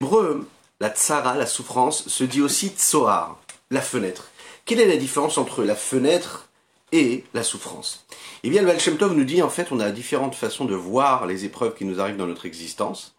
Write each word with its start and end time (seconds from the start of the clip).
hébreu, 0.00 0.48
la 0.80 0.88
tsara, 0.88 1.36
la 1.36 1.46
souffrance, 1.46 2.08
se 2.08 2.24
dit 2.24 2.40
aussi 2.40 2.68
tsoar, 2.68 3.38
la 3.70 3.82
fenêtre. 3.82 4.30
Quelle 4.64 4.80
est 4.80 4.86
la 4.86 4.96
différence 4.96 5.36
entre 5.36 5.62
la 5.62 5.74
fenêtre 5.74 6.48
et 6.92 7.24
la 7.34 7.42
souffrance? 7.42 8.06
Eh 8.42 8.48
bien, 8.48 8.62
le 8.62 8.68
Baal 8.68 9.10
nous 9.10 9.24
dit 9.24 9.42
en 9.42 9.50
fait, 9.50 9.68
on 9.72 9.80
a 9.80 9.90
différentes 9.90 10.34
façons 10.34 10.64
de 10.64 10.74
voir 10.74 11.26
les 11.26 11.44
épreuves 11.44 11.74
qui 11.74 11.84
nous 11.84 12.00
arrivent 12.00 12.16
dans 12.16 12.26
notre 12.26 12.46
existence. 12.46 13.14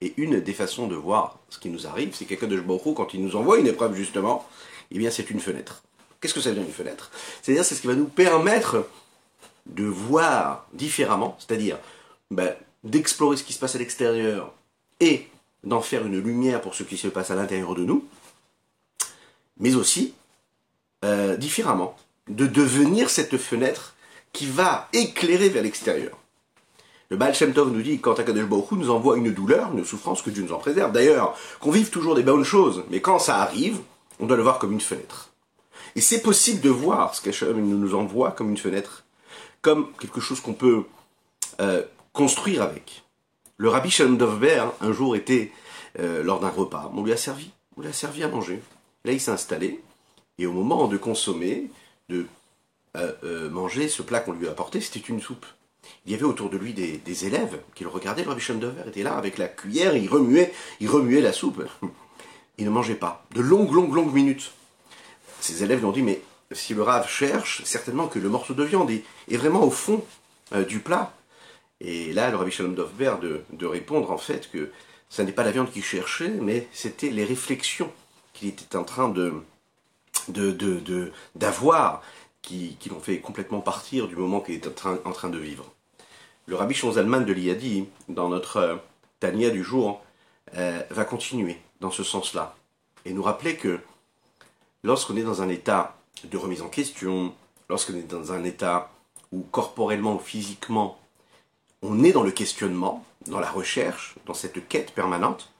Et 0.00 0.12
une 0.16 0.40
des 0.40 0.52
façons 0.52 0.88
de 0.88 0.96
voir 0.96 1.38
ce 1.50 1.58
qui 1.58 1.70
nous 1.70 1.86
arrive, 1.86 2.14
c'est 2.14 2.24
quelqu'un 2.24 2.48
de 2.48 2.56
Jborou, 2.56 2.94
quand 2.94 3.14
il 3.14 3.24
nous 3.24 3.36
envoie 3.36 3.58
une 3.58 3.68
épreuve 3.68 3.94
justement, 3.94 4.44
eh 4.90 4.98
bien 4.98 5.10
c'est 5.10 5.30
une 5.30 5.40
fenêtre. 5.40 5.82
Qu'est-ce 6.20 6.34
que 6.34 6.40
ça 6.40 6.50
veut 6.50 6.56
dire 6.56 6.64
une 6.64 6.72
fenêtre? 6.72 7.10
C'est-à-dire 7.42 7.64
c'est 7.64 7.76
ce 7.76 7.80
qui 7.80 7.86
va 7.86 7.94
nous 7.94 8.06
permettre 8.06 8.86
de 9.66 9.84
voir 9.84 10.66
différemment, 10.72 11.36
c'est-à-dire 11.38 11.78
ben, 12.30 12.54
d'explorer 12.82 13.36
ce 13.36 13.44
qui 13.44 13.52
se 13.52 13.58
passe 13.60 13.76
à 13.76 13.78
l'extérieur 13.78 14.52
et 15.00 15.28
d'en 15.64 15.80
faire 15.80 16.06
une 16.06 16.18
lumière 16.18 16.60
pour 16.60 16.74
ce 16.74 16.82
qui 16.82 16.96
se 16.96 17.08
passe 17.08 17.30
à 17.30 17.34
l'intérieur 17.34 17.74
de 17.74 17.84
nous, 17.84 18.04
mais 19.58 19.74
aussi 19.74 20.14
euh, 21.04 21.36
différemment, 21.36 21.96
de 22.28 22.46
devenir 22.46 23.10
cette 23.10 23.36
fenêtre 23.36 23.94
qui 24.32 24.46
va 24.46 24.88
éclairer 24.92 25.48
vers 25.48 25.62
l'extérieur. 25.62 26.18
Le 27.10 27.16
Baal 27.16 27.34
Shem 27.34 27.52
Tov 27.52 27.70
nous 27.70 27.82
dit, 27.82 28.00
quand 28.00 28.18
Akadosh 28.18 28.46
Baruch 28.46 28.72
nous 28.72 28.90
envoie 28.90 29.16
une 29.16 29.32
douleur, 29.32 29.70
une 29.72 29.84
souffrance, 29.84 30.22
que 30.22 30.30
Dieu 30.30 30.42
nous 30.42 30.52
en 30.52 30.58
préserve. 30.58 30.92
D'ailleurs, 30.92 31.36
qu'on 31.60 31.70
vive 31.70 31.90
toujours 31.90 32.14
des 32.14 32.22
bonnes 32.22 32.44
choses, 32.44 32.84
mais 32.90 33.00
quand 33.00 33.18
ça 33.18 33.36
arrive, 33.36 33.78
on 34.18 34.26
doit 34.26 34.36
le 34.36 34.42
voir 34.42 34.58
comme 34.58 34.72
une 34.72 34.80
fenêtre. 34.80 35.30
Et 35.96 36.00
c'est 36.00 36.22
possible 36.22 36.60
de 36.60 36.70
voir 36.70 37.14
ce 37.14 37.22
qu'Hachem 37.22 37.56
nous 37.56 37.94
envoie 37.94 38.32
comme 38.32 38.50
une 38.50 38.56
fenêtre, 38.56 39.04
comme 39.62 39.92
quelque 40.00 40.20
chose 40.20 40.40
qu'on 40.40 40.54
peut 40.54 40.84
euh, 41.60 41.82
construire 42.12 42.62
avec. 42.62 43.03
Le 43.56 43.68
Rabbi 43.68 43.90
Shalom 43.90 44.18
un 44.80 44.92
jour, 44.92 45.16
était 45.16 45.52
euh, 45.98 46.22
lors 46.22 46.40
d'un 46.40 46.50
repas. 46.50 46.90
On 46.94 47.04
lui 47.04 47.12
a 47.12 47.16
servi, 47.16 47.50
on 47.76 47.82
lui 47.82 47.88
a 47.88 47.92
servi 47.92 48.22
à 48.22 48.28
manger. 48.28 48.60
Là, 49.04 49.12
il 49.12 49.20
s'est 49.20 49.30
installé, 49.30 49.80
et 50.38 50.46
au 50.46 50.52
moment 50.52 50.88
de 50.88 50.96
consommer, 50.96 51.70
de 52.08 52.26
euh, 52.96 53.50
manger 53.50 53.88
ce 53.88 54.02
plat 54.02 54.20
qu'on 54.20 54.32
lui 54.32 54.48
a 54.48 54.52
apporté, 54.52 54.80
c'était 54.80 55.00
une 55.00 55.20
soupe 55.20 55.46
il 56.06 56.12
y 56.12 56.14
avait 56.14 56.24
autour 56.24 56.50
de 56.50 56.56
lui 56.56 56.72
des, 56.72 57.26
élèves 57.26 57.60
qui 57.74 57.84
le 57.84 57.90
regardaient. 57.90 58.24
Le 58.24 58.30
Rabbi 58.30 58.42
Dover 58.58 58.82
était 58.88 59.02
là 59.02 59.16
avec 59.16 59.38
la 59.38 59.48
cuillère, 59.48 59.96
il 59.96 60.08
remuait, 60.08 60.52
il 60.80 60.88
remuait 60.88 61.20
la 61.20 61.32
soupe. 61.32 61.62
Il 62.56 62.64
ne 62.64 62.70
mangeait 62.70 62.94
pas. 62.94 63.26
De 63.34 63.40
longues, 63.40 63.72
longues, 63.72 63.92
longues 63.92 64.14
minutes. 64.14 64.52
Ses 65.40 65.64
élèves 65.64 65.80
lui 65.80 65.86
ont 65.86 65.90
dit, 65.92 66.02
mais 66.02 66.22
si 66.52 66.72
le 66.72 66.84
Rav 66.84 67.08
cherche, 67.08 67.64
certainement 67.64 68.06
que 68.06 68.20
le 68.20 68.28
morceau 68.28 68.54
de 68.54 68.62
viande 68.62 68.92
est, 68.92 69.36
vraiment 69.36 69.64
au 69.64 69.70
fond 69.70 70.04
euh, 70.54 70.64
du 70.64 70.78
plat. 70.78 71.12
Et 71.86 72.14
là, 72.14 72.30
le 72.30 72.36
Rabbi 72.36 72.50
Shalom 72.50 72.74
Dovber 72.74 73.16
de, 73.20 73.66
répondre 73.66 74.10
en 74.10 74.16
fait 74.16 74.50
que 74.50 74.70
ce 75.10 75.20
n'est 75.20 75.32
pas 75.32 75.44
la 75.44 75.50
viande 75.50 75.70
qu'il 75.70 75.84
cherchait, 75.84 76.30
mais 76.30 76.66
c'était 76.72 77.10
les 77.10 77.24
réflexions 77.24 77.92
qu'il 78.32 78.48
était 78.48 78.76
en 78.76 78.84
train 78.84 79.08
de 79.08 79.34
d'avoir 81.34 82.02
qui, 82.40 82.78
l'ont 82.90 83.00
fait 83.00 83.20
complètement 83.20 83.60
partir 83.60 84.08
du 84.08 84.16
moment 84.16 84.40
qu'il 84.40 84.54
est 84.54 84.66
en 84.86 85.12
train, 85.12 85.28
de 85.28 85.38
vivre. 85.38 85.70
Le 86.46 86.56
rabbi 86.56 86.74
Shonzalman 86.74 87.20
de 87.20 87.32
l'Iadi, 87.32 87.86
dans 88.08 88.30
notre 88.30 88.56
euh, 88.56 88.76
Tania 89.20 89.50
du 89.50 89.62
jour, 89.62 90.02
euh, 90.56 90.80
va 90.90 91.04
continuer 91.04 91.58
dans 91.80 91.90
ce 91.90 92.02
sens-là 92.02 92.56
et 93.04 93.12
nous 93.12 93.22
rappeler 93.22 93.56
que 93.56 93.80
lorsqu'on 94.82 95.16
est 95.16 95.22
dans 95.22 95.42
un 95.42 95.48
état 95.48 95.96
de 96.24 96.36
remise 96.38 96.62
en 96.62 96.68
question, 96.68 97.34
lorsqu'on 97.68 97.94
est 97.94 98.08
dans 98.08 98.32
un 98.32 98.44
état 98.44 98.90
où 99.32 99.40
corporellement 99.50 100.14
ou 100.14 100.18
physiquement 100.18 100.98
on 101.84 102.02
est 102.02 102.12
dans 102.12 102.22
le 102.22 102.30
questionnement, 102.30 103.04
dans 103.26 103.40
la 103.40 103.50
recherche, 103.50 104.14
dans 104.24 104.34
cette 104.34 104.66
quête 104.68 104.92
permanente, 104.92 105.50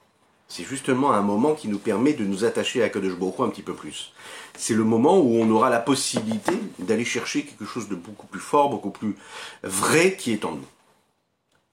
c'est 0.48 0.64
justement 0.64 1.12
un 1.12 1.20
moment 1.20 1.54
qui 1.54 1.68
nous 1.68 1.78
permet 1.78 2.14
de 2.14 2.24
nous 2.24 2.44
attacher 2.44 2.82
à 2.82 2.88
Kadosh 2.88 3.16
Baruch 3.16 3.40
un 3.40 3.48
petit 3.48 3.62
peu 3.62 3.74
plus. 3.74 4.12
C'est 4.56 4.74
le 4.74 4.84
moment 4.84 5.18
où 5.18 5.36
on 5.36 5.50
aura 5.50 5.68
la 5.68 5.80
possibilité 5.80 6.52
d'aller 6.78 7.04
chercher 7.04 7.44
quelque 7.44 7.66
chose 7.66 7.88
de 7.88 7.94
beaucoup 7.94 8.26
plus 8.26 8.40
fort, 8.40 8.70
beaucoup 8.70 8.90
plus 8.90 9.16
vrai 9.62 10.16
qui 10.16 10.32
est 10.32 10.44
en 10.44 10.52
nous. 10.52 10.66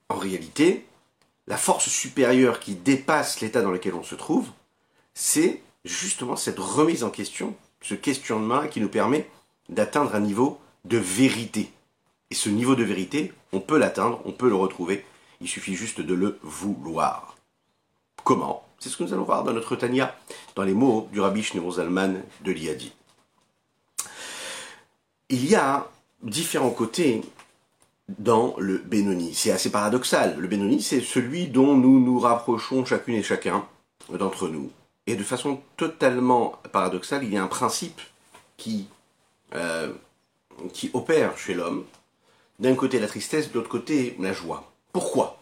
En 0.10 0.16
réalité, 0.16 0.86
la 1.48 1.58
force 1.58 1.88
supérieure 1.88 2.60
qui 2.60 2.76
dépasse 2.76 3.40
l'état 3.40 3.62
dans 3.62 3.72
lequel 3.72 3.94
on 3.94 4.04
se 4.04 4.16
trouve, 4.16 4.48
c'est 5.14 5.62
justement 5.86 6.36
cette 6.36 6.60
remise 6.60 7.04
en 7.04 7.10
question, 7.10 7.56
ce 7.82 7.96
questionnement 7.96 8.68
qui 8.68 8.82
nous 8.82 8.90
permet 8.90 9.30
d'atteindre 9.70 10.14
un 10.14 10.20
niveau 10.20 10.60
de 10.84 10.98
vérité. 10.98 11.72
Et 12.30 12.36
ce 12.36 12.50
niveau 12.50 12.76
de 12.76 12.84
vérité, 12.84 13.34
on 13.52 13.60
peut 13.60 13.78
l'atteindre, 13.78 14.22
on 14.26 14.32
peut 14.32 14.50
le 14.50 14.56
retrouver, 14.56 15.06
il 15.40 15.48
suffit 15.48 15.76
juste 15.76 16.02
de 16.02 16.14
le 16.14 16.40
vouloir. 16.44 17.36
Comment? 18.24 18.64
C'est 18.80 18.90
ce 18.90 18.98
que 18.98 19.04
nous 19.04 19.14
allons 19.14 19.24
voir 19.24 19.44
dans 19.44 19.54
notre 19.54 19.76
Tania, 19.76 20.16
dans 20.56 20.64
les 20.64 20.74
mots 20.74 21.08
du 21.12 21.20
Rabbi 21.20 21.44
Shneur 21.44 21.72
Zalman 21.72 22.22
de 22.42 22.52
l'Iadi. 22.52 22.94
Il 25.30 25.46
y 25.46 25.56
a 25.56 25.88
différents 26.24 26.72
côtés 26.72 27.22
dans 28.20 28.56
le 28.58 28.78
Benoni. 28.78 29.34
C'est 29.34 29.52
assez 29.52 29.72
paradoxal. 29.72 30.38
Le 30.38 30.48
Benoni, 30.48 30.82
c'est 30.82 31.02
celui 31.02 31.48
dont 31.48 31.76
nous 31.76 32.00
nous 32.00 32.20
rapprochons 32.20 32.86
chacune 32.86 33.16
et 33.16 33.24
chacun 33.24 33.66
d'entre 34.10 34.48
nous. 34.48 34.72
Et 35.08 35.16
de 35.16 35.24
façon 35.24 35.62
totalement 35.78 36.60
paradoxale, 36.72 37.24
il 37.24 37.34
y 37.34 37.38
a 37.38 37.44
un 37.44 37.48
principe 37.48 38.02
qui, 38.58 38.88
euh, 39.56 39.94
qui 40.74 40.92
opère 40.94 41.38
chez 41.38 41.54
l'homme. 41.54 41.86
D'un 42.62 42.76
côté 42.76 43.00
la 43.00 43.08
tristesse, 43.08 43.50
de 43.50 43.56
l'autre 43.56 43.70
côté 43.70 44.16
la 44.20 44.34
joie. 44.34 44.72
Pourquoi? 44.94 45.40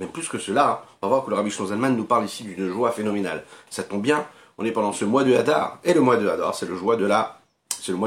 Même 0.00 0.08
plus 0.08 0.28
que 0.28 0.38
cela, 0.38 0.84
on 1.00 1.06
va 1.06 1.14
voir 1.14 1.24
que 1.24 1.30
le 1.30 1.36
Rabbi 1.36 1.52
Zalman 1.52 1.90
nous 1.90 2.04
parle 2.04 2.24
ici 2.24 2.42
d'une 2.42 2.68
joie 2.68 2.90
phénoménale. 2.90 3.44
Ça 3.70 3.84
tombe 3.84 4.02
bien, 4.02 4.26
on 4.58 4.64
est 4.64 4.72
pendant 4.72 4.92
ce 4.92 5.04
mois 5.04 5.22
de 5.22 5.36
Hadar. 5.36 5.78
Et 5.84 5.94
le 5.94 6.00
mois 6.00 6.16
de 6.16 6.28
Hadar, 6.28 6.52
c'est 6.52 6.66
le 6.66 6.74
mois 6.74 6.96
de 6.96 7.06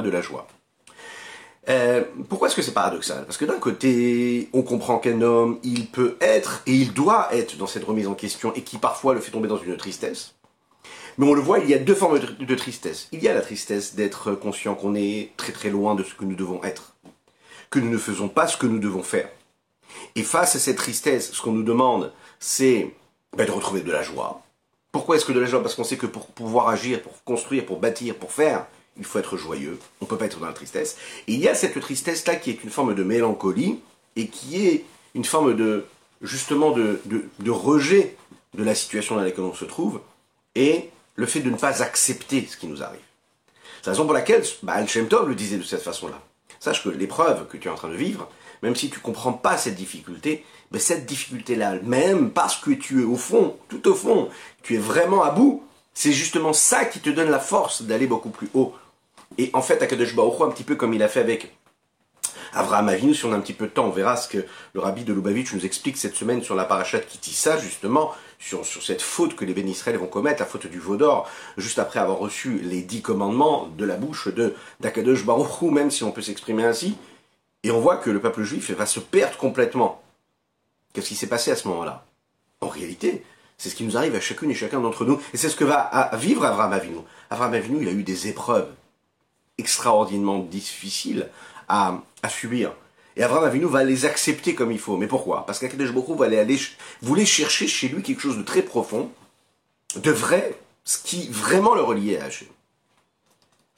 la 0.09 0.21
joie. 0.21 0.47
Euh, 1.69 2.03
pourquoi 2.27 2.49
est-ce 2.49 2.57
que 2.57 2.61
c'est 2.61 2.73
paradoxal? 2.73 3.23
Parce 3.23 3.37
que 3.37 3.45
d'un 3.45 3.57
côté, 3.57 4.49
on 4.51 4.63
comprend 4.63 4.99
qu'un 4.99 5.21
homme, 5.21 5.57
il 5.63 5.87
peut 5.87 6.17
être 6.19 6.61
et 6.65 6.73
il 6.73 6.91
doit 6.91 7.33
être 7.33 7.55
dans 7.55 7.67
cette 7.67 7.85
remise 7.85 8.07
en 8.07 8.15
question 8.15 8.53
et 8.53 8.63
qui 8.63 8.77
parfois 8.77 9.13
le 9.13 9.21
fait 9.21 9.31
tomber 9.31 9.47
dans 9.47 9.57
une 9.57 9.77
tristesse. 9.77 10.35
Mais 11.17 11.25
on 11.25 11.33
le 11.33 11.41
voit, 11.41 11.59
il 11.59 11.69
y 11.69 11.73
a 11.73 11.79
deux 11.79 11.95
formes 11.95 12.19
de 12.19 12.55
tristesse. 12.55 13.07
Il 13.13 13.23
y 13.23 13.29
a 13.29 13.33
la 13.33 13.39
tristesse 13.39 13.95
d'être 13.95 14.33
conscient 14.33 14.75
qu'on 14.75 14.93
est 14.93 15.31
très 15.37 15.53
très 15.53 15.69
loin 15.69 15.95
de 15.95 16.03
ce 16.03 16.13
que 16.13 16.25
nous 16.25 16.35
devons 16.35 16.61
être, 16.65 16.94
que 17.69 17.79
nous 17.79 17.89
ne 17.89 17.97
faisons 17.97 18.27
pas 18.27 18.47
ce 18.47 18.57
que 18.57 18.67
nous 18.67 18.79
devons 18.79 19.03
faire. 19.03 19.29
Et 20.15 20.23
face 20.23 20.55
à 20.55 20.59
cette 20.59 20.77
tristesse, 20.77 21.31
ce 21.31 21.41
qu'on 21.41 21.51
nous 21.51 21.63
demande, 21.63 22.11
c'est 22.39 22.93
ben, 23.35 23.45
de 23.45 23.51
retrouver 23.51 23.81
de 23.81 23.91
la 23.91 24.03
joie. 24.03 24.41
Pourquoi 24.91 25.17
est-ce 25.17 25.25
que 25.25 25.33
de 25.33 25.39
la 25.39 25.45
joie? 25.45 25.61
Parce 25.61 25.75
qu'on 25.75 25.83
sait 25.83 25.97
que 25.97 26.05
pour 26.05 26.27
pouvoir 26.27 26.69
agir, 26.69 27.01
pour 27.01 27.23
construire, 27.23 27.65
pour 27.65 27.79
bâtir, 27.79 28.15
pour 28.15 28.31
faire, 28.31 28.65
il 28.97 29.03
faut 29.03 29.19
être 29.19 29.35
joyeux. 29.35 29.77
On 29.99 30.05
ne 30.05 30.09
peut 30.09 30.17
pas 30.17 30.25
être 30.25 30.39
dans 30.39 30.47
la 30.47 30.53
tristesse. 30.53 30.97
Et 31.27 31.33
il 31.33 31.39
y 31.39 31.49
a 31.49 31.55
cette 31.55 31.79
tristesse-là 31.79 32.35
qui 32.35 32.49
est 32.49 32.63
une 32.63 32.69
forme 32.69 32.95
de 32.95 33.03
mélancolie 33.03 33.79
et 34.15 34.27
qui 34.27 34.65
est 34.65 34.85
une 35.13 35.25
forme 35.25 35.55
de, 35.55 35.85
justement, 36.21 36.71
de, 36.71 37.01
rejet 37.49 38.15
de 38.53 38.63
la 38.63 38.75
situation 38.75 39.15
dans 39.15 39.23
laquelle 39.23 39.43
on 39.43 39.53
se 39.53 39.65
trouve 39.65 39.99
et 40.55 40.89
le 41.15 41.25
fait 41.25 41.41
de 41.41 41.49
ne 41.49 41.57
pas 41.57 41.83
accepter 41.83 42.47
ce 42.49 42.55
qui 42.55 42.67
nous 42.67 42.83
arrive. 42.83 42.99
C'est 43.81 43.87
la 43.87 43.91
raison 43.93 44.05
pour 44.05 44.13
laquelle 44.13 44.43
Baal 44.63 44.87
Shem 44.87 45.07
Tov 45.07 45.27
le 45.27 45.35
disait 45.35 45.57
de 45.57 45.63
cette 45.63 45.81
façon-là. 45.81 46.21
Sache 46.65 46.83
que 46.83 46.89
l'épreuve 46.89 47.45
que 47.47 47.57
tu 47.57 47.67
es 47.67 47.71
en 47.71 47.75
train 47.75 47.89
de 47.89 47.95
vivre, 47.95 48.27
même 48.63 48.75
si 48.75 48.89
tu 48.89 48.97
ne 48.97 49.03
comprends 49.03 49.33
pas 49.33 49.55
cette 49.55 49.75
difficulté, 49.75 50.43
mais 50.71 50.79
cette 50.79 51.05
difficulté-là, 51.05 51.75
même 51.83 52.31
parce 52.31 52.55
que 52.55 52.71
tu 52.71 53.01
es 53.01 53.05
au 53.05 53.17
fond, 53.17 53.55
tout 53.69 53.87
au 53.87 53.93
fond, 53.93 54.29
tu 54.63 54.73
es 54.73 54.79
vraiment 54.79 55.21
à 55.21 55.29
bout, 55.29 55.63
c'est 55.93 56.11
justement 56.11 56.53
ça 56.53 56.85
qui 56.85 57.01
te 57.01 57.11
donne 57.11 57.29
la 57.29 57.37
force 57.37 57.83
d'aller 57.83 58.07
beaucoup 58.07 58.31
plus 58.31 58.49
haut. 58.55 58.73
Et 59.37 59.51
en 59.53 59.61
fait, 59.61 59.79
Akadosh 59.83 60.15
Baruch 60.15 60.41
un 60.41 60.49
petit 60.49 60.63
peu 60.63 60.75
comme 60.75 60.95
il 60.95 61.03
a 61.03 61.07
fait 61.07 61.19
avec 61.19 61.55
Avraham 62.53 62.89
Avinu, 62.89 63.13
si 63.13 63.25
on 63.25 63.33
a 63.33 63.35
un 63.35 63.41
petit 63.41 63.53
peu 63.53 63.67
de 63.67 63.71
temps, 63.71 63.85
on 63.85 63.91
verra 63.91 64.17
ce 64.17 64.27
que 64.27 64.45
le 64.73 64.79
rabbi 64.79 65.03
de 65.03 65.13
Lubavitch 65.13 65.53
nous 65.53 65.65
explique 65.65 65.97
cette 65.97 66.15
semaine 66.15 66.41
sur 66.41 66.55
la 66.55 66.65
parachat 66.65 66.99
Kitissa, 66.99 67.57
justement, 67.57 68.13
sur, 68.39 68.65
sur 68.65 68.83
cette 68.83 69.01
faute 69.01 69.35
que 69.35 69.45
les 69.45 69.53
bénis 69.53 69.81
vont 69.99 70.07
commettre, 70.07 70.41
la 70.41 70.45
faute 70.45 70.67
du 70.67 70.79
veau 70.79 70.97
d'or, 70.97 71.29
juste 71.57 71.79
après 71.79 71.99
avoir 71.99 72.17
reçu 72.17 72.59
les 72.59 72.81
dix 72.81 73.01
commandements 73.01 73.67
de 73.77 73.85
la 73.85 73.95
bouche 73.95 74.27
de 74.27 74.55
d'Akadosh 74.79 75.25
Baruch 75.25 75.61
même 75.63 75.91
si 75.91 76.03
on 76.03 76.11
peut 76.11 76.21
s'exprimer 76.21 76.63
ainsi. 76.63 76.97
Et 77.63 77.71
on 77.71 77.79
voit 77.79 77.97
que 77.97 78.11
le 78.11 78.19
peuple 78.19 78.43
juif 78.43 78.69
va 78.71 78.85
se 78.85 78.99
perdre 78.99 79.37
complètement. 79.37 80.01
Qu'est-ce 80.93 81.07
qui 81.07 81.15
s'est 81.15 81.27
passé 81.27 81.51
à 81.51 81.55
ce 81.55 81.67
moment-là? 81.67 82.05
En 82.61 82.67
réalité, 82.67 83.23
c'est 83.57 83.69
ce 83.69 83.75
qui 83.75 83.83
nous 83.83 83.97
arrive 83.97 84.15
à 84.15 84.21
chacune 84.21 84.51
et 84.51 84.55
chacun 84.55 84.81
d'entre 84.81 85.05
nous. 85.05 85.19
Et 85.33 85.37
c'est 85.37 85.49
ce 85.49 85.55
que 85.55 85.63
va 85.63 86.11
vivre 86.13 86.45
Avraham 86.45 86.73
Avinu. 86.73 86.97
Avraham 87.29 87.53
Avinu, 87.53 87.81
il 87.81 87.87
a 87.87 87.91
eu 87.91 88.03
des 88.03 88.27
épreuves 88.27 88.69
extraordinairement 89.57 90.39
difficiles 90.39 91.29
à, 91.67 92.01
subir. 92.29 92.73
Et 93.15 93.23
Avraham 93.23 93.45
Avinu 93.45 93.65
va 93.65 93.83
les 93.83 94.05
accepter 94.05 94.55
comme 94.55 94.71
il 94.71 94.79
faut. 94.79 94.97
Mais 94.97 95.07
pourquoi? 95.07 95.45
Parce 95.45 95.59
qu'Akadosh 95.59 95.91
Baruch 95.91 96.17
va 96.17 96.25
aller, 96.25 96.59
voulait 97.01 97.25
chercher 97.25 97.67
chez 97.67 97.87
lui 97.87 98.03
quelque 98.03 98.21
chose 98.21 98.37
de 98.37 98.43
très 98.43 98.61
profond, 98.61 99.11
de 99.95 100.11
vrai, 100.11 100.59
ce 100.83 100.97
qui 100.97 101.27
vraiment 101.29 101.75
le 101.75 101.81
reliait 101.81 102.19
à 102.19 102.25
Hachem. 102.25 102.47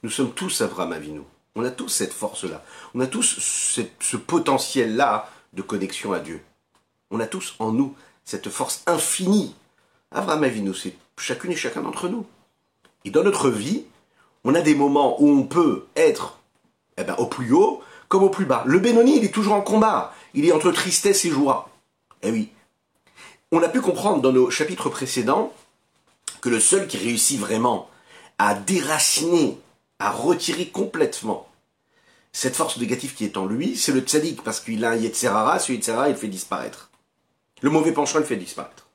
Nous 0.04 0.10
sommes 0.10 0.34
tous 0.34 0.62
Avraham 0.62 0.94
Avinu. 0.94 1.22
On 1.56 1.64
a 1.64 1.72
tous 1.72 1.90
cette 1.90 2.14
force-là. 2.14 2.64
On 2.94 3.00
a 3.00 3.08
tous 3.08 3.40
ce, 4.00 4.18
potentiel-là 4.18 5.30
de 5.54 5.62
connexion 5.62 6.14
à 6.14 6.20
Dieu. 6.20 6.42
On 7.12 7.20
a 7.20 7.28
tous 7.28 7.56
en 7.60 7.72
nous 7.72 7.96
cette 8.26 8.50
force 8.50 8.84
infinie 8.86 9.56
Abraham 10.12 10.44
Avinu, 10.44 10.74
c'est 10.74 10.96
chacune 11.18 11.52
et 11.52 11.56
chacun 11.56 11.82
d'entre 11.82 12.08
nous. 12.08 12.26
Et 13.04 13.10
dans 13.10 13.24
notre 13.24 13.50
vie, 13.50 13.84
on 14.44 14.56
a 14.56 14.62
des 14.62 14.76
moments 14.76 15.22
où 15.22 15.30
on 15.30 15.44
peut 15.44 15.86
être 15.96 16.40
eh 16.98 17.04
ben, 17.04 17.16
au 17.18 17.28
plus 17.28 17.52
haut 17.52 17.82
comme 18.08 18.24
au 18.24 18.30
plus 18.30 18.46
bas. 18.46 18.64
Le 18.66 18.80
Benoni, 18.80 19.18
il 19.18 19.26
est 19.26 19.34
toujours 19.34 19.54
en 19.54 19.62
combat. 19.62 20.14
Il 20.34 20.46
est 20.46 20.52
entre 20.52 20.72
tristesse 20.72 21.26
et 21.26 21.30
joie. 21.30 21.70
Eh 22.24 22.32
oui. 22.32 22.50
On 23.52 23.62
a 23.62 23.70
pu 23.70 23.82
comprendre 23.82 24.22
dans 24.22 24.32
nos 24.32 24.50
chapitres 24.50 24.90
précédents 24.90 25.54
que 26.42 26.50
le 26.50 26.60
seul 26.60 26.88
qui 26.88 26.98
réussit 26.98 27.40
vraiment 27.40 27.90
à 28.38 28.54
déraciner, 28.54 29.60
à 30.00 30.12
retirer 30.12 30.68
complètement 30.68 31.48
cette 32.34 32.56
force 32.56 32.78
négative 32.78 33.16
qui 33.16 33.26
est 33.26 33.36
en 33.36 33.48
lui, 33.48 33.76
c'est 33.76 33.92
le 33.92 34.02
tzaddik, 34.02 34.44
parce 34.44 34.60
qu'il 34.60 34.86
a 34.86 34.92
un 34.92 34.96
Yetzerara, 34.96 35.58
ce 35.58 35.72
Yetzerara, 35.72 36.10
il 36.10 36.16
fait 36.16 36.28
disparaître. 36.28 36.92
Le 37.62 37.72
mauvais 37.72 37.92
penchant, 37.92 38.20
il 38.20 38.26
fait 38.26 38.36
disparaître. 38.36 38.88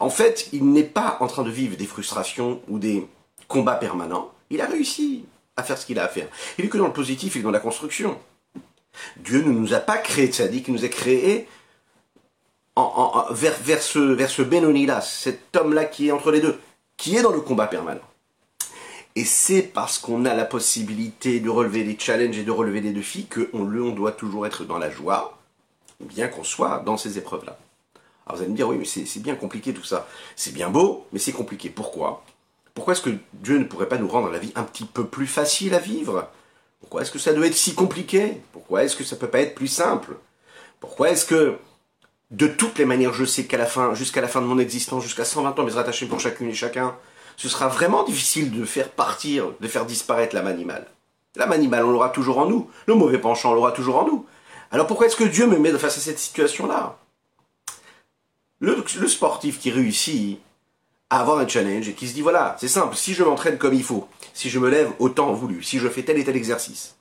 En 0.00 0.10
fait, 0.10 0.48
il 0.52 0.70
n'est 0.70 0.84
pas 0.84 1.16
en 1.20 1.28
train 1.28 1.44
de 1.44 1.50
vivre 1.50 1.78
des 1.78 1.86
frustrations 1.86 2.60
ou 2.68 2.78
des 2.78 3.08
combats 3.46 3.76
permanents. 3.76 4.32
Il 4.50 4.60
a 4.60 4.66
réussi 4.66 5.24
à 5.58 5.62
faire 5.62 5.76
ce 5.76 5.84
qu'il 5.84 5.98
a 5.98 6.04
à 6.04 6.08
faire. 6.08 6.28
Il 6.58 6.64
est 6.64 6.68
que 6.68 6.78
dans 6.78 6.86
le 6.86 6.92
positif 6.92 7.36
et 7.36 7.40
dans 7.40 7.50
la 7.50 7.60
construction. 7.60 8.18
Dieu 9.18 9.42
ne 9.42 9.50
nous 9.50 9.74
a 9.74 9.80
pas 9.80 9.98
créé 9.98 10.28
tzaddik, 10.28 10.68
il 10.68 10.74
nous 10.74 10.84
a 10.84 10.88
créé 10.88 11.48
vers, 13.30 13.56
vers 13.60 13.82
ce, 13.82 13.98
vers 13.98 14.30
ce 14.30 14.42
Benoni-là, 14.42 15.00
cet 15.00 15.56
homme-là 15.56 15.84
qui 15.84 16.08
est 16.08 16.12
entre 16.12 16.30
les 16.30 16.40
deux, 16.40 16.58
qui 16.96 17.16
est 17.16 17.22
dans 17.22 17.32
le 17.32 17.40
combat 17.40 17.66
permanent. 17.66 18.00
Et 19.16 19.24
c'est 19.24 19.62
parce 19.62 19.98
qu'on 19.98 20.24
a 20.26 20.34
la 20.34 20.44
possibilité 20.44 21.40
de 21.40 21.50
relever 21.50 21.82
des 21.82 21.98
challenges 21.98 22.38
et 22.38 22.44
de 22.44 22.50
relever 22.52 22.80
des 22.80 22.92
défis 22.92 23.26
qu'on 23.26 23.48
on 23.52 23.90
doit 23.90 24.12
toujours 24.12 24.46
être 24.46 24.64
dans 24.64 24.78
la 24.78 24.90
joie, 24.90 25.38
bien 26.00 26.28
qu'on 26.28 26.44
soit 26.44 26.82
dans 26.86 26.96
ces 26.96 27.18
épreuves-là. 27.18 27.58
Alors 28.26 28.36
vous 28.36 28.42
allez 28.42 28.52
me 28.52 28.56
dire, 28.56 28.68
oui, 28.68 28.76
mais 28.76 28.84
c'est 28.84 29.22
bien 29.22 29.34
compliqué 29.34 29.74
tout 29.74 29.82
ça. 29.82 30.06
C'est 30.36 30.52
bien 30.52 30.70
beau, 30.70 31.06
mais 31.12 31.18
c'est 31.18 31.32
compliqué. 31.32 31.68
Pourquoi? 31.70 32.22
Pourquoi 32.78 32.92
est-ce 32.92 33.02
que 33.02 33.16
Dieu 33.32 33.58
ne 33.58 33.64
pourrait 33.64 33.88
pas 33.88 33.98
nous 33.98 34.06
rendre 34.06 34.30
la 34.30 34.38
vie 34.38 34.52
un 34.54 34.62
petit 34.62 34.84
peu 34.84 35.04
plus 35.04 35.26
facile 35.26 35.74
à 35.74 35.80
vivre? 35.80 36.28
Pourquoi 36.78 37.02
est-ce 37.02 37.10
que 37.10 37.18
ça 37.18 37.32
doit 37.32 37.48
être 37.48 37.56
si 37.56 37.74
compliqué? 37.74 38.40
Pourquoi 38.52 38.84
est-ce 38.84 38.94
que 38.94 39.02
ça 39.02 39.16
peut 39.16 39.26
pas 39.26 39.40
être 39.40 39.56
plus 39.56 39.66
simple? 39.66 40.14
Pourquoi 40.78 41.10
est-ce 41.10 41.26
que 41.26 41.56
de 42.30 42.46
toutes 42.46 42.78
les 42.78 42.84
manières, 42.84 43.12
je 43.12 43.24
sais 43.24 43.46
qu'à 43.46 43.58
la 43.58 43.66
fin, 43.66 43.94
jusqu'à 43.94 44.20
la 44.20 44.28
fin 44.28 44.40
de 44.40 44.46
mon 44.46 44.60
existence, 44.60 45.02
jusqu'à 45.02 45.24
120 45.24 45.58
ans, 45.58 45.64
mes 45.64 45.72
rattachés 45.72 46.06
pour 46.06 46.20
chacune 46.20 46.50
et 46.50 46.54
chacun, 46.54 46.94
ce 47.36 47.48
sera 47.48 47.66
vraiment 47.66 48.04
difficile 48.04 48.56
de 48.56 48.64
faire 48.64 48.90
partir, 48.90 49.46
de 49.60 49.66
faire 49.66 49.84
disparaître 49.84 50.36
l'âme 50.36 50.46
animale. 50.46 50.86
L'âme 51.34 51.50
animale, 51.50 51.84
on 51.84 51.90
l'aura 51.90 52.10
toujours 52.10 52.38
en 52.38 52.46
nous. 52.46 52.70
Le 52.86 52.94
mauvais 52.94 53.18
penchant, 53.18 53.50
on 53.50 53.54
l'aura 53.54 53.72
toujours 53.72 53.96
en 53.96 54.06
nous. 54.06 54.24
Alors 54.70 54.86
pourquoi 54.86 55.08
est-ce 55.08 55.16
que 55.16 55.24
Dieu 55.24 55.48
me 55.48 55.58
met 55.58 55.76
face 55.78 55.98
à 55.98 56.00
cette 56.00 56.20
situation-là? 56.20 56.96
Le, 58.60 58.84
sportif 59.08 59.58
qui 59.58 59.72
réussit 59.72 60.38
avoir 61.10 61.38
un 61.38 61.48
challenge 61.48 61.88
et 61.88 61.94
qui 61.94 62.06
se 62.08 62.14
dit 62.14 62.22
voilà, 62.22 62.56
c'est 62.60 62.68
simple, 62.68 62.96
si 62.96 63.14
je 63.14 63.24
m'entraîne 63.24 63.58
comme 63.58 63.74
il 63.74 63.84
faut, 63.84 64.08
si 64.34 64.50
je 64.50 64.58
me 64.58 64.68
lève 64.68 64.90
au 64.98 65.08
temps 65.08 65.32
voulu, 65.32 65.62
si 65.62 65.78
je 65.78 65.88
fais 65.88 66.02
tel 66.02 66.18
et 66.18 66.24
tel 66.24 66.36
exercice, 66.36 66.96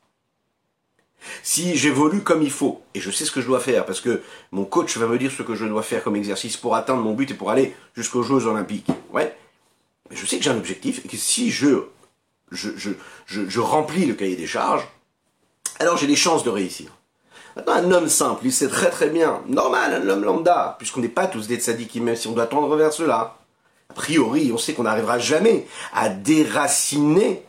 si 1.43 1.75
j'évolue 1.75 2.21
comme 2.21 2.41
il 2.41 2.51
faut, 2.51 2.81
et 2.93 2.99
je 2.99 3.11
sais 3.11 3.25
ce 3.25 3.31
que 3.31 3.41
je 3.41 3.47
dois 3.47 3.59
faire, 3.59 3.85
parce 3.85 4.01
que 4.01 4.21
mon 4.51 4.65
coach 4.65 4.97
va 4.97 5.07
me 5.07 5.17
dire 5.17 5.31
ce 5.31 5.43
que 5.43 5.55
je 5.55 5.65
dois 5.65 5.83
faire 5.83 6.03
comme 6.03 6.15
exercice 6.15 6.57
pour 6.57 6.75
atteindre 6.75 7.01
mon 7.01 7.13
but 7.13 7.31
et 7.31 7.33
pour 7.33 7.51
aller 7.51 7.75
jusqu'aux 7.95 8.23
Jeux 8.23 8.45
Olympiques, 8.45 8.87
ouais, 9.11 9.35
mais 10.09 10.15
je 10.15 10.25
sais 10.25 10.37
que 10.37 10.43
j'ai 10.43 10.49
un 10.49 10.57
objectif 10.57 11.03
et 11.03 11.07
que 11.07 11.17
si 11.17 11.51
je, 11.51 11.83
remplis 13.57 14.05
le 14.05 14.13
cahier 14.13 14.35
des 14.35 14.47
charges, 14.47 14.87
alors 15.79 15.97
j'ai 15.97 16.07
des 16.07 16.15
chances 16.15 16.43
de 16.43 16.49
réussir. 16.49 16.91
Maintenant, 17.55 17.73
un 17.73 17.91
homme 17.91 18.09
simple, 18.09 18.45
il 18.45 18.53
sait 18.53 18.67
très 18.67 18.89
très 18.89 19.09
bien, 19.09 19.41
normal, 19.47 19.93
un 19.93 20.09
homme 20.09 20.23
lambda, 20.23 20.75
puisqu'on 20.77 21.01
n'est 21.01 21.07
pas 21.07 21.27
tous 21.27 21.47
des 21.47 21.57
tzadikim, 21.57 22.03
même 22.03 22.15
si 22.15 22.27
on 22.27 22.33
doit 22.33 22.45
tendre 22.45 22.75
vers 22.75 22.93
cela. 22.93 23.37
A 23.89 23.93
priori, 23.93 24.51
on 24.53 24.57
sait 24.57 24.73
qu'on 24.73 24.83
n'arrivera 24.83 25.19
jamais 25.19 25.65
à 25.93 26.09
déraciner 26.09 27.43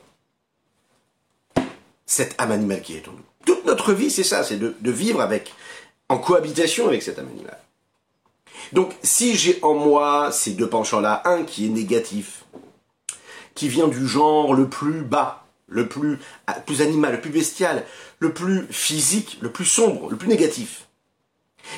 cette 2.07 2.35
âme 2.39 2.53
animale 2.53 2.83
qui 2.83 2.97
est 2.97 3.07
en 3.07 3.13
nous. 3.13 3.19
Toute 3.45 3.65
notre 3.65 3.93
vie, 3.93 4.11
c'est 4.11 4.25
ça, 4.25 4.43
c'est 4.43 4.59
de, 4.59 4.91
vivre 4.91 5.21
avec, 5.21 5.53
en 6.09 6.19
cohabitation 6.19 6.89
avec 6.89 7.03
cette 7.03 7.19
âme 7.19 7.29
animale. 7.29 7.59
Donc, 8.73 8.95
si 9.03 9.37
j'ai 9.37 9.59
en 9.63 9.75
moi 9.75 10.31
ces 10.33 10.53
deux 10.53 10.69
penchants-là, 10.69 11.23
un 11.25 11.45
qui 11.45 11.67
est 11.67 11.71
négatif, 11.71 12.45
qui 13.55 13.69
vient 13.69 13.89
du 13.89 14.07
genre 14.07 14.55
le 14.55 14.69
plus 14.69 15.03
bas, 15.03 15.45
le 15.67 15.87
plus, 15.87 16.19
plus 16.67 16.83
animal, 16.83 17.13
le 17.13 17.21
plus 17.21 17.31
bestial, 17.31 17.85
le 18.19 18.33
plus 18.33 18.67
physique, 18.71 19.39
le 19.41 19.51
plus 19.51 19.65
sombre, 19.65 20.11
le 20.11 20.17
plus 20.17 20.29
négatif. 20.29 20.88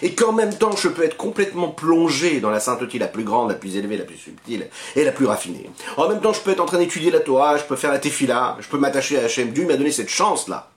Et 0.02 0.14
qu'en 0.14 0.32
même 0.32 0.54
temps, 0.56 0.74
je 0.76 0.88
peux 0.88 1.04
être 1.04 1.16
complètement 1.16 1.68
plongé 1.68 2.40
dans 2.40 2.50
la 2.50 2.60
sainteté 2.60 2.98
la 2.98 3.08
plus 3.08 3.24
grande, 3.24 3.50
la 3.50 3.54
plus 3.54 3.76
élevée, 3.76 3.96
la 3.96 4.04
plus 4.04 4.16
subtile 4.16 4.68
et 4.96 5.04
la 5.04 5.12
plus 5.12 5.26
raffinée. 5.26 5.68
En 5.96 6.08
même 6.08 6.20
temps, 6.20 6.32
je 6.32 6.40
peux 6.40 6.50
être 6.50 6.60
en 6.60 6.66
train 6.66 6.78
d'étudier 6.78 7.10
la 7.10 7.20
Torah, 7.20 7.58
je 7.58 7.64
peux 7.64 7.76
faire 7.76 7.90
la 7.90 7.98
tefila, 7.98 8.56
je 8.60 8.68
peux 8.68 8.78
m'attacher 8.78 9.18
à 9.18 9.24
Hachem. 9.24 9.52
Dieu 9.52 9.66
m'a 9.66 9.76
donné 9.76 9.92
cette 9.92 10.08
chance-là. 10.08 10.70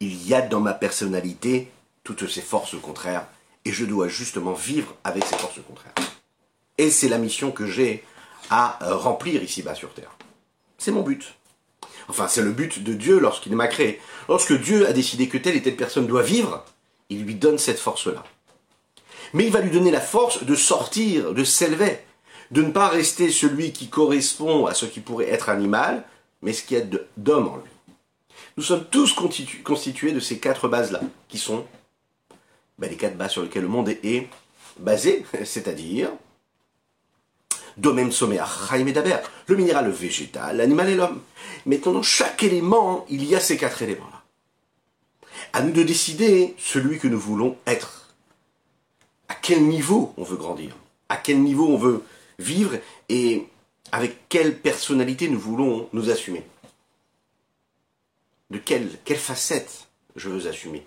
Il 0.00 0.26
y 0.26 0.34
a 0.34 0.42
dans 0.42 0.60
ma 0.60 0.74
personnalité 0.74 1.70
toutes 2.02 2.28
ces 2.28 2.42
forces 2.42 2.78
contraires 2.80 3.26
et 3.64 3.72
je 3.72 3.84
dois 3.84 4.08
justement 4.08 4.52
vivre 4.52 4.94
avec 5.04 5.24
ces 5.24 5.36
forces 5.36 5.60
contraires. 5.66 5.94
Et 6.76 6.90
c'est 6.90 7.08
la 7.08 7.18
mission 7.18 7.50
que 7.50 7.66
j'ai 7.66 8.04
à 8.50 8.78
remplir 8.80 9.42
ici-bas 9.42 9.74
sur 9.74 9.92
Terre. 9.94 10.10
C'est 10.78 10.90
mon 10.90 11.02
but. 11.02 11.34
Enfin, 12.08 12.28
c'est 12.28 12.42
le 12.42 12.52
but 12.52 12.82
de 12.82 12.92
Dieu 12.92 13.18
lorsqu'il 13.18 13.54
m'a 13.56 13.66
créé. 13.66 14.00
Lorsque 14.28 14.52
Dieu 14.52 14.86
a 14.86 14.92
décidé 14.92 15.28
que 15.28 15.38
telle 15.38 15.56
et 15.56 15.62
telle 15.62 15.76
personne 15.76 16.06
doit 16.06 16.22
vivre, 16.22 16.64
il 17.10 17.24
lui 17.24 17.34
donne 17.34 17.58
cette 17.58 17.78
force-là. 17.78 18.24
Mais 19.32 19.46
il 19.46 19.52
va 19.52 19.60
lui 19.60 19.70
donner 19.70 19.90
la 19.90 20.00
force 20.00 20.44
de 20.44 20.54
sortir, 20.54 21.34
de 21.34 21.44
s'élever, 21.44 21.98
de 22.50 22.62
ne 22.62 22.70
pas 22.70 22.88
rester 22.88 23.30
celui 23.30 23.72
qui 23.72 23.88
correspond 23.88 24.66
à 24.66 24.74
ce 24.74 24.86
qui 24.86 25.00
pourrait 25.00 25.30
être 25.30 25.48
animal, 25.48 26.04
mais 26.42 26.52
ce 26.52 26.62
qui 26.62 26.74
est 26.74 26.88
d'homme 27.16 27.48
en 27.48 27.56
lui. 27.56 27.70
Nous 28.56 28.62
sommes 28.62 28.84
tous 28.84 29.14
constitués 29.64 30.12
de 30.12 30.20
ces 30.20 30.38
quatre 30.38 30.68
bases-là, 30.68 31.00
qui 31.28 31.38
sont 31.38 31.66
ben, 32.78 32.88
les 32.88 32.96
quatre 32.96 33.16
bases 33.16 33.32
sur 33.32 33.42
lesquelles 33.42 33.62
le 33.62 33.68
monde 33.68 33.88
est 33.88 34.28
basé, 34.78 35.24
c'est-à-dire 35.44 36.10
domaine 37.76 38.12
sommaire, 38.12 38.68
Chaim 38.68 38.84
Daber, 38.84 39.18
le 39.46 39.56
minéral, 39.56 39.86
le 39.86 39.90
végétal, 39.90 40.56
l'animal 40.56 40.88
et 40.88 40.94
l'homme. 40.94 41.20
Maintenant, 41.66 41.92
dans 41.92 42.02
chaque 42.02 42.42
élément, 42.42 43.04
il 43.08 43.24
y 43.24 43.34
a 43.34 43.40
ces 43.40 43.56
quatre 43.56 43.82
éléments-là. 43.82 44.22
À 45.52 45.62
nous 45.62 45.72
de 45.72 45.82
décider 45.82 46.54
celui 46.58 46.98
que 46.98 47.08
nous 47.08 47.18
voulons 47.18 47.56
être. 47.66 48.14
À 49.28 49.34
quel 49.34 49.62
niveau 49.62 50.12
on 50.16 50.24
veut 50.24 50.36
grandir. 50.36 50.76
À 51.08 51.16
quel 51.16 51.42
niveau 51.42 51.66
on 51.66 51.76
veut 51.76 52.02
vivre 52.38 52.78
et 53.08 53.46
avec 53.92 54.28
quelle 54.28 54.58
personnalité 54.58 55.28
nous 55.28 55.38
voulons 55.38 55.88
nous 55.92 56.10
assumer. 56.10 56.44
De 58.50 58.58
quelle, 58.58 58.88
quelle 59.04 59.18
facette 59.18 59.88
je 60.16 60.28
veux 60.28 60.48
assumer. 60.48 60.84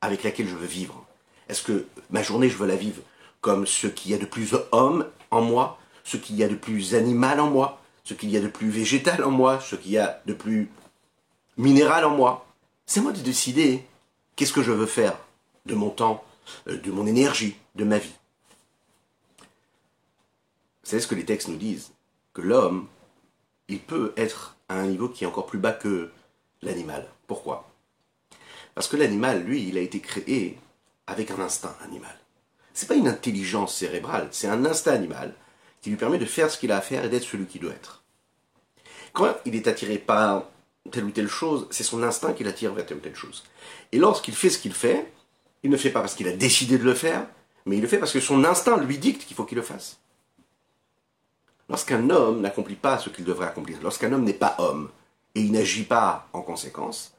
Avec 0.00 0.22
laquelle 0.22 0.48
je 0.48 0.56
veux 0.56 0.66
vivre. 0.66 1.06
Est-ce 1.48 1.62
que 1.62 1.86
ma 2.10 2.22
journée, 2.22 2.48
je 2.48 2.56
veux 2.56 2.66
la 2.66 2.76
vivre 2.76 3.02
comme 3.40 3.66
ce 3.66 3.86
qu'il 3.86 4.10
y 4.10 4.14
a 4.14 4.18
de 4.18 4.26
plus 4.26 4.54
homme 4.72 5.06
en 5.30 5.40
moi, 5.40 5.78
ce 6.04 6.16
qu'il 6.16 6.36
y 6.36 6.44
a 6.44 6.48
de 6.48 6.54
plus 6.54 6.94
animal 6.94 7.40
en 7.40 7.50
moi, 7.50 7.80
ce 8.04 8.14
qu'il 8.14 8.30
y 8.30 8.36
a 8.36 8.40
de 8.40 8.48
plus 8.48 8.70
végétal 8.70 9.24
en 9.24 9.30
moi, 9.30 9.60
ce 9.60 9.76
qu'il 9.76 9.92
y 9.92 9.98
a 9.98 10.20
de 10.26 10.34
plus 10.34 10.70
minéral 11.56 12.04
en 12.04 12.10
moi. 12.10 12.46
C'est 12.86 13.00
moi 13.00 13.12
de 13.12 13.20
décider 13.20 13.84
qu'est-ce 14.36 14.52
que 14.52 14.62
je 14.62 14.72
veux 14.72 14.86
faire 14.86 15.16
de 15.66 15.74
mon 15.74 15.90
temps, 15.90 16.24
euh, 16.68 16.78
de 16.78 16.90
mon 16.90 17.06
énergie, 17.06 17.56
de 17.74 17.84
ma 17.84 17.98
vie? 17.98 18.14
Savez 20.82 21.02
ce 21.02 21.06
que 21.06 21.14
les 21.14 21.24
textes 21.24 21.48
nous 21.48 21.56
disent 21.56 21.92
Que 22.32 22.42
l'homme, 22.42 22.88
il 23.68 23.80
peut 23.80 24.12
être 24.16 24.56
à 24.68 24.74
un 24.74 24.86
niveau 24.86 25.08
qui 25.08 25.24
est 25.24 25.26
encore 25.26 25.46
plus 25.46 25.58
bas 25.58 25.72
que 25.72 26.10
l'animal. 26.62 27.06
Pourquoi? 27.26 27.70
Parce 28.74 28.88
que 28.88 28.96
l'animal, 28.96 29.44
lui, 29.44 29.68
il 29.68 29.78
a 29.78 29.82
été 29.82 30.00
créé 30.00 30.58
avec 31.06 31.30
un 31.30 31.38
instinct 31.38 31.76
animal. 31.84 32.16
C'est 32.72 32.88
pas 32.88 32.94
une 32.94 33.08
intelligence 33.08 33.74
cérébrale, 33.74 34.28
c'est 34.30 34.48
un 34.48 34.64
instinct 34.64 34.92
animal 34.94 35.34
qui 35.80 35.90
lui 35.90 35.96
permet 35.96 36.18
de 36.18 36.24
faire 36.24 36.50
ce 36.50 36.58
qu'il 36.58 36.72
a 36.72 36.76
à 36.76 36.80
faire 36.80 37.04
et 37.04 37.08
d'être 37.08 37.24
celui 37.24 37.46
qu'il 37.46 37.60
doit 37.60 37.72
être. 37.72 38.02
Quand 39.12 39.34
il 39.44 39.56
est 39.56 39.66
attiré 39.66 39.98
par 39.98 40.44
telle 40.90 41.04
ou 41.04 41.10
telle 41.10 41.28
chose, 41.28 41.66
c'est 41.70 41.84
son 41.84 42.02
instinct 42.02 42.32
qui 42.32 42.44
l'attire 42.44 42.72
vers 42.74 42.86
telle 42.86 42.98
ou 42.98 43.00
telle 43.00 43.16
chose. 43.16 43.44
Et 43.92 43.98
lorsqu'il 43.98 44.34
fait 44.34 44.50
ce 44.50 44.58
qu'il 44.58 44.72
fait, 44.72 45.12
il 45.62 45.70
ne 45.70 45.76
fait 45.76 45.90
pas 45.90 46.00
parce 46.00 46.14
qu'il 46.14 46.28
a 46.28 46.32
décidé 46.32 46.78
de 46.78 46.84
le 46.84 46.94
faire, 46.94 47.26
mais 47.66 47.76
il 47.76 47.82
le 47.82 47.88
fait 47.88 47.98
parce 47.98 48.12
que 48.12 48.20
son 48.20 48.44
instinct 48.44 48.78
lui 48.78 48.98
dicte 48.98 49.26
qu'il 49.26 49.36
faut 49.36 49.44
qu'il 49.44 49.56
le 49.56 49.62
fasse. 49.62 49.98
Lorsqu'un 51.68 52.08
homme 52.10 52.40
n'accomplit 52.40 52.76
pas 52.76 52.98
ce 52.98 53.10
qu'il 53.10 53.24
devrait 53.24 53.46
accomplir, 53.46 53.78
lorsqu'un 53.82 54.12
homme 54.12 54.24
n'est 54.24 54.32
pas 54.32 54.56
homme 54.58 54.90
et 55.34 55.40
il 55.40 55.52
n'agit 55.52 55.84
pas 55.84 56.28
en 56.32 56.42
conséquence, 56.42 57.14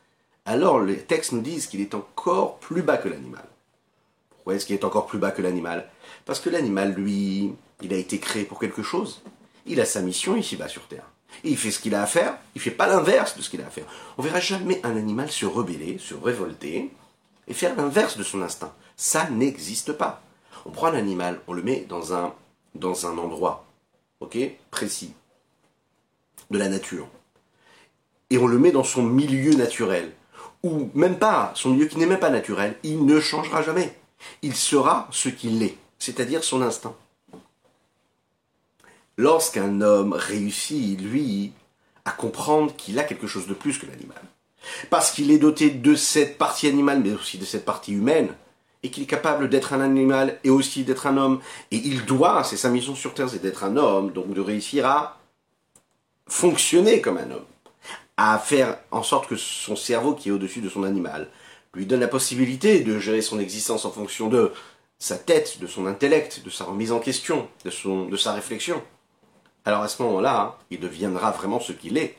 alors 0.45 0.81
les 0.81 0.97
textes 0.97 1.31
nous 1.31 1.41
disent 1.41 1.67
qu'il 1.67 1.81
est 1.81 1.93
encore 1.93 2.57
plus 2.59 2.81
bas 2.81 2.97
que 2.97 3.07
l'animal. 3.07 3.45
Pourquoi 4.41 4.55
est-ce 4.55 4.65
qu'il 4.65 4.75
est 4.75 4.85
encore 4.85 5.05
plus 5.05 5.19
bas 5.19 5.29
que 5.29 5.43
l'animal 5.43 5.87
Parce 6.25 6.39
que 6.39 6.49
l'animal, 6.49 6.95
lui, 6.95 7.53
il 7.83 7.93
a 7.93 7.97
été 7.97 8.17
créé 8.17 8.43
pour 8.43 8.59
quelque 8.59 8.81
chose. 8.81 9.21
Il 9.67 9.79
a 9.79 9.85
sa 9.85 10.01
mission 10.01 10.35
ici-bas 10.35 10.67
sur 10.67 10.87
Terre. 10.87 11.05
Et 11.43 11.51
il 11.51 11.57
fait 11.57 11.69
ce 11.69 11.79
qu'il 11.79 11.93
a 11.93 12.01
à 12.01 12.07
faire, 12.07 12.37
il 12.55 12.61
fait 12.61 12.71
pas 12.71 12.87
l'inverse 12.87 13.37
de 13.37 13.43
ce 13.43 13.51
qu'il 13.51 13.61
a 13.61 13.67
à 13.67 13.69
faire. 13.69 13.85
On 14.17 14.23
verra 14.23 14.39
jamais 14.39 14.81
un 14.83 14.97
animal 14.97 15.29
se 15.29 15.45
rebeller, 15.45 15.99
se 15.99 16.15
révolter 16.15 16.91
et 17.47 17.53
faire 17.53 17.75
l'inverse 17.75 18.17
de 18.17 18.23
son 18.23 18.41
instinct. 18.41 18.73
Ça 18.97 19.29
n'existe 19.29 19.93
pas. 19.93 20.23
On 20.65 20.71
prend 20.71 20.87
un 20.87 20.95
animal, 20.95 21.39
on 21.47 21.53
le 21.53 21.61
met 21.61 21.85
dans 21.87 22.15
un, 22.15 22.33
dans 22.73 23.05
un 23.05 23.19
endroit, 23.19 23.67
précis, 24.71 25.13
de 26.49 26.57
la 26.57 26.67
nature. 26.67 27.07
Et 28.31 28.39
on 28.39 28.47
le 28.47 28.57
met 28.57 28.71
dans 28.71 28.83
son 28.83 29.03
milieu 29.03 29.53
naturel. 29.53 30.13
Ou 30.63 30.89
même 30.95 31.19
pas, 31.19 31.51
son 31.55 31.69
milieu 31.69 31.85
qui 31.85 31.99
n'est 31.99 32.07
même 32.07 32.19
pas 32.19 32.31
naturel. 32.31 32.75
Il 32.81 33.05
ne 33.05 33.19
changera 33.19 33.61
jamais. 33.61 34.00
Il 34.41 34.55
sera 34.55 35.07
ce 35.11 35.29
qu'il 35.29 35.61
est, 35.63 35.77
c'est-à-dire 35.99 36.43
son 36.43 36.61
instinct. 36.61 36.95
Lorsqu'un 39.17 39.81
homme 39.81 40.13
réussit, 40.13 40.99
lui, 40.99 41.51
à 42.05 42.11
comprendre 42.11 42.75
qu'il 42.75 42.97
a 42.99 43.03
quelque 43.03 43.27
chose 43.27 43.47
de 43.47 43.53
plus 43.53 43.77
que 43.77 43.85
l'animal, 43.85 44.21
parce 44.89 45.11
qu'il 45.11 45.31
est 45.31 45.37
doté 45.37 45.69
de 45.69 45.95
cette 45.95 46.37
partie 46.37 46.67
animale, 46.67 47.01
mais 47.03 47.13
aussi 47.13 47.37
de 47.37 47.45
cette 47.45 47.65
partie 47.65 47.93
humaine, 47.93 48.29
et 48.83 48.89
qu'il 48.89 49.03
est 49.03 49.07
capable 49.07 49.49
d'être 49.49 49.73
un 49.73 49.81
animal 49.81 50.39
et 50.43 50.49
aussi 50.49 50.83
d'être 50.83 51.05
un 51.05 51.17
homme, 51.17 51.39
et 51.69 51.77
il 51.77 52.05
doit, 52.05 52.43
c'est 52.43 52.57
sa 52.57 52.69
mission 52.69 52.95
sur 52.95 53.13
Terre, 53.13 53.29
c'est 53.29 53.41
d'être 53.41 53.63
un 53.63 53.77
homme, 53.77 54.11
donc 54.11 54.33
de 54.33 54.41
réussir 54.41 54.87
à 54.87 55.19
fonctionner 56.27 57.01
comme 57.01 57.17
un 57.17 57.29
homme, 57.29 57.45
à 58.17 58.39
faire 58.39 58.77
en 58.89 59.03
sorte 59.03 59.27
que 59.27 59.35
son 59.35 59.75
cerveau 59.75 60.15
qui 60.15 60.29
est 60.29 60.31
au-dessus 60.31 60.61
de 60.61 60.69
son 60.69 60.83
animal 60.83 61.29
lui 61.73 61.85
donne 61.85 62.01
la 62.01 62.07
possibilité 62.07 62.81
de 62.81 62.99
gérer 62.99 63.21
son 63.21 63.39
existence 63.39 63.85
en 63.85 63.91
fonction 63.91 64.27
de 64.27 64.51
sa 64.99 65.17
tête, 65.17 65.59
de 65.59 65.67
son 65.67 65.85
intellect, 65.87 66.43
de 66.43 66.49
sa 66.49 66.65
remise 66.65 66.91
en 66.91 66.99
question, 66.99 67.47
de, 67.65 67.69
son, 67.69 68.05
de 68.05 68.17
sa 68.17 68.33
réflexion. 68.33 68.81
Alors 69.65 69.81
à 69.81 69.87
ce 69.87 70.01
moment-là, 70.03 70.59
il 70.69 70.79
deviendra 70.79 71.31
vraiment 71.31 71.59
ce 71.59 71.71
qu'il 71.71 71.97
est. 71.97 72.17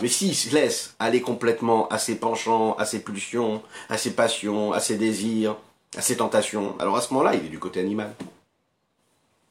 Mais 0.00 0.08
s'il 0.08 0.34
se 0.34 0.54
laisse 0.54 0.94
aller 0.98 1.22
complètement 1.22 1.88
à 1.88 1.98
ses 1.98 2.16
penchants, 2.16 2.74
à 2.74 2.84
ses 2.84 3.00
pulsions, 3.00 3.62
à 3.88 3.96
ses 3.96 4.12
passions, 4.12 4.72
à 4.72 4.80
ses 4.80 4.96
désirs, 4.96 5.56
à 5.96 6.02
ses 6.02 6.18
tentations, 6.18 6.78
alors 6.78 6.96
à 6.96 7.00
ce 7.00 7.12
moment-là, 7.14 7.34
il 7.34 7.46
est 7.46 7.50
du 7.50 7.58
côté 7.58 7.80
animal. 7.80 8.14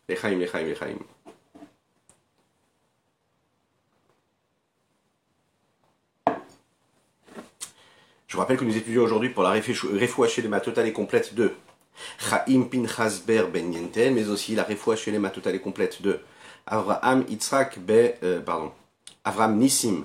Lechaim, 0.07 0.37
lechaim, 0.37 0.61
lechaim. 0.61 0.97
Je 8.35 8.37
vous 8.37 8.41
rappelle 8.41 8.57
que 8.57 8.65
nous 8.65 8.75
étudions 8.75 9.03
aujourd'hui 9.03 9.29
pour 9.29 9.43
la 9.43 9.51
Refoua 9.51 10.27
Shelema 10.27 10.59
totale 10.59 10.87
et 10.87 10.91
complète 10.91 11.35
de 11.35 11.53
Chaim 12.19 12.63
Pinchas 12.69 13.21
Ber 13.25 13.47
Ben 13.47 13.71
Yenten, 13.71 14.13
mais 14.13 14.27
aussi 14.27 14.55
la 14.55 14.63
Refoua 14.63 14.97
Shelema 14.97 15.29
totale 15.29 15.55
et 15.55 15.61
complète 15.61 16.01
de 16.01 16.19
Avraham 16.67 17.23
Yitzhak 17.29 17.79
Be, 17.79 18.11
euh, 18.23 18.41
pardon, 18.41 18.73
Avraham 19.23 19.57
Nissim 19.57 20.03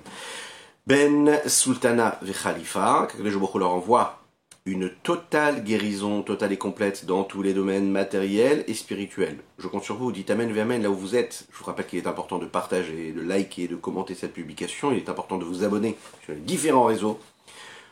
Ben 0.86 1.40
Sultana 1.44 2.20
Vechalifa, 2.22 3.08
que 3.10 3.20
le 3.20 3.30
leur 3.30 3.70
envoie 3.72 4.20
une 4.64 4.90
totale 5.02 5.64
guérison, 5.64 6.22
totale 6.22 6.52
et 6.52 6.56
complète 6.56 7.06
dans 7.06 7.24
tous 7.24 7.42
les 7.42 7.52
domaines 7.52 7.90
matériels 7.90 8.62
et 8.68 8.74
spirituels. 8.74 9.38
Je 9.58 9.66
compte 9.66 9.82
sur 9.82 9.96
vous, 9.96 10.12
dites 10.12 10.30
Amen, 10.30 10.56
Amen 10.56 10.82
là 10.82 10.90
où 10.90 10.94
vous 10.94 11.16
êtes. 11.16 11.46
Je 11.50 11.58
vous 11.58 11.64
rappelle 11.64 11.86
qu'il 11.86 11.98
est 11.98 12.06
important 12.06 12.38
de 12.38 12.46
partager, 12.46 13.10
de 13.10 13.22
liker, 13.22 13.66
de 13.66 13.74
commenter 13.74 14.14
cette 14.14 14.34
publication. 14.34 14.92
Il 14.92 14.98
est 14.98 15.08
important 15.08 15.38
de 15.38 15.44
vous 15.44 15.64
abonner 15.64 15.96
sur 16.22 16.32
les 16.32 16.38
différents 16.38 16.84
réseaux 16.84 17.18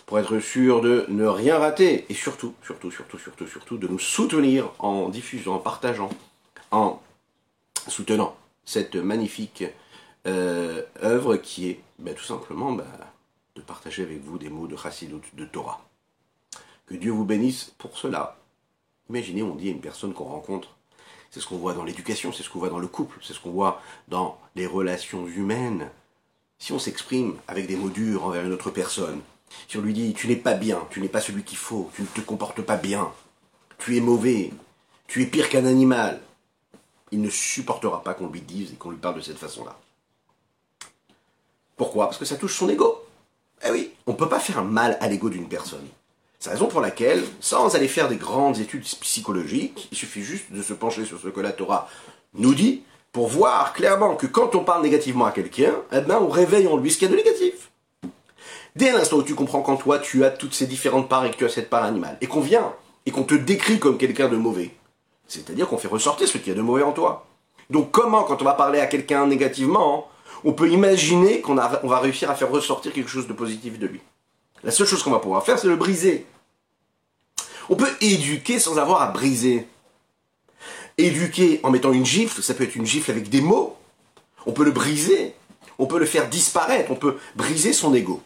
pour 0.08 0.18
être 0.18 0.40
sûr 0.40 0.80
de 0.80 1.04
ne 1.08 1.26
rien 1.26 1.58
rater. 1.58 2.06
Et 2.08 2.14
surtout, 2.14 2.54
surtout, 2.64 2.90
surtout, 2.90 3.18
surtout, 3.18 3.46
surtout, 3.46 3.76
de 3.76 3.86
nous 3.86 3.98
soutenir 3.98 4.72
en 4.78 5.10
diffusant, 5.10 5.56
en 5.56 5.58
partageant, 5.58 6.08
en 6.70 7.02
soutenant 7.88 8.34
cette 8.64 8.96
magnifique 8.96 9.64
euh, 10.26 10.82
œuvre 11.02 11.36
qui 11.36 11.68
est 11.68 11.80
ben, 11.98 12.14
tout 12.14 12.24
simplement 12.24 12.72
ben, 12.72 12.86
de 13.54 13.60
partager 13.60 14.02
avec 14.02 14.24
vous 14.24 14.38
des 14.38 14.48
mots 14.48 14.66
de 14.66 14.78
Chassidut, 14.78 15.20
de 15.34 15.44
Torah. 15.44 15.86
Que 16.86 16.94
Dieu 16.94 17.12
vous 17.12 17.26
bénisse 17.26 17.74
pour 17.76 17.98
cela. 17.98 18.38
Imaginez, 19.10 19.42
on 19.42 19.56
dit 19.56 19.68
à 19.68 19.72
une 19.72 19.82
personne 19.82 20.14
qu'on 20.14 20.24
rencontre, 20.24 20.74
c'est 21.30 21.40
ce 21.40 21.46
qu'on 21.46 21.58
voit 21.58 21.74
dans 21.74 21.84
l'éducation, 21.84 22.32
c'est 22.32 22.42
ce 22.42 22.48
qu'on 22.48 22.60
voit 22.60 22.70
dans 22.70 22.78
le 22.78 22.88
couple, 22.88 23.18
c'est 23.20 23.34
ce 23.34 23.40
qu'on 23.40 23.50
voit 23.50 23.82
dans 24.08 24.40
les 24.56 24.66
relations 24.66 25.26
humaines. 25.26 25.90
Si 26.58 26.72
on 26.72 26.78
s'exprime 26.78 27.36
avec 27.46 27.66
des 27.66 27.76
mots 27.76 27.90
durs 27.90 28.24
envers 28.24 28.46
une 28.46 28.54
autre 28.54 28.70
personne, 28.70 29.20
si 29.68 29.76
on 29.76 29.82
lui 29.82 29.92
dit 29.92 30.14
tu 30.14 30.28
n'es 30.28 30.36
pas 30.36 30.54
bien, 30.54 30.80
tu 30.90 31.00
n'es 31.00 31.08
pas 31.08 31.20
celui 31.20 31.42
qu'il 31.42 31.58
faut, 31.58 31.90
tu 31.94 32.02
ne 32.02 32.06
te 32.06 32.20
comportes 32.20 32.62
pas 32.62 32.76
bien, 32.76 33.10
tu 33.78 33.96
es 33.96 34.00
mauvais, 34.00 34.50
tu 35.06 35.22
es 35.22 35.26
pire 35.26 35.48
qu'un 35.48 35.66
animal, 35.66 36.20
il 37.10 37.20
ne 37.20 37.30
supportera 37.30 38.02
pas 38.02 38.14
qu'on 38.14 38.28
lui 38.28 38.40
dise 38.40 38.72
et 38.72 38.76
qu'on 38.76 38.90
lui 38.90 38.98
parle 38.98 39.16
de 39.16 39.20
cette 39.20 39.38
façon-là. 39.38 39.76
Pourquoi? 41.76 42.06
Parce 42.06 42.18
que 42.18 42.24
ça 42.24 42.36
touche 42.36 42.56
son 42.56 42.68
ego. 42.68 43.04
Eh 43.64 43.70
oui, 43.70 43.92
on 44.06 44.12
ne 44.12 44.16
peut 44.16 44.28
pas 44.28 44.40
faire 44.40 44.64
mal 44.64 44.98
à 45.00 45.08
l'ego 45.08 45.30
d'une 45.30 45.48
personne. 45.48 45.86
C'est 46.38 46.50
la 46.50 46.54
raison 46.54 46.68
pour 46.68 46.80
laquelle, 46.80 47.24
sans 47.40 47.74
aller 47.74 47.88
faire 47.88 48.08
des 48.08 48.16
grandes 48.16 48.58
études 48.58 48.84
psychologiques, 49.00 49.88
il 49.90 49.98
suffit 49.98 50.22
juste 50.22 50.52
de 50.52 50.62
se 50.62 50.72
pencher 50.72 51.04
sur 51.04 51.20
ce 51.20 51.28
que 51.28 51.40
la 51.40 51.52
Torah 51.52 51.88
nous 52.34 52.54
dit 52.54 52.82
pour 53.10 53.26
voir 53.26 53.72
clairement 53.72 54.14
que 54.14 54.26
quand 54.26 54.54
on 54.54 54.62
parle 54.62 54.82
négativement 54.82 55.24
à 55.24 55.32
quelqu'un, 55.32 55.74
eh 55.90 56.00
ben 56.00 56.18
on 56.20 56.28
réveille 56.28 56.68
en 56.68 56.76
lui 56.76 56.92
ce 56.92 56.98
qu'il 56.98 57.08
y 57.08 57.12
a 57.12 57.16
de 57.16 57.16
négatif. 57.16 57.57
Dès 58.78 58.92
l'instant 58.92 59.16
où 59.16 59.22
tu 59.24 59.34
comprends 59.34 59.60
qu'en 59.60 59.74
toi 59.74 59.98
tu 59.98 60.24
as 60.24 60.30
toutes 60.30 60.54
ces 60.54 60.68
différentes 60.68 61.08
parts 61.08 61.24
et 61.24 61.32
que 61.32 61.36
tu 61.36 61.44
as 61.44 61.48
cette 61.48 61.68
part 61.68 61.82
animale, 61.82 62.16
et 62.20 62.28
qu'on 62.28 62.40
vient 62.40 62.72
et 63.06 63.10
qu'on 63.10 63.24
te 63.24 63.34
décrit 63.34 63.80
comme 63.80 63.98
quelqu'un 63.98 64.28
de 64.28 64.36
mauvais, 64.36 64.70
c'est-à-dire 65.26 65.66
qu'on 65.66 65.78
fait 65.78 65.88
ressortir 65.88 66.28
ce 66.28 66.38
qu'il 66.38 66.50
y 66.50 66.52
a 66.52 66.54
de 66.54 66.62
mauvais 66.62 66.84
en 66.84 66.92
toi. 66.92 67.26
Donc 67.70 67.90
comment, 67.90 68.22
quand 68.22 68.40
on 68.40 68.44
va 68.44 68.52
parler 68.52 68.78
à 68.78 68.86
quelqu'un 68.86 69.26
négativement, 69.26 70.08
on 70.44 70.52
peut 70.52 70.70
imaginer 70.70 71.40
qu'on 71.40 71.58
on 71.58 71.88
va 71.88 71.98
réussir 71.98 72.30
à 72.30 72.36
faire 72.36 72.52
ressortir 72.52 72.92
quelque 72.92 73.10
chose 73.10 73.26
de 73.26 73.32
positif 73.32 73.80
de 73.80 73.86
lui? 73.88 74.00
La 74.62 74.70
seule 74.70 74.86
chose 74.86 75.02
qu'on 75.02 75.10
va 75.10 75.18
pouvoir 75.18 75.44
faire, 75.44 75.58
c'est 75.58 75.66
le 75.66 75.74
briser. 75.74 76.24
On 77.68 77.74
peut 77.74 77.90
éduquer 78.00 78.60
sans 78.60 78.78
avoir 78.78 79.02
à 79.02 79.08
briser. 79.08 79.66
Éduquer 80.98 81.58
en 81.64 81.72
mettant 81.72 81.92
une 81.92 82.06
gifle, 82.06 82.40
ça 82.42 82.54
peut 82.54 82.62
être 82.62 82.76
une 82.76 82.86
gifle 82.86 83.10
avec 83.10 83.28
des 83.28 83.40
mots. 83.40 83.76
On 84.46 84.52
peut 84.52 84.64
le 84.64 84.70
briser. 84.70 85.34
On 85.80 85.86
peut 85.86 85.98
le 85.98 86.06
faire 86.06 86.28
disparaître. 86.28 86.92
On 86.92 86.96
peut 86.96 87.16
briser 87.34 87.72
son 87.72 87.92
ego. 87.92 88.22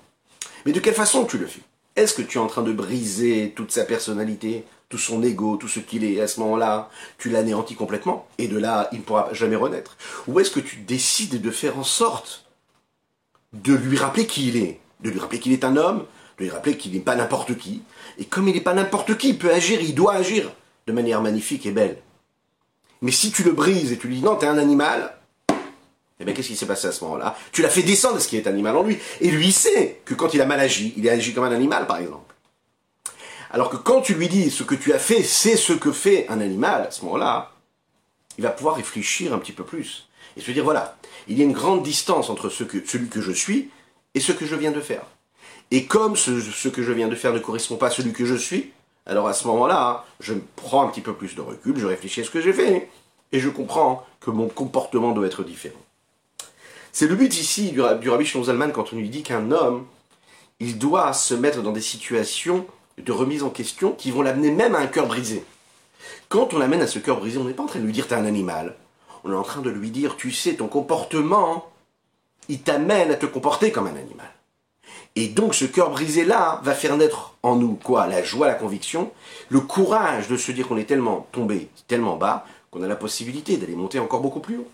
Mais 0.64 0.72
de 0.72 0.80
quelle 0.80 0.94
façon 0.94 1.24
tu 1.24 1.38
le 1.38 1.46
fais? 1.46 1.60
Est-ce 1.96 2.14
que 2.14 2.22
tu 2.22 2.38
es 2.38 2.40
en 2.40 2.46
train 2.46 2.62
de 2.62 2.72
briser 2.72 3.52
toute 3.54 3.70
sa 3.70 3.84
personnalité, 3.84 4.64
tout 4.88 4.98
son 4.98 5.22
ego, 5.22 5.56
tout 5.56 5.68
ce 5.68 5.80
qu'il 5.80 6.04
est, 6.04 6.20
à 6.20 6.28
ce 6.28 6.40
moment-là, 6.40 6.90
tu 7.18 7.30
l'anéantis 7.30 7.74
complètement, 7.74 8.26
et 8.38 8.48
de 8.48 8.58
là, 8.58 8.88
il 8.92 8.98
ne 8.98 9.04
pourra 9.04 9.28
jamais 9.32 9.56
renaître. 9.56 9.96
Ou 10.28 10.40
est-ce 10.40 10.50
que 10.50 10.60
tu 10.60 10.76
décides 10.76 11.40
de 11.40 11.50
faire 11.50 11.78
en 11.78 11.84
sorte 11.84 12.46
de 13.52 13.74
lui 13.74 13.98
rappeler 13.98 14.26
qui 14.26 14.48
il 14.48 14.56
est, 14.56 14.80
de 15.00 15.10
lui 15.10 15.18
rappeler 15.18 15.40
qu'il 15.40 15.52
est 15.52 15.64
un 15.64 15.76
homme, 15.76 16.04
de 16.38 16.44
lui 16.44 16.50
rappeler 16.50 16.76
qu'il 16.76 16.92
n'est 16.92 17.00
pas 17.00 17.16
n'importe 17.16 17.56
qui, 17.56 17.82
et 18.18 18.24
comme 18.24 18.48
il 18.48 18.54
n'est 18.54 18.60
pas 18.60 18.74
n'importe 18.74 19.16
qui, 19.18 19.30
il 19.30 19.38
peut 19.38 19.52
agir, 19.52 19.80
il 19.80 19.94
doit 19.94 20.14
agir 20.14 20.50
de 20.86 20.92
manière 20.92 21.20
magnifique 21.20 21.66
et 21.66 21.72
belle. 21.72 21.98
Mais 23.02 23.12
si 23.12 23.32
tu 23.32 23.42
le 23.42 23.52
brises 23.52 23.92
et 23.92 23.98
tu 23.98 24.08
lui 24.08 24.16
dis 24.16 24.22
non, 24.22 24.36
t'es 24.36 24.46
un 24.46 24.58
animal, 24.58 25.14
eh 26.22 26.24
bien 26.24 26.34
qu'est-ce 26.34 26.48
qui 26.48 26.56
s'est 26.56 26.66
passé 26.66 26.86
à 26.86 26.92
ce 26.92 27.02
moment-là? 27.04 27.36
Tu 27.50 27.62
l'as 27.62 27.68
fait 27.68 27.82
descendre 27.82 28.20
ce 28.20 28.28
qui 28.28 28.36
est 28.36 28.46
animal 28.46 28.76
en 28.76 28.84
lui. 28.84 28.98
Et 29.20 29.30
lui, 29.30 29.50
sait 29.50 30.00
que 30.04 30.14
quand 30.14 30.34
il 30.34 30.40
a 30.40 30.46
mal 30.46 30.60
agi, 30.60 30.94
il 30.96 31.08
a 31.08 31.12
agi 31.12 31.34
comme 31.34 31.44
un 31.44 31.52
animal, 31.52 31.86
par 31.86 31.98
exemple. 31.98 32.34
Alors 33.50 33.68
que 33.68 33.76
quand 33.76 34.00
tu 34.00 34.14
lui 34.14 34.28
dis 34.28 34.50
ce 34.50 34.62
que 34.62 34.76
tu 34.76 34.92
as 34.92 34.98
fait, 34.98 35.22
c'est 35.22 35.56
ce 35.56 35.72
que 35.72 35.92
fait 35.92 36.26
un 36.28 36.40
animal, 36.40 36.86
à 36.86 36.90
ce 36.90 37.04
moment-là, 37.04 37.52
il 38.38 38.44
va 38.44 38.50
pouvoir 38.50 38.76
réfléchir 38.76 39.34
un 39.34 39.38
petit 39.38 39.52
peu 39.52 39.64
plus. 39.64 40.08
Et 40.36 40.40
se 40.40 40.50
dire, 40.52 40.64
voilà, 40.64 40.96
il 41.28 41.36
y 41.36 41.42
a 41.42 41.44
une 41.44 41.52
grande 41.52 41.82
distance 41.82 42.30
entre 42.30 42.48
celui 42.48 43.08
que 43.08 43.20
je 43.20 43.32
suis 43.32 43.70
et 44.14 44.20
ce 44.20 44.32
que 44.32 44.46
je 44.46 44.54
viens 44.54 44.70
de 44.70 44.80
faire. 44.80 45.02
Et 45.72 45.86
comme 45.86 46.16
ce, 46.16 46.68
que 46.68 46.82
je 46.82 46.92
viens 46.92 47.08
de 47.08 47.16
faire 47.16 47.32
ne 47.32 47.40
correspond 47.40 47.76
pas 47.76 47.88
à 47.88 47.90
celui 47.90 48.12
que 48.12 48.24
je 48.24 48.34
suis, 48.34 48.72
alors 49.06 49.26
à 49.26 49.32
ce 49.32 49.46
moment-là, 49.48 50.04
je 50.20 50.34
prends 50.54 50.86
un 50.86 50.88
petit 50.88 51.00
peu 51.00 51.14
plus 51.14 51.34
de 51.34 51.40
recul, 51.40 51.76
je 51.78 51.86
réfléchis 51.86 52.20
à 52.20 52.24
ce 52.24 52.30
que 52.30 52.40
j'ai 52.40 52.52
fait, 52.52 52.88
et 53.32 53.40
je 53.40 53.48
comprends 53.48 54.06
que 54.20 54.30
mon 54.30 54.48
comportement 54.48 55.12
doit 55.12 55.26
être 55.26 55.42
différent. 55.42 55.81
C'est 56.94 57.06
le 57.06 57.16
but 57.16 57.34
ici 57.38 57.72
du, 57.72 57.80
du 58.00 58.10
Rabbi 58.10 58.26
Shlomo 58.26 58.44
quand 58.72 58.92
on 58.92 58.96
lui 58.96 59.08
dit 59.08 59.22
qu'un 59.22 59.50
homme, 59.50 59.86
il 60.60 60.78
doit 60.78 61.14
se 61.14 61.32
mettre 61.32 61.62
dans 61.62 61.72
des 61.72 61.80
situations 61.80 62.66
de 62.98 63.12
remise 63.12 63.42
en 63.42 63.48
question 63.48 63.92
qui 63.92 64.10
vont 64.10 64.20
l'amener 64.20 64.50
même 64.50 64.74
à 64.74 64.80
un 64.80 64.86
cœur 64.86 65.06
brisé. 65.06 65.42
Quand 66.28 66.52
on 66.52 66.58
l'amène 66.58 66.82
à 66.82 66.86
ce 66.86 66.98
cœur 66.98 67.18
brisé, 67.18 67.38
on 67.38 67.44
n'est 67.44 67.54
pas 67.54 67.62
en 67.62 67.66
train 67.66 67.80
de 67.80 67.86
lui 67.86 67.94
dire 67.94 68.06
t'es 68.06 68.14
un 68.14 68.26
animal. 68.26 68.76
On 69.24 69.32
est 69.32 69.36
en 69.36 69.42
train 69.42 69.62
de 69.62 69.70
lui 69.70 69.90
dire 69.90 70.16
tu 70.16 70.32
sais, 70.32 70.54
ton 70.54 70.68
comportement, 70.68 71.70
il 72.50 72.60
t'amène 72.60 73.10
à 73.10 73.16
te 73.16 73.24
comporter 73.24 73.72
comme 73.72 73.86
un 73.86 73.96
animal. 73.96 74.30
Et 75.16 75.28
donc 75.28 75.54
ce 75.54 75.64
cœur 75.64 75.90
brisé 75.90 76.26
là 76.26 76.60
va 76.62 76.74
faire 76.74 76.98
naître 76.98 77.36
en 77.42 77.56
nous 77.56 77.74
quoi? 77.74 78.06
La 78.06 78.22
joie, 78.22 78.48
la 78.48 78.54
conviction, 78.54 79.10
le 79.48 79.60
courage 79.60 80.28
de 80.28 80.36
se 80.36 80.52
dire 80.52 80.68
qu'on 80.68 80.76
est 80.76 80.84
tellement 80.84 81.26
tombé, 81.32 81.70
tellement 81.88 82.16
bas, 82.16 82.44
qu'on 82.70 82.82
a 82.82 82.86
la 82.86 82.96
possibilité 82.96 83.56
d'aller 83.56 83.76
monter 83.76 83.98
encore 83.98 84.20
beaucoup 84.20 84.40
plus 84.40 84.58
haut. 84.58 84.68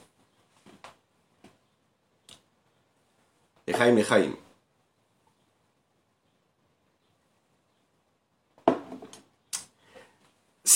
Echaim, 3.69 3.97
Echaim. 3.97 4.33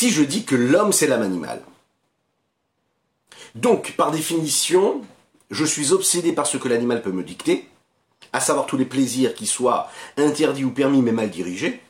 si 0.03 0.11
je 0.11 0.23
dis 0.25 0.45
que 0.45 0.57
l'homme 0.57 0.91
c'est 0.91 1.07
l'âme 1.07 1.23
animale. 1.23 1.63
Donc, 3.55 3.93
par 3.93 4.11
définition, 4.11 5.03
je 5.51 5.65
suis 5.65 5.93
obsédé 5.93 6.33
par 6.33 6.47
ce 6.47 6.57
que 6.57 6.67
l'animal 6.67 7.03
peut 7.03 7.13
me 7.13 7.23
dicter, 7.23 7.69
à 8.33 8.41
savoir 8.41 8.67
tous 8.67 8.79
les 8.79 8.87
plaisirs 8.87 9.35
qui 9.35 9.47
soient 9.47 9.91
interdits 10.17 10.65
ou 10.65 10.71
permis 10.71 11.03
mais 11.03 11.13
mal 11.13 11.31
dirigés. 11.31 11.81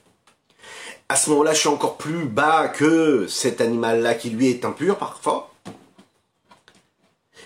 à 1.08 1.16
ce 1.16 1.30
moment-là, 1.30 1.54
je 1.54 1.60
suis 1.60 1.68
encore 1.68 1.96
plus 1.96 2.26
bas 2.26 2.68
que 2.68 3.26
cet 3.28 3.60
animal-là 3.60 4.14
qui 4.14 4.30
lui 4.30 4.48
est 4.48 4.64
impur 4.64 4.98
parfois. 4.98 5.54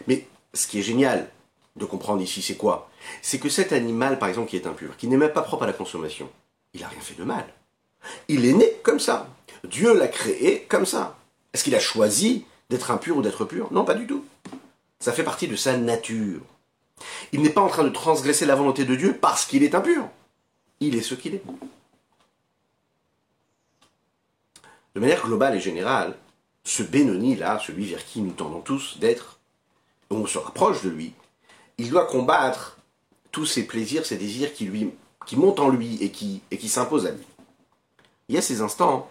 Mais 0.08 0.26
ce 0.54 0.66
qui 0.66 0.80
est 0.80 0.82
génial 0.82 1.28
de 1.76 1.84
comprendre 1.84 2.22
ici, 2.22 2.42
c'est 2.42 2.56
quoi? 2.56 2.90
C'est 3.22 3.38
que 3.38 3.48
cet 3.48 3.72
animal, 3.72 4.18
par 4.18 4.28
exemple, 4.28 4.50
qui 4.50 4.56
est 4.56 4.66
impur, 4.66 4.96
qui 4.96 5.08
n'est 5.08 5.16
même 5.16 5.32
pas 5.32 5.42
propre 5.42 5.64
à 5.64 5.66
la 5.66 5.72
consommation, 5.72 6.30
il 6.74 6.80
n'a 6.80 6.88
rien 6.88 7.00
fait 7.00 7.14
de 7.14 7.24
mal. 7.24 7.46
Il 8.28 8.44
est 8.44 8.52
né 8.52 8.72
comme 8.82 9.00
ça. 9.00 9.28
Dieu 9.64 9.96
l'a 9.96 10.08
créé 10.08 10.62
comme 10.68 10.86
ça. 10.86 11.16
Est-ce 11.52 11.64
qu'il 11.64 11.74
a 11.74 11.80
choisi 11.80 12.44
d'être 12.70 12.90
impur 12.90 13.16
ou 13.16 13.22
d'être 13.22 13.44
pur? 13.44 13.72
Non, 13.72 13.84
pas 13.84 13.94
du 13.94 14.06
tout. 14.06 14.24
Ça 15.00 15.12
fait 15.12 15.24
partie 15.24 15.48
de 15.48 15.56
sa 15.56 15.76
nature. 15.76 16.40
Il 17.32 17.42
n'est 17.42 17.50
pas 17.50 17.60
en 17.60 17.68
train 17.68 17.84
de 17.84 17.90
transgresser 17.90 18.46
la 18.46 18.54
volonté 18.54 18.84
de 18.84 18.94
Dieu 18.94 19.16
parce 19.20 19.44
qu'il 19.44 19.62
est 19.62 19.74
impur. 19.74 20.08
Il 20.80 20.96
est 20.96 21.02
ce 21.02 21.14
qu'il 21.14 21.34
est. 21.34 21.42
De 24.94 25.00
manière 25.00 25.26
globale 25.26 25.56
et 25.56 25.60
générale, 25.60 26.16
ce 26.64 26.82
Bénoni-là, 26.82 27.60
celui 27.64 27.86
vers 27.86 28.04
qui 28.04 28.20
nous 28.20 28.32
tendons 28.32 28.60
tous 28.60 28.98
d'être, 28.98 29.38
on 30.10 30.26
se 30.26 30.38
rapproche 30.38 30.82
de 30.82 30.88
lui, 30.88 31.12
il 31.78 31.90
doit 31.90 32.06
combattre 32.06 32.75
tous 33.36 33.44
ses 33.44 33.64
plaisirs, 33.64 34.06
ses 34.06 34.16
désirs 34.16 34.54
qui, 34.54 34.64
lui, 34.64 34.92
qui 35.26 35.36
montent 35.36 35.60
en 35.60 35.68
lui 35.68 36.02
et 36.02 36.10
qui, 36.10 36.40
et 36.50 36.56
qui 36.56 36.70
s'imposent 36.70 37.04
à 37.04 37.10
lui. 37.10 37.26
Il 38.30 38.34
y 38.34 38.38
a 38.38 38.40
ces 38.40 38.62
instants 38.62 39.10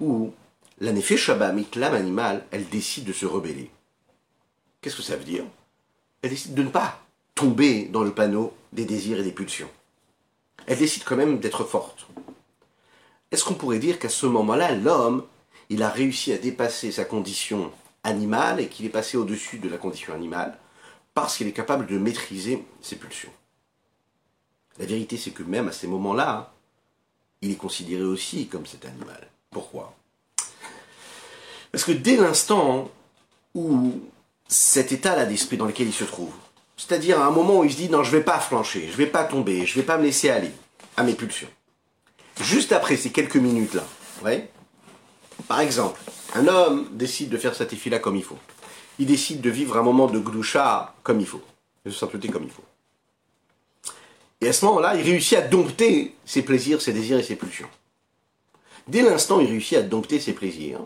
où 0.00 0.32
la 0.80 0.98
Shabamit, 1.02 1.68
l'âme 1.76 1.92
animale, 1.92 2.46
elle 2.50 2.66
décide 2.70 3.04
de 3.04 3.12
se 3.12 3.26
rebeller. 3.26 3.70
Qu'est-ce 4.80 4.96
que 4.96 5.02
ça 5.02 5.16
veut 5.16 5.24
dire? 5.24 5.44
Elle 6.22 6.30
décide 6.30 6.54
de 6.54 6.62
ne 6.62 6.70
pas 6.70 6.98
tomber 7.34 7.84
dans 7.84 8.04
le 8.04 8.14
panneau 8.14 8.54
des 8.72 8.86
désirs 8.86 9.20
et 9.20 9.22
des 9.22 9.32
pulsions. 9.32 9.68
Elle 10.66 10.78
décide 10.78 11.04
quand 11.04 11.16
même 11.16 11.38
d'être 11.38 11.64
forte. 11.64 12.06
Est-ce 13.32 13.44
qu'on 13.44 13.52
pourrait 13.52 13.80
dire 13.80 13.98
qu'à 13.98 14.08
ce 14.08 14.24
moment-là, 14.24 14.74
l'homme, 14.74 15.26
il 15.68 15.82
a 15.82 15.90
réussi 15.90 16.32
à 16.32 16.38
dépasser 16.38 16.90
sa 16.90 17.04
condition 17.04 17.70
animale 18.02 18.60
et 18.60 18.68
qu'il 18.68 18.86
est 18.86 18.88
passé 18.88 19.18
au-dessus 19.18 19.58
de 19.58 19.68
la 19.68 19.76
condition 19.76 20.14
animale 20.14 20.58
parce 21.12 21.36
qu'il 21.36 21.48
est 21.48 21.52
capable 21.52 21.84
de 21.84 21.98
maîtriser 21.98 22.64
ses 22.80 22.96
pulsions? 22.96 23.28
La 24.78 24.86
vérité, 24.86 25.16
c'est 25.16 25.30
que 25.30 25.42
même 25.42 25.68
à 25.68 25.72
ces 25.72 25.86
moments-là, 25.86 26.52
il 27.42 27.50
est 27.50 27.56
considéré 27.56 28.02
aussi 28.02 28.46
comme 28.46 28.66
cet 28.66 28.84
animal. 28.84 29.28
Pourquoi? 29.50 29.94
Parce 31.70 31.84
que 31.84 31.92
dès 31.92 32.16
l'instant 32.16 32.90
où 33.54 34.00
cet 34.48 34.92
état-là 34.92 35.26
d'esprit 35.26 35.56
dans 35.56 35.66
lequel 35.66 35.88
il 35.88 35.92
se 35.92 36.04
trouve, 36.04 36.32
c'est-à-dire 36.76 37.20
à 37.20 37.26
un 37.26 37.30
moment 37.30 37.60
où 37.60 37.64
il 37.64 37.72
se 37.72 37.76
dit 37.76 37.88
non, 37.88 38.02
je 38.02 38.12
ne 38.12 38.18
vais 38.18 38.24
pas 38.24 38.38
flancher, 38.38 38.86
je 38.86 38.92
ne 38.92 38.96
vais 38.96 39.06
pas 39.06 39.24
tomber, 39.24 39.66
je 39.66 39.76
ne 39.76 39.82
vais 39.82 39.86
pas 39.86 39.98
me 39.98 40.04
laisser 40.04 40.30
aller 40.30 40.50
à 40.96 41.02
mes 41.02 41.14
pulsions. 41.14 41.48
Juste 42.40 42.72
après 42.72 42.96
ces 42.96 43.10
quelques 43.10 43.36
minutes-là, 43.36 43.84
par 45.48 45.60
exemple, 45.60 46.00
un 46.34 46.46
homme 46.46 46.88
décide 46.92 47.30
de 47.30 47.36
faire 47.36 47.54
sa 47.54 47.66
tefila 47.66 47.98
comme 47.98 48.16
il 48.16 48.24
faut. 48.24 48.38
Il 48.98 49.06
décide 49.06 49.40
de 49.40 49.50
vivre 49.50 49.76
un 49.76 49.82
moment 49.82 50.06
de 50.06 50.18
gloucha 50.18 50.94
comme 51.02 51.20
il 51.20 51.26
faut, 51.26 51.42
de 51.84 51.90
sainteté 51.90 52.28
comme 52.28 52.44
il 52.44 52.50
faut. 52.50 52.64
Et 54.42 54.48
à 54.48 54.52
ce 54.52 54.64
moment-là, 54.66 54.96
il 54.96 55.02
réussit 55.02 55.38
à 55.38 55.40
dompter 55.40 56.16
ses 56.24 56.42
plaisirs, 56.42 56.82
ses 56.82 56.92
désirs 56.92 57.18
et 57.18 57.22
ses 57.22 57.36
pulsions. 57.36 57.68
Dès 58.88 59.02
l'instant 59.02 59.38
il 59.38 59.46
réussit 59.46 59.78
à 59.78 59.82
dompter 59.82 60.18
ses 60.18 60.32
plaisirs, 60.32 60.80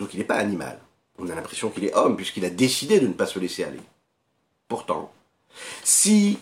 donc 0.00 0.12
il 0.12 0.18
n'est 0.18 0.24
pas 0.24 0.34
animal. 0.34 0.80
On 1.16 1.28
a 1.28 1.34
l'impression 1.36 1.70
qu'il 1.70 1.84
est 1.84 1.94
homme, 1.94 2.16
puisqu'il 2.16 2.44
a 2.44 2.50
décidé 2.50 2.98
de 2.98 3.06
ne 3.06 3.12
pas 3.12 3.26
se 3.26 3.38
laisser 3.38 3.62
aller. 3.62 3.80
Pourtant, 4.66 5.12
si, 5.84 6.38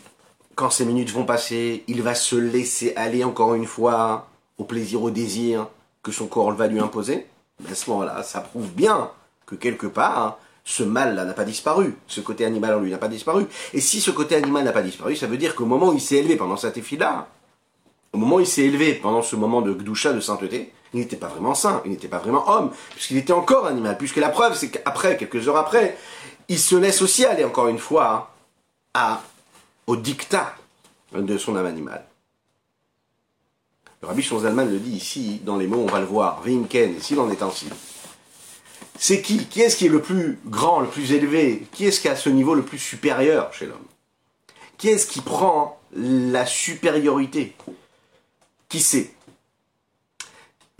quand 0.54 0.70
ces 0.70 0.86
minutes 0.86 1.10
vont 1.10 1.26
passer, 1.26 1.84
il 1.88 2.00
va 2.00 2.14
se 2.14 2.36
laisser 2.36 2.94
aller 2.96 3.22
encore 3.22 3.54
une 3.54 3.66
fois 3.66 4.30
au 4.56 4.64
plaisir, 4.64 5.02
au 5.02 5.10
désir 5.10 5.68
que 6.02 6.10
son 6.10 6.26
corps 6.26 6.52
va 6.52 6.68
lui 6.68 6.80
imposer, 6.80 7.26
ben 7.60 7.72
à 7.72 7.74
ce 7.74 7.90
moment-là, 7.90 8.22
ça 8.22 8.40
prouve 8.40 8.72
bien 8.72 9.10
que 9.44 9.56
quelque 9.56 9.86
part, 9.86 10.38
ce 10.68 10.82
mal-là 10.82 11.24
n'a 11.24 11.32
pas 11.32 11.46
disparu, 11.46 11.96
ce 12.06 12.20
côté 12.20 12.44
animal 12.44 12.74
en 12.74 12.80
lui 12.80 12.90
n'a 12.90 12.98
pas 12.98 13.08
disparu. 13.08 13.46
Et 13.72 13.80
si 13.80 14.02
ce 14.02 14.10
côté 14.10 14.34
animal 14.34 14.64
n'a 14.64 14.72
pas 14.72 14.82
disparu, 14.82 15.16
ça 15.16 15.26
veut 15.26 15.38
dire 15.38 15.54
qu'au 15.54 15.64
moment 15.64 15.88
où 15.88 15.94
il 15.94 16.00
s'est 16.00 16.16
élevé 16.16 16.36
pendant 16.36 16.58
cette 16.58 16.76
effie-là, 16.76 17.26
au 18.12 18.18
moment 18.18 18.36
où 18.36 18.40
il 18.40 18.46
s'est 18.46 18.64
élevé 18.64 18.92
pendant 18.92 19.22
ce 19.22 19.34
moment 19.34 19.62
de 19.62 19.72
gdoucha, 19.72 20.12
de 20.12 20.20
sainteté, 20.20 20.70
il 20.92 21.00
n'était 21.00 21.16
pas 21.16 21.28
vraiment 21.28 21.54
saint, 21.54 21.80
il 21.86 21.90
n'était 21.90 22.06
pas 22.06 22.18
vraiment 22.18 22.46
homme, 22.50 22.70
puisqu'il 22.90 23.16
était 23.16 23.32
encore 23.32 23.66
animal. 23.66 23.96
Puisque 23.96 24.18
la 24.18 24.28
preuve, 24.28 24.54
c'est 24.54 24.68
qu'après, 24.68 25.16
quelques 25.16 25.48
heures 25.48 25.56
après, 25.56 25.96
il 26.48 26.58
se 26.58 26.76
laisse 26.76 27.00
aussi 27.00 27.24
aller 27.24 27.44
encore 27.44 27.68
une 27.68 27.78
fois 27.78 28.34
à, 28.92 29.22
au 29.86 29.96
dictat 29.96 30.54
de 31.14 31.38
son 31.38 31.56
âme 31.56 31.64
animale. 31.64 32.04
Le 34.02 34.08
rabbi 34.08 34.20
Shonzalman 34.20 34.70
le 34.70 34.78
dit 34.78 34.96
ici, 34.96 35.40
dans 35.44 35.56
les 35.56 35.66
mots, 35.66 35.80
on 35.82 35.90
va 35.90 36.00
le 36.00 36.06
voir, 36.06 36.42
Vimken, 36.42 37.00
s'il 37.00 37.18
en 37.20 37.30
est 37.30 37.42
ainsi. 37.42 37.68
C'est 38.98 39.22
qui 39.22 39.46
Qui 39.46 39.62
est-ce 39.62 39.76
qui 39.76 39.86
est 39.86 39.90
le 39.90 40.02
plus 40.02 40.38
grand, 40.46 40.80
le 40.80 40.88
plus 40.88 41.12
élevé? 41.12 41.66
Qui 41.72 41.86
est-ce 41.86 42.00
qui 42.00 42.08
a 42.08 42.16
ce 42.16 42.28
niveau 42.28 42.54
le 42.54 42.62
plus 42.62 42.78
supérieur 42.78 43.52
chez 43.54 43.66
l'homme? 43.66 43.78
Qui 44.76 44.88
est-ce 44.88 45.06
qui 45.06 45.20
prend 45.20 45.80
la 45.92 46.46
supériorité? 46.46 47.54
Qui 48.68 48.80
c'est 48.80 49.12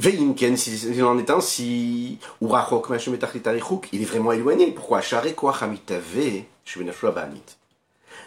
Veimken, 0.01 0.57
s'il 0.57 1.03
en 1.03 1.19
est 1.19 1.29
ainsi, 1.29 2.19
ou 2.41 2.55
il 2.55 4.03
est 4.03 4.05
vraiment 4.05 4.31
éloigné. 4.31 4.71
Pourquoi? 4.71 5.01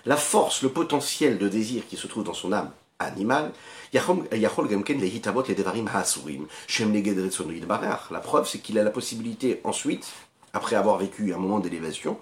La 0.05 0.17
force, 0.17 0.63
le 0.63 0.69
potentiel 0.69 1.37
de 1.37 1.47
désir 1.47 1.87
qui 1.87 1.95
se 1.95 2.07
trouve 2.07 2.25
dans 2.25 2.33
son 2.33 2.51
âme 2.51 2.71
animale, 2.99 3.53
la 8.11 8.19
preuve, 8.19 8.47
c'est 8.47 8.59
qu'il 8.59 8.79
a 8.79 8.83
la 8.83 8.91
possibilité 8.91 9.61
ensuite, 9.63 10.11
après 10.53 10.75
avoir 10.75 10.97
vécu 10.97 11.33
un 11.33 11.37
moment 11.37 11.59
d'élévation, 11.59 12.17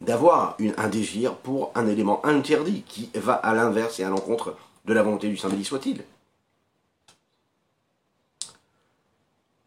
d'avoir 0.00 0.56
un 0.76 0.88
désir 0.88 1.36
pour 1.36 1.72
un 1.74 1.86
élément 1.86 2.24
interdit 2.26 2.82
qui 2.86 3.10
va 3.14 3.34
à 3.34 3.54
l'inverse 3.54 4.00
et 4.00 4.04
à 4.04 4.10
l'encontre 4.10 4.56
de 4.84 4.92
la 4.92 5.02
volonté 5.02 5.28
du 5.28 5.36
Saint 5.36 5.48
béni 5.48 5.64
soit-il. 5.64 6.04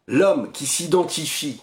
l'homme 0.08 0.50
qui 0.52 0.66
s'identifie 0.66 1.62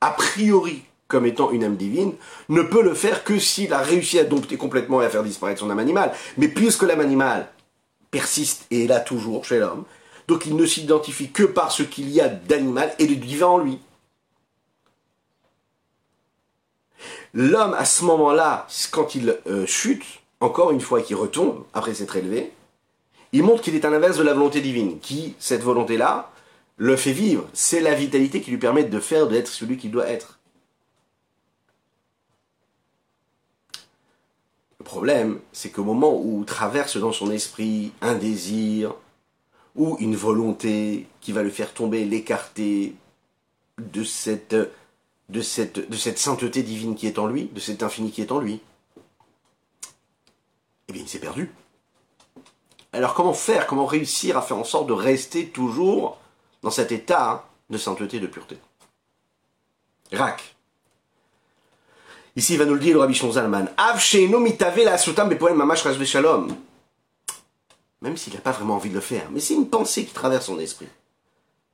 a 0.00 0.10
priori 0.10 0.82
comme 1.06 1.26
étant 1.26 1.50
une 1.50 1.62
âme 1.62 1.76
divine, 1.76 2.14
ne 2.48 2.62
peut 2.62 2.82
le 2.82 2.94
faire 2.94 3.22
que 3.22 3.38
s'il 3.38 3.74
a 3.74 3.82
réussi 3.82 4.18
à 4.18 4.24
dompter 4.24 4.56
complètement 4.56 5.02
et 5.02 5.04
à 5.04 5.10
faire 5.10 5.22
disparaître 5.22 5.60
son 5.60 5.68
âme 5.68 5.78
animale. 5.78 6.10
Mais 6.38 6.48
puisque 6.48 6.84
l'âme 6.84 7.00
animale 7.00 7.48
persiste 8.12 8.66
et 8.70 8.84
est 8.84 8.86
là 8.86 9.00
toujours 9.00 9.44
chez 9.44 9.58
l'homme, 9.58 9.84
donc 10.28 10.46
il 10.46 10.54
ne 10.54 10.64
s'identifie 10.64 11.32
que 11.32 11.42
par 11.42 11.72
ce 11.72 11.82
qu'il 11.82 12.08
y 12.10 12.20
a 12.20 12.28
d'animal 12.28 12.94
et 13.00 13.08
de 13.08 13.14
divin 13.14 13.48
en 13.48 13.58
lui. 13.58 13.80
L'homme, 17.34 17.74
à 17.74 17.84
ce 17.84 18.04
moment-là, 18.04 18.68
quand 18.92 19.16
il 19.16 19.36
euh, 19.46 19.66
chute, 19.66 20.04
encore 20.38 20.70
une 20.70 20.80
fois 20.80 21.00
qu'il 21.00 21.16
retombe, 21.16 21.64
après 21.72 21.94
s'être 21.94 22.14
élevé, 22.16 22.52
il 23.32 23.42
montre 23.42 23.62
qu'il 23.62 23.74
est 23.74 23.84
à 23.84 23.90
l'inverse 23.90 24.18
de 24.18 24.22
la 24.22 24.34
volonté 24.34 24.60
divine, 24.60 25.00
qui, 25.00 25.34
cette 25.38 25.62
volonté-là, 25.62 26.30
le 26.76 26.96
fait 26.96 27.12
vivre. 27.12 27.48
C'est 27.54 27.80
la 27.80 27.94
vitalité 27.94 28.42
qui 28.42 28.50
lui 28.50 28.58
permet 28.58 28.84
de 28.84 29.00
faire, 29.00 29.26
d'être 29.26 29.48
celui 29.48 29.78
qu'il 29.78 29.90
doit 29.90 30.08
être. 30.08 30.38
Problème, 34.92 35.40
c'est 35.52 35.70
qu'au 35.70 35.84
moment 35.84 36.20
où 36.22 36.44
traverse 36.44 36.98
dans 36.98 37.12
son 37.12 37.30
esprit 37.30 37.92
un 38.02 38.14
désir 38.14 38.94
ou 39.74 39.96
une 40.00 40.14
volonté 40.14 41.06
qui 41.22 41.32
va 41.32 41.42
le 41.42 41.48
faire 41.48 41.72
tomber, 41.72 42.04
l'écarter 42.04 42.94
de 43.78 44.04
cette, 44.04 44.54
de, 45.30 45.40
cette, 45.40 46.18
sainteté 46.18 46.62
divine 46.62 46.94
qui 46.94 47.06
est 47.06 47.18
en 47.18 47.26
lui, 47.26 47.46
de 47.46 47.58
cet 47.58 47.82
infini 47.82 48.10
qui 48.10 48.20
est 48.20 48.32
en 48.32 48.38
lui, 48.38 48.60
eh 50.88 50.92
bien, 50.92 51.00
il 51.00 51.08
s'est 51.08 51.18
perdu. 51.18 51.50
Alors 52.92 53.14
comment 53.14 53.32
faire, 53.32 53.66
comment 53.66 53.86
réussir 53.86 54.36
à 54.36 54.42
faire 54.42 54.58
en 54.58 54.64
sorte 54.64 54.88
de 54.88 54.92
rester 54.92 55.48
toujours 55.48 56.18
dans 56.60 56.70
cet 56.70 56.92
état 56.92 57.48
de 57.70 57.78
sainteté, 57.78 58.20
de 58.20 58.26
pureté? 58.26 58.58
Rak. 60.12 60.54
Ici, 62.34 62.54
il 62.54 62.58
va 62.58 62.64
nous 62.64 62.74
le 62.74 62.80
dire 62.80 62.94
le 62.94 63.00
Rabbi 63.00 63.14
Shonzalman. 63.14 63.68
Même 68.00 68.16
s'il 68.16 68.34
n'a 68.34 68.40
pas 68.40 68.52
vraiment 68.52 68.76
envie 68.76 68.88
de 68.88 68.94
le 68.94 69.00
faire, 69.00 69.28
mais 69.30 69.40
c'est 69.40 69.54
une 69.54 69.68
pensée 69.68 70.04
qui 70.04 70.12
traverse 70.12 70.46
son 70.46 70.58
esprit. 70.58 70.88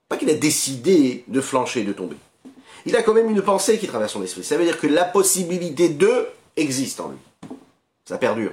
Pas 0.08 0.16
qu'il 0.16 0.30
a 0.30 0.34
décidé 0.34 1.24
de 1.28 1.40
flancher, 1.40 1.84
de 1.84 1.92
tomber. 1.92 2.16
Il 2.86 2.96
a 2.96 3.02
quand 3.02 3.14
même 3.14 3.30
une 3.30 3.42
pensée 3.42 3.78
qui 3.78 3.86
traverse 3.86 4.12
son 4.12 4.22
esprit. 4.22 4.44
Ça 4.44 4.56
veut 4.56 4.64
dire 4.64 4.78
que 4.78 4.86
la 4.86 5.04
possibilité 5.04 5.88
de 5.88 6.28
existe 6.56 7.00
en 7.00 7.10
lui. 7.10 7.18
Ça 8.04 8.18
perdure. 8.18 8.52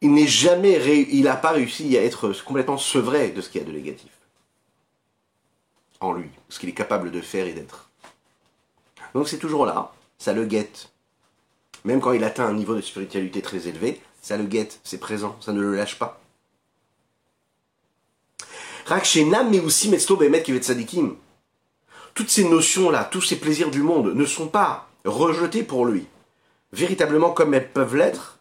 Il 0.00 0.12
n'est 0.12 0.26
jamais, 0.26 1.06
il 1.10 1.22
n'a 1.22 1.36
pas 1.36 1.52
réussi 1.52 1.96
à 1.96 2.02
être 2.02 2.32
complètement 2.44 2.76
sevré 2.76 3.30
de 3.30 3.40
ce 3.40 3.48
qu'il 3.48 3.62
y 3.62 3.64
a 3.64 3.66
de 3.66 3.72
négatif 3.72 4.10
en 6.04 6.12
lui, 6.12 6.28
ce 6.48 6.58
qu'il 6.58 6.68
est 6.68 6.72
capable 6.72 7.10
de 7.10 7.20
faire 7.20 7.46
et 7.46 7.52
d'être. 7.52 7.88
Donc 9.14 9.28
c'est 9.28 9.38
toujours 9.38 9.66
là, 9.66 9.92
ça 10.18 10.32
le 10.32 10.44
guette. 10.44 10.90
Même 11.84 12.00
quand 12.00 12.12
il 12.12 12.24
atteint 12.24 12.46
un 12.46 12.54
niveau 12.54 12.74
de 12.74 12.80
spiritualité 12.80 13.42
très 13.42 13.68
élevé, 13.68 14.00
ça 14.22 14.36
le 14.36 14.44
guette, 14.44 14.80
c'est 14.84 14.98
présent, 14.98 15.36
ça 15.40 15.52
ne 15.52 15.60
le 15.60 15.76
lâche 15.76 15.98
pas. 15.98 16.20
Rakshenam 18.86 19.50
mais 19.50 19.60
aussi 19.60 19.88
Mesto 19.88 20.16
Behemet 20.16 20.42
Kivet 20.42 20.62
Sadikim. 20.62 21.16
Toutes 22.14 22.30
ces 22.30 22.48
notions-là, 22.48 23.04
tous 23.04 23.22
ces 23.22 23.36
plaisirs 23.36 23.70
du 23.70 23.82
monde 23.82 24.14
ne 24.14 24.24
sont 24.24 24.48
pas 24.48 24.88
rejetés 25.04 25.62
pour 25.62 25.84
lui, 25.84 26.06
véritablement 26.72 27.32
comme 27.32 27.54
elles 27.54 27.70
peuvent 27.70 27.96
l'être 27.96 28.38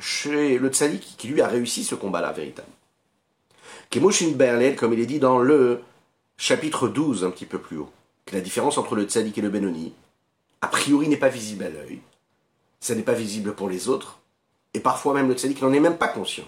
chez 0.00 0.58
le 0.58 0.68
tzaddik 0.68 1.14
qui 1.16 1.28
lui 1.28 1.40
a 1.40 1.48
réussi 1.48 1.84
ce 1.84 1.94
combat-là, 1.94 2.32
véritable. 2.32 2.68
Kemoshin 3.90 4.32
Berlel, 4.32 4.76
comme 4.76 4.92
il 4.92 5.00
est 5.00 5.06
dit 5.06 5.20
dans 5.20 5.38
le 5.38 5.80
chapitre 6.36 6.88
12, 6.88 7.24
un 7.24 7.30
petit 7.30 7.46
peu 7.46 7.58
plus 7.58 7.78
haut, 7.78 7.90
que 8.26 8.34
la 8.34 8.40
différence 8.40 8.78
entre 8.78 8.96
le 8.96 9.04
tzaddik 9.04 9.38
et 9.38 9.42
le 9.42 9.48
Benoni, 9.48 9.92
a 10.64 10.66
priori 10.66 11.08
n'est 11.08 11.18
pas 11.18 11.28
visible 11.28 11.64
à 11.64 11.68
l'œil, 11.68 12.00
ça 12.80 12.94
n'est 12.94 13.02
pas 13.02 13.12
visible 13.12 13.54
pour 13.54 13.68
les 13.68 13.90
autres, 13.90 14.20
et 14.72 14.80
parfois 14.80 15.12
même 15.12 15.28
le 15.28 15.34
tzaddik 15.34 15.60
n'en 15.60 15.74
est 15.74 15.78
même 15.78 15.98
pas 15.98 16.08
conscient. 16.08 16.46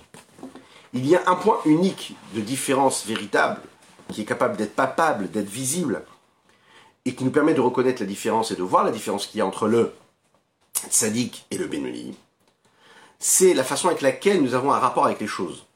Il 0.94 1.07
y 1.07 1.14
a 1.14 1.22
un 1.26 1.35
point 1.35 1.59
unique 1.66 2.16
de 2.35 2.40
différence 2.40 3.05
véritable, 3.05 3.61
qui 4.11 4.22
est 4.22 4.24
capable 4.24 4.57
d'être 4.57 4.74
palpable, 4.74 5.31
d'être 5.31 5.50
visible, 5.50 6.02
et 7.05 7.14
qui 7.14 7.24
nous 7.24 7.31
permet 7.31 7.52
de 7.52 7.61
reconnaître 7.61 8.00
la 8.00 8.07
différence 8.07 8.50
et 8.50 8.57
de 8.57 8.62
voir 8.62 8.85
la 8.85 8.90
différence 8.90 9.26
qu'il 9.26 9.38
y 9.38 9.42
a 9.42 9.46
entre 9.46 9.68
le 9.68 9.92
tzaddik 10.88 11.44
et 11.50 11.59
le 11.59 11.66
Benoni, 11.66 12.16
c'est 13.18 13.52
la 13.52 13.64
façon 13.64 13.88
avec 13.88 14.00
laquelle 14.00 14.42
nous 14.42 14.55
avons 14.55 14.72
un 14.72 14.79
rapport 14.79 15.05
avec 15.05 15.20
les 15.20 15.26
choses. 15.26 15.66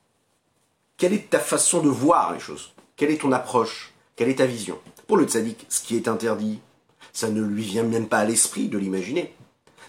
Quelle 0.96 1.12
est 1.12 1.29
ta 1.29 1.40
façon 1.40 1.83
de 1.83 1.90
voir 1.90 2.33
les 2.33 2.40
choses? 2.40 2.72
Quelle 2.96 3.11
est 3.11 3.20
ton 3.20 3.33
approche? 3.33 3.92
Quelle 4.16 4.31
est 4.31 4.38
ta 4.38 4.46
vision? 4.46 4.79
Pour 5.07 5.18
le 5.18 5.26
tzaddik, 5.26 5.66
ce 5.68 5.83
qui 5.83 5.96
est 5.96 6.09
interdit, 6.09 6.61
ça 7.12 7.29
ne 7.29 7.42
lui 7.42 7.62
vient 7.62 7.83
même 7.83 8.09
pas 8.09 8.18
à 8.18 8.25
l'esprit 8.25 8.68
de 8.68 8.79
l'imaginer. 8.79 9.35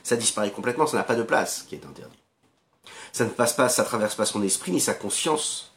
Ça 0.03 0.15
disparaît 0.15 0.51
complètement, 0.51 0.87
ça 0.87 0.97
n'a 0.97 1.03
pas 1.03 1.15
de 1.15 1.23
place 1.23 1.65
qui 1.67 1.75
est 1.75 1.85
interdit. 1.85 2.17
Ça 3.11 3.25
ne 3.25 3.29
passe 3.29 3.53
pas, 3.53 3.69
ça 3.69 3.83
traverse 3.83 4.15
pas 4.15 4.25
son 4.25 4.41
esprit 4.41 4.71
ni 4.71 4.79
sa 4.79 4.93
conscience. 4.93 5.73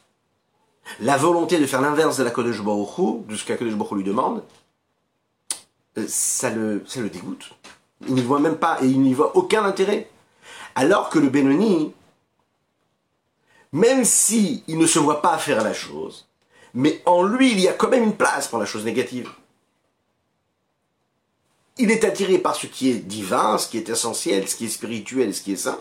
La 0.99 1.17
volonté 1.17 1.59
de 1.59 1.65
faire 1.65 1.81
l'inverse 1.81 2.17
de 2.17 2.23
la 2.23 2.31
Kodesh 2.31 2.61
Baruch 2.61 3.27
de 3.27 3.35
ce 3.35 3.45
qu'un 3.45 3.57
Kodesh 3.57 3.75
Baruch 3.75 3.91
lui 3.91 4.03
demande, 4.03 4.43
euh, 5.97 6.05
ça 6.07 6.49
le, 6.49 6.83
ça 6.87 7.01
le 7.01 7.09
dégoûte. 7.09 7.51
Il 8.07 8.13
n'y 8.13 8.21
voit 8.21 8.39
même 8.39 8.57
pas, 8.57 8.77
et 8.81 8.87
il 8.87 9.01
n'y 9.01 9.13
voit 9.13 9.35
aucun 9.35 9.63
intérêt. 9.63 10.09
Alors 10.75 11.09
que 11.09 11.19
le 11.19 11.29
Benoni, 11.29 11.93
même 13.71 14.05
si 14.05 14.63
ne 14.67 14.85
se 14.85 14.99
voit 14.99 15.21
pas 15.21 15.37
faire 15.37 15.63
la 15.63 15.73
chose, 15.73 16.27
mais 16.73 17.01
en 17.05 17.23
lui, 17.23 17.51
il 17.51 17.59
y 17.59 17.67
a 17.67 17.73
quand 17.73 17.89
même 17.89 18.03
une 18.03 18.15
place 18.15 18.47
pour 18.47 18.59
la 18.59 18.65
chose 18.65 18.83
négative. 18.83 19.29
Il 21.77 21.91
est 21.91 22.05
attiré 22.05 22.37
par 22.37 22.55
ce 22.55 22.67
qui 22.67 22.89
est 22.89 22.99
divin, 22.99 23.57
ce 23.57 23.67
qui 23.67 23.77
est 23.77 23.89
essentiel, 23.89 24.47
ce 24.47 24.55
qui 24.55 24.65
est 24.65 24.69
spirituel, 24.69 25.35
ce 25.35 25.41
qui 25.41 25.51
est 25.51 25.57
saint, 25.57 25.79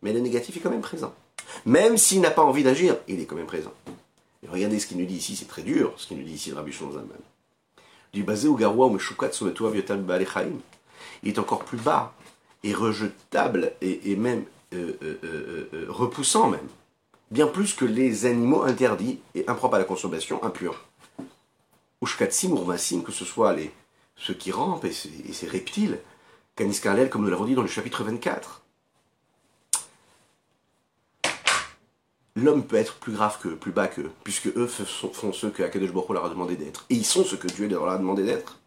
mais 0.00 0.12
le 0.12 0.20
négatif 0.20 0.56
est 0.56 0.60
quand 0.60 0.70
même 0.70 0.80
présent. 0.80 1.12
Même 1.66 1.98
s'il 1.98 2.20
n'a 2.20 2.30
pas 2.30 2.42
envie 2.42 2.62
d'agir, 2.62 2.96
il 3.08 3.20
est 3.20 3.26
quand 3.26 3.34
même 3.34 3.46
présent. 3.46 3.72
Regardez 4.48 4.78
ce 4.78 4.86
qu'il 4.86 4.98
nous 4.98 5.06
dit 5.06 5.16
ici, 5.16 5.34
c'est 5.34 5.48
très 5.48 5.62
dur, 5.62 5.92
ce 5.96 6.06
qu'il 6.06 6.18
nous 6.18 6.24
dit 6.24 6.34
ici, 6.34 6.52
Rabbi 6.52 6.72
Shlomo 6.72 7.00
Du 8.12 8.22
basé 8.22 8.46
au 8.46 8.54
garoua 8.54 8.86
ou 8.86 8.98
il 11.22 11.28
est 11.28 11.38
encore 11.38 11.64
plus 11.64 11.78
bas 11.78 12.14
et 12.62 12.74
rejetable 12.74 13.72
et, 13.80 14.16
même 14.16 14.44
euh, 14.72 14.96
euh, 15.02 15.68
euh, 15.72 15.86
repoussant 15.88 16.48
même. 16.48 16.68
Bien 17.30 17.46
plus 17.46 17.74
que 17.74 17.84
les 17.84 18.26
animaux 18.26 18.62
interdits 18.62 19.20
et 19.34 19.44
impropres 19.48 19.76
à 19.76 19.78
la 19.78 19.84
consommation, 19.84 20.42
impurs. 20.44 20.84
Ushkatsim 22.02 22.52
ou 22.52 23.02
que 23.02 23.12
ce 23.12 23.24
soit 23.24 23.52
les, 23.52 23.72
ceux 24.22 24.34
qui 24.34 24.52
rampent 24.52 24.84
et 24.84 24.92
ces, 24.92 25.48
reptiles, 25.48 25.98
Canis 26.54 26.80
comme 27.10 27.22
nous 27.22 27.30
l'avons 27.30 27.44
dit 27.44 27.54
dans 27.54 27.62
le 27.62 27.68
chapitre 27.68 28.04
24. 28.04 28.62
L'homme 32.36 32.64
peut 32.64 32.76
être 32.76 32.94
plus 32.96 33.12
grave 33.12 33.38
qu'eux, 33.42 33.56
plus 33.56 33.72
bas 33.72 33.88
qu'eux, 33.88 34.10
puisque 34.22 34.46
eux 34.46 34.66
font 34.66 35.32
ce 35.32 35.48
que 35.48 35.62
Akadosh 35.62 35.92
Baruch 35.92 36.10
leur 36.10 36.24
a 36.24 36.28
demandé 36.28 36.56
d'être. 36.56 36.86
Et 36.88 36.94
ils 36.94 37.04
sont 37.04 37.24
ce 37.24 37.36
que 37.36 37.48
Dieu 37.48 37.68
leur 37.68 37.88
a 37.88 37.98
demandé 37.98 38.22
d'être. 38.22 38.58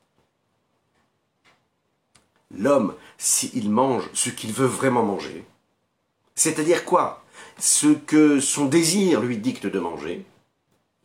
L'homme, 2.56 2.94
s'il 3.18 3.72
mange 3.72 4.08
ce 4.14 4.30
qu'il 4.30 4.52
veut 4.52 4.68
vraiment 4.68 5.04
manger, 5.04 5.46
c'est-à-dire 6.36 6.86
quoi? 6.86 7.24
Ce 7.58 7.88
que 7.88 8.40
son 8.40 8.66
désir 8.66 9.22
lui 9.22 9.38
dicte 9.38 9.66
de 9.66 9.80
manger, 9.80 10.26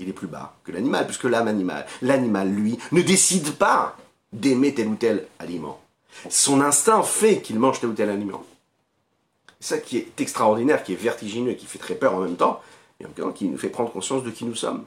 il 0.01 0.09
est 0.09 0.13
plus 0.13 0.27
bas 0.27 0.57
que 0.65 0.73
l'animal, 0.73 1.07
puisque 1.07 1.25
l'âme 1.25 1.49
animale, 1.49 1.87
l'animal, 2.03 2.51
lui, 2.51 2.79
ne 2.93 3.01
décide 3.01 3.53
pas 3.53 3.97
d'aimer 4.33 4.75
tel 4.75 4.89
ou 4.89 4.97
tel 4.97 5.27
aliment. 5.39 5.81
Son 6.29 6.61
instinct 6.61 7.03
fait 7.03 7.41
qu'il 7.41 7.59
mange 7.59 7.81
tel 7.81 7.91
ou 7.91 7.95
tel 7.95 8.11
aliment. 8.11 8.45
C'est 9.61 9.77
ça 9.77 9.81
qui 9.81 9.99
est 9.99 10.21
extraordinaire, 10.21 10.83
qui 10.83 10.93
est 10.93 10.97
vertigineux, 10.97 11.55
qui 11.55 11.67
fait 11.67 11.79
très 11.79 11.95
peur 11.95 12.15
en 12.15 12.21
même 12.21 12.37
temps, 12.37 12.61
et 12.99 13.05
en 13.05 13.09
même 13.09 13.17
temps 13.17 13.33
qui 13.33 13.47
nous 13.47 13.59
fait 13.59 13.69
prendre 13.69 13.93
conscience 13.93 14.25
de 14.25 14.31
qui 14.31 14.45
nous 14.45 14.55
sommes. 14.55 14.85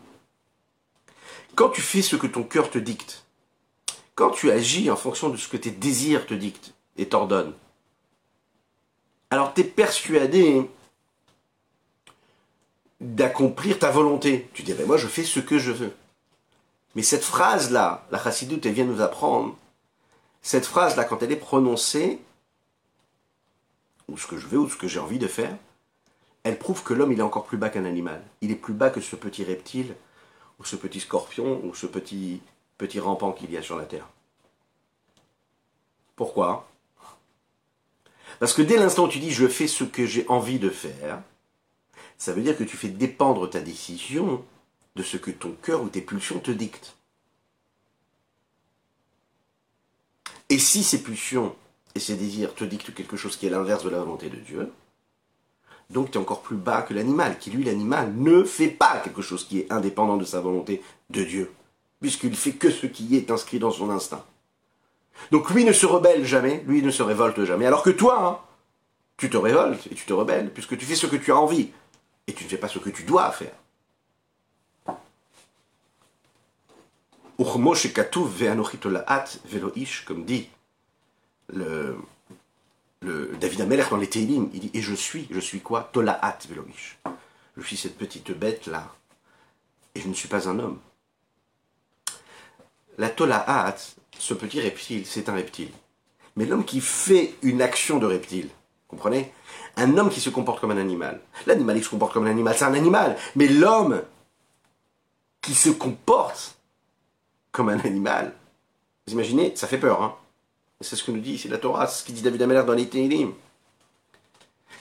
Quand 1.56 1.69
tu 1.69 1.82
fais 1.82 2.01
ce 2.01 2.15
que 2.15 2.27
ton 2.27 2.43
cœur 2.43 2.69
te 2.69 2.79
dicte, 2.79 3.25
quand 4.15 4.32
tu 4.32 4.51
agis 4.51 4.89
en 4.89 4.95
fonction 4.95 5.29
de 5.29 5.38
ce 5.38 5.47
que 5.47 5.58
tes 5.58 5.71
désirs 5.71 6.25
te 6.25 6.34
dictent 6.34 6.73
et 6.97 7.08
t'ordonnent, 7.08 7.53
alors 9.29 9.53
tu 9.53 9.62
es 9.62 9.63
persuadé 9.63 10.69
d'accomplir 13.01 13.79
ta 13.79 13.91
volonté. 13.91 14.47
Tu 14.53 14.63
dirais, 14.63 14.86
moi 14.86 14.97
je 14.97 15.08
fais 15.08 15.23
ce 15.23 15.39
que 15.39 15.58
je 15.58 15.71
veux. 15.71 15.93
Mais 16.95 17.03
cette 17.03 17.23
phrase-là, 17.23 18.06
la 18.12 18.21
chassidoute, 18.21 18.65
elle 18.65 18.73
vient 18.73 18.86
nous 18.86 19.01
apprendre, 19.01 19.58
cette 20.41 20.65
phrase-là, 20.65 21.06
quand 21.06 21.23
elle 21.23 21.32
est 21.32 21.38
prononcée, 21.38 22.19
ou 24.10 24.17
ce 24.17 24.27
que 24.27 24.38
je 24.38 24.47
veux, 24.47 24.60
ou 24.60 24.69
ce 24.69 24.75
que 24.75 24.88
j'ai 24.88 24.99
envie 24.99 25.19
de 25.19 25.27
faire, 25.27 25.56
elle 26.43 26.60
prouve 26.60 26.84
que 26.84 26.93
l'homme, 26.93 27.13
il 27.13 27.19
est 27.19 27.23
encore 27.23 27.45
plus 27.45 27.58
bas 27.58 27.69
qu'un 27.69 27.86
animal. 27.86 28.21
Il 28.41 28.51
est 28.51 28.56
plus 28.56 28.73
bas 28.73 28.89
que 28.89 28.99
ce 28.99 29.15
petit 29.15 29.43
reptile, 29.43 29.95
ou 30.60 30.65
ce 30.65 30.75
petit 30.75 30.99
scorpion, 30.99 31.62
ou 31.63 31.73
ce 31.73 31.88
petit, 31.88 32.41
petit 32.77 32.99
rampant 32.99 33.32
qu'il 33.32 33.51
y 33.51 33.58
a 33.58 33.62
sur 33.62 33.77
la 33.77 33.86
terre. 33.86 34.08
Pourquoi? 36.15 36.67
Parce 38.39 38.53
que 38.53 38.62
dès 38.62 38.77
l'instant 38.77 39.06
où 39.06 39.08
tu 39.08 39.19
dis 39.19 39.32
je 39.32 39.47
fais 39.47 39.67
ce 39.67 39.84
que 39.84 40.06
j'ai 40.06 40.27
envie 40.27 40.60
de 40.60 40.69
faire, 40.69 41.21
ça 42.17 42.34
veut 42.34 42.41
dire 42.41 42.58
que 42.58 42.63
tu 42.63 42.77
fais 42.77 42.89
dépendre 42.89 43.49
ta 43.49 43.62
décision 43.62 44.43
de 44.95 45.03
ce 45.03 45.17
que 45.17 45.32
ton 45.32 45.56
cœur 45.62 45.82
ou 45.82 45.89
tes 45.89 46.01
pulsions 46.01 46.39
te 46.39 46.51
dictent. 46.51 46.95
Et 50.49 50.60
si 50.60 50.84
ces 50.84 51.01
pulsions 51.01 51.56
et 51.95 51.99
ces 51.99 52.15
désirs 52.15 52.53
te 52.53 52.63
dictent 52.63 52.93
quelque 52.93 53.17
chose 53.17 53.38
qui 53.38 53.47
est 53.47 53.49
l'inverse 53.49 53.84
de 53.84 53.89
la 53.89 53.99
volonté 53.99 54.29
de 54.29 54.38
Dieu, 54.38 54.71
donc 55.89 56.12
tu 56.12 56.17
es 56.17 56.21
encore 56.21 56.41
plus 56.41 56.58
bas 56.58 56.82
que 56.82 56.93
l'animal, 56.93 57.38
qui 57.38 57.51
lui, 57.51 57.63
l'animal, 57.63 58.13
ne 58.15 58.43
fait 58.43 58.69
pas 58.69 58.99
quelque 58.99 59.21
chose 59.21 59.47
qui 59.47 59.60
est 59.60 59.71
indépendant 59.71 60.17
de 60.17 60.25
sa 60.25 60.41
volonté 60.41 60.82
de 61.10 61.23
Dieu, 61.23 61.51
puisqu'il 62.01 62.36
fait 62.36 62.53
que 62.53 62.69
ce 62.69 62.88
qui 62.88 63.15
est 63.15 63.32
inscrit 63.32 63.60
dans 63.60 63.71
son 63.71 63.89
instinct. 63.89 64.25
Donc 65.32 65.49
lui 65.51 65.63
ne 65.63 65.73
se 65.73 65.86
rebelle 65.86 66.25
jamais, 66.25 66.63
lui 66.67 66.82
ne 66.82 66.91
se 66.91 67.03
révolte 67.03 67.43
jamais, 67.45 67.65
alors 67.65 67.84
que 67.84 67.91
toi, 67.91 68.27
hein, 68.27 68.39
tu 69.17 69.29
te 69.29 69.38
révoltes 69.38 69.88
et 69.91 69.95
tu 69.95 70.06
te 70.06 70.13
rebelles, 70.13 70.51
puisque 70.51 70.77
tu 70.77 70.86
fais 70.86 70.95
ce 70.95 71.08
que 71.08 71.15
tu 71.15 71.32
as 71.32 71.38
envie, 71.38 71.69
et 72.27 72.34
tu 72.34 72.43
ne 72.43 72.49
fais 72.49 72.58
pas 72.58 72.67
ce 72.67 72.79
que 72.79 72.89
tu 72.89 73.03
dois 73.03 73.32
faire. 73.32 73.53
Comme 80.06 80.26
dit 80.26 80.50
le, 81.48 81.98
David 83.39 83.62
Ameller 83.62 83.86
dans 83.89 83.98
les 83.98 84.08
Teilim, 84.08 84.50
il 84.54 84.60
dit 84.60 84.72
Et 84.74 84.82
je 84.82 84.93
suis, 84.93 85.28
je 85.32 85.39
suis 85.39 85.60
quoi? 85.60 85.89
Tolaat 85.91 86.39
Veloish. 86.48 87.00
Je 87.58 87.63
suis 87.63 87.78
cette 87.78 87.98
petite 87.98 88.32
bête 88.32 88.67
là, 88.67 88.93
et 89.96 90.02
je 90.02 90.08
ne 90.08 90.13
suis 90.13 90.28
pas 90.28 90.48
un 90.48 90.60
homme. 90.60 90.80
La 92.98 93.10
Tolaat, 93.10 93.76
ce 94.17 94.34
petit 94.34 94.62
reptile, 94.62 95.06
c'est 95.06 95.30
un 95.30 95.34
reptile. 95.34 95.72
Mais 96.36 96.46
l'homme 96.46 96.65
qui 96.65 96.82
fait 96.82 97.36
une 97.41 97.62
action 97.62 98.00
de 98.00 98.06
reptile, 98.06 98.50
comprenez? 98.88 99.32
Un 99.76 99.98
homme 99.98 100.10
qui 100.10 100.19
se 100.22 100.30
comporte 100.30 100.60
comme 100.60 100.72
un 100.72 100.78
animal. 100.78 101.19
L'animal, 101.48 101.78
il 101.78 101.84
se 101.84 101.89
comporte 101.89 102.13
comme 102.13 102.26
un 102.26 102.32
animal, 102.32 102.56
c'est 102.56 102.65
un 102.65 102.74
animal. 102.76 103.17
Mais 103.36 103.48
l'homme 103.48 104.04
qui 105.41 105.56
se 105.56 105.69
comporte 105.69 106.58
comme 107.54 107.70
un 107.70 107.80
animal. 107.80 108.34
Vous 109.08 109.13
imaginez 109.13 109.54
Ça 109.56 109.68
fait 109.68 109.78
peur, 109.78 110.04
hein 110.04 110.16
C'est 110.82 110.98
ce 110.98 111.04
que 111.06 111.12
nous 111.12 111.22
dit 111.22 111.42
la 111.50 111.58
Torah, 111.58 111.88
c'est 111.88 112.02
ce 112.02 112.06
qui 112.06 112.12
dit 112.12 112.22
David 112.22 112.42
Ameller 112.42 112.63
dans 112.66 112.74
les 112.74 112.89
Tehillim. 112.89 113.32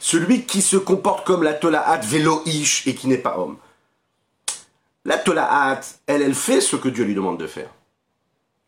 Celui 0.01 0.45
qui 0.47 0.63
se 0.63 0.77
comporte 0.77 1.25
comme 1.25 1.45
la 1.45 1.55
Tolaat 1.55 2.01
Veloish 2.01 2.89
et 2.89 2.97
qui 2.97 3.07
n'est 3.07 3.19
pas 3.19 3.39
homme. 3.39 3.57
La 5.05 5.19
Tolaat, 5.19 5.81
elle, 6.07 6.23
elle 6.23 6.35
fait 6.35 6.61
ce 6.61 6.75
que 6.75 6.89
Dieu 6.89 7.05
lui 7.05 7.15
demande 7.15 7.39
de 7.39 7.47
faire. 7.47 7.71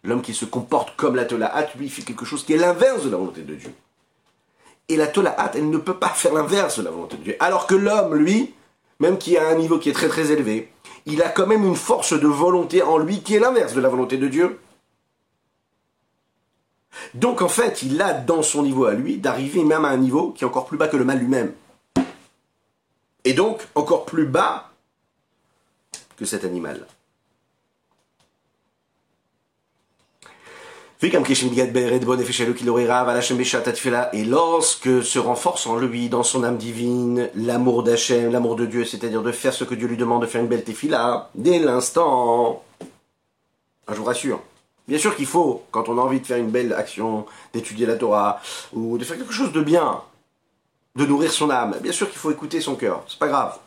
L'homme 0.05 0.23
qui 0.23 0.35
se 0.35 0.45
comporte 0.45 0.95
comme 0.97 1.17
la 1.17 1.25
Tolaat, 1.25 1.69
lui, 1.77 1.89
fait 1.89 2.03
quelque 2.03 2.25
chose 2.25 2.45
qui 2.45 2.53
est 2.53 2.59
l'inverse 2.59 3.05
de 3.05 3.11
la 3.11 3.17
volonté 3.17 3.43
de 3.43 3.55
Dieu. 3.55 3.75
Et 4.89 4.97
la 4.97 5.07
Tolaat, 5.07 5.53
elle 5.55 5.71
ne 5.71 5.79
peut 5.79 5.99
pas 5.99 6.11
faire 6.11 6.35
l'inverse 6.35 6.79
de 6.79 6.85
la 6.85 6.91
volonté 6.91 7.17
de 7.17 7.23
Dieu. 7.23 7.37
Alors 7.41 7.67
que 7.67 7.75
l'homme, 7.75 8.15
lui, 8.15 8.55
même 9.05 9.19
qui 9.19 9.37
a 9.37 9.47
un 9.49 9.55
niveau 9.55 9.79
qui 9.79 9.91
est 9.91 9.93
très 9.93 10.09
très 10.09 10.33
élevé, 10.33 10.73
il 11.05 11.23
a 11.23 11.29
quand 11.29 11.47
même 11.47 11.65
une 11.65 11.77
force 11.77 12.19
de 12.19 12.27
volonté 12.27 12.83
en 12.83 12.97
lui 12.97 13.21
qui 13.23 13.35
est 13.35 13.39
l'inverse 13.39 13.75
de 13.75 13.81
la 13.81 13.91
volonté 13.91 14.17
de 14.17 14.29
Dieu. 14.29 14.59
Donc 17.13 17.43
en 17.43 17.49
fait, 17.49 17.83
il 17.83 18.01
a 18.01 18.15
dans 18.15 18.43
son 18.43 18.63
niveau 18.63 18.87
à 18.87 18.95
lui 18.95 19.19
d'arriver 19.19 19.63
même 19.63 19.85
à 19.85 19.89
un 19.89 19.99
niveau 19.99 20.31
qui 20.31 20.45
est 20.45 20.47
encore 20.47 20.65
plus 20.65 20.79
bas 20.79 20.89
que 20.89 20.97
le 20.97 21.05
mal 21.05 21.19
lui-même. 21.19 21.53
Et 23.25 23.35
donc 23.35 23.67
encore 23.75 24.07
plus 24.07 24.27
bas 24.27 24.71
que 26.17 26.25
cet 26.25 26.45
animal. 26.45 26.87
Et 34.13 34.25
lorsque 34.25 35.03
se 35.03 35.19
renforce 35.19 35.67
en 35.67 35.77
lui, 35.77 36.09
dans 36.09 36.23
son 36.23 36.43
âme 36.45 36.57
divine, 36.57 37.29
l'amour 37.35 37.83
d'Hachem, 37.83 38.33
l'amour 38.33 38.57
de 38.57 38.65
Dieu, 38.65 38.87
c'est-à-dire 38.87 39.21
de 39.21 39.31
faire 39.31 39.53
ce 39.53 39.65
que 39.65 39.75
Dieu 39.75 39.87
lui 39.87 39.99
demande, 39.99 40.23
de 40.23 40.27
faire 40.27 40.41
une 40.41 40.47
belle 40.47 40.65
tefila, 40.65 41.29
dès 41.35 41.59
l'instant, 41.59 42.65
ah, 43.87 43.93
je 43.93 43.99
vous 43.99 44.05
rassure, 44.05 44.41
bien 44.89 44.97
sûr 44.97 45.15
qu'il 45.15 45.27
faut, 45.27 45.65
quand 45.73 45.91
on 45.91 45.99
a 45.99 46.01
envie 46.01 46.21
de 46.21 46.27
faire 46.27 46.39
une 46.39 46.51
belle 46.51 46.73
action, 46.73 47.27
d'étudier 47.53 47.85
la 47.85 47.97
Torah, 47.97 48.41
ou 48.73 48.97
de 48.97 49.05
faire 49.05 49.19
quelque 49.19 49.35
chose 49.35 49.53
de 49.53 49.61
bien, 49.61 50.01
de 50.97 51.05
nourrir 51.05 51.31
son 51.31 51.51
âme, 51.51 51.77
bien 51.83 51.93
sûr 51.93 52.09
qu'il 52.09 52.19
faut 52.19 52.31
écouter 52.31 52.63
son 52.63 52.77
cœur, 52.77 53.05
c'est 53.09 53.19
pas 53.19 53.29
grave. 53.29 53.59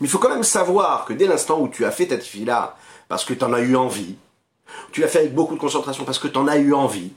Mais 0.00 0.08
il 0.08 0.10
faut 0.10 0.18
quand 0.18 0.30
même 0.30 0.42
savoir 0.42 1.04
que 1.04 1.12
dès 1.12 1.28
l'instant 1.28 1.60
où 1.60 1.68
tu 1.68 1.84
as 1.84 1.92
fait 1.92 2.08
ta 2.08 2.16
tefila, 2.16 2.76
parce 3.06 3.24
que 3.24 3.32
tu 3.32 3.44
en 3.44 3.52
as 3.52 3.60
eu 3.60 3.76
envie, 3.76 4.16
tu 4.92 5.00
l'as 5.00 5.08
fait 5.08 5.18
avec 5.18 5.34
beaucoup 5.34 5.54
de 5.54 5.60
concentration 5.60 6.04
parce 6.04 6.18
que 6.18 6.28
tu 6.28 6.38
en 6.38 6.46
as 6.46 6.56
eu 6.56 6.72
envie, 6.72 7.12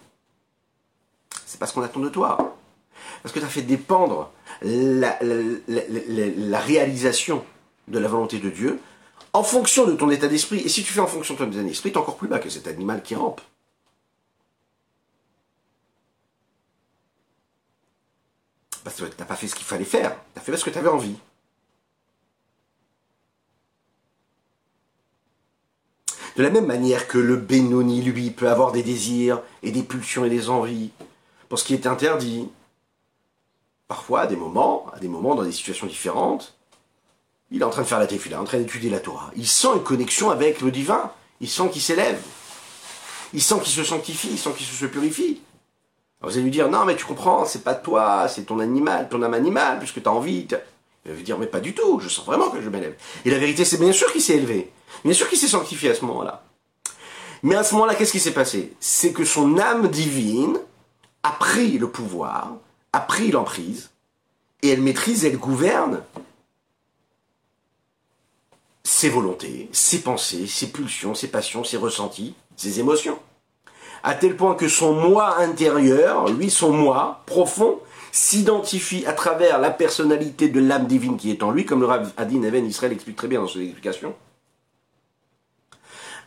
c'est 1.46 1.60
parce 1.60 1.72
qu'on 1.72 1.82
attend 1.82 2.00
de 2.00 2.10
toi. 2.10 2.56
Parce 3.24 3.34
que 3.34 3.40
tu 3.40 3.46
as 3.46 3.50
fait 3.50 3.62
dépendre 3.62 4.32
la, 4.62 5.18
réalisation 6.60 7.44
de 7.88 8.00
la 8.00 8.08
volonté 8.08 8.40
de 8.40 8.50
Dieu 8.50 8.80
en 9.34 9.44
fonction 9.44 9.86
de 9.86 9.94
ton 9.94 10.10
état 10.10 10.28
d'esprit. 10.28 10.60
Et 10.60 10.70
si 10.70 10.84
tu 10.84 10.94
fais 10.94 11.00
en 11.00 11.08
fonction 11.08 11.34
de 11.34 11.40
ton 11.40 11.52
état 11.52 11.64
d'esprit, 11.64 11.92
tu 11.92 11.96
es 11.96 12.00
encore 12.00 12.18
plus 12.18 12.28
bas 12.28 12.40
que 12.40 12.50
cet 12.50 12.68
animal 12.68 13.02
qui 13.02 13.16
rampe. 13.16 13.42
Parce 18.84 18.96
que 18.96 19.06
tu 19.06 19.20
n'as 19.20 19.26
pas 19.26 19.36
fait 19.36 19.48
ce 19.48 19.56
qu'il 19.56 19.66
fallait 19.66 19.86
faire. 19.86 20.16
Tu 20.34 20.40
as 20.40 20.42
fait 20.42 20.52
parce 20.52 20.64
que 20.64 20.70
tu 20.70 20.78
avais 20.78 20.90
envie. 20.90 21.16
De 26.40 26.44
la 26.46 26.52
même 26.52 26.68
manière 26.68 27.10
que 27.10 27.18
le 27.18 27.36
Benoni, 27.36 28.02
lui, 28.02 28.30
peut 28.30 28.50
avoir 28.50 28.72
des 28.72 28.82
désirs 28.82 29.42
et 29.62 29.72
des 29.72 29.84
pulsions 29.84 30.24
et 30.24 30.30
des 30.30 30.50
envies 30.50 30.92
pour 31.50 31.60
ce 31.60 31.66
qui 31.66 31.74
est 31.74 31.86
interdit. 31.86 32.48
Parfois, 33.90 34.22
à 34.22 34.26
des 34.28 34.38
moments, 34.38 34.86
à 34.94 35.00
des 35.00 35.10
moments, 35.10 35.36
dans 35.36 35.44
des 35.44 35.52
situations 35.52 35.86
différentes, 35.86 36.56
il 37.52 37.60
est 37.60 37.66
en 37.66 37.70
train 37.70 37.82
de 37.82 37.88
faire 37.88 38.00
la 38.00 38.08
tefila, 38.08 38.40
en 38.40 38.46
train 38.46 38.58
d'étudier 38.58 38.90
la 38.90 39.02
Torah. 39.02 39.32
Il 39.36 39.46
sent 39.46 39.68
une 39.76 39.84
connexion 39.84 40.30
avec 40.30 40.62
le 40.62 40.72
divin. 40.72 41.12
Il 41.42 41.50
sent 41.50 41.72
qu'il 41.74 41.82
s'élève. 41.82 42.22
Il 43.34 43.42
sent 43.42 43.60
qu'il 43.62 43.74
se 43.74 43.84
sanctifie, 43.84 44.30
il 44.32 44.40
sent 44.40 44.52
qu'il 44.56 44.66
se 44.66 44.86
purifie. 44.86 45.42
vous 46.22 46.32
allez 46.32 46.44
lui 46.44 46.52
dire, 46.52 46.70
non, 46.70 46.86
mais 46.86 46.96
tu 46.96 47.04
comprends, 47.04 47.44
c'est 47.44 47.66
pas 47.66 47.76
toi, 47.76 48.30
c'est 48.30 48.44
ton 48.44 48.60
animal, 48.60 49.10
ton 49.10 49.22
âme 49.24 49.34
animale, 49.34 49.80
puisque 49.80 50.02
tu 50.02 50.08
as 50.08 50.14
envie. 50.14 50.48
Il 51.04 51.12
va 51.12 51.18
lui 51.18 51.24
dire, 51.24 51.38
mais 51.38 51.48
pas 51.48 51.60
du 51.60 51.74
tout, 51.74 52.00
je 52.00 52.08
sens 52.08 52.26
vraiment 52.26 52.50
que 52.50 52.62
je 52.62 52.70
m'élève. 52.70 52.96
Et 53.26 53.30
la 53.30 53.40
vérité, 53.40 53.66
c'est 53.66 53.78
bien 53.78 53.92
sûr 53.92 54.10
qu'il 54.14 54.22
s'est 54.22 54.38
élevé. 54.38 54.72
Bien 55.04 55.14
sûr 55.14 55.30
qu'il 55.30 55.38
s'est 55.38 55.48
sanctifié 55.48 55.92
à 55.92 55.96
ce 55.96 56.06
moment-là. 56.06 56.44
Mais 57.44 57.56
à 57.56 57.64
ce 57.64 57.74
moment-là, 57.74 57.96
qu'est-ce 57.96 58.12
qui 58.12 58.20
s'est 58.20 58.34
passé? 58.34 58.74
C'est 58.80 59.14
que 59.14 59.24
son 59.24 59.58
âme 59.58 59.88
divine 59.88 60.60
a 61.24 61.32
pris 61.32 61.78
le 61.78 61.90
pouvoir, 61.90 62.54
a 62.92 63.00
pris 63.00 63.32
l'emprise, 63.32 63.92
et 64.62 64.70
elle 64.70 64.82
maîtrise, 64.82 65.24
elle 65.24 65.38
gouverne 65.38 66.02
ses 68.84 69.10
volontés, 69.10 69.70
ses 69.72 70.02
pensées, 70.02 70.48
ses 70.48 70.68
pulsions, 70.72 71.16
ses 71.16 71.30
passions, 71.30 71.64
ses 71.64 71.78
ressentis, 71.78 72.36
ses 72.58 72.80
émotions. 72.80 73.20
À 74.04 74.16
tel 74.16 74.36
point 74.36 74.56
que 74.56 74.68
son 74.68 74.94
moi 74.94 75.38
intérieur, 75.40 76.30
lui, 76.30 76.50
son 76.50 76.72
moi 76.72 77.22
profond, 77.26 77.80
s'identifie 78.12 79.06
à 79.06 79.14
travers 79.14 79.60
la 79.60 79.70
personnalité 79.70 80.50
de 80.50 80.60
l'âme 80.60 80.88
divine 80.88 81.18
qui 81.18 81.30
est 81.32 81.44
en 81.44 81.52
lui, 81.52 81.66
comme 81.66 81.82
le 81.82 81.86
Rav 81.86 82.12
Adin 82.18 82.42
Even 82.44 82.66
Israël 82.66 82.92
explique 82.92 83.18
très 83.18 83.28
bien 83.28 83.40
dans 83.40 83.48
son 83.48 83.60
explication 83.60 84.16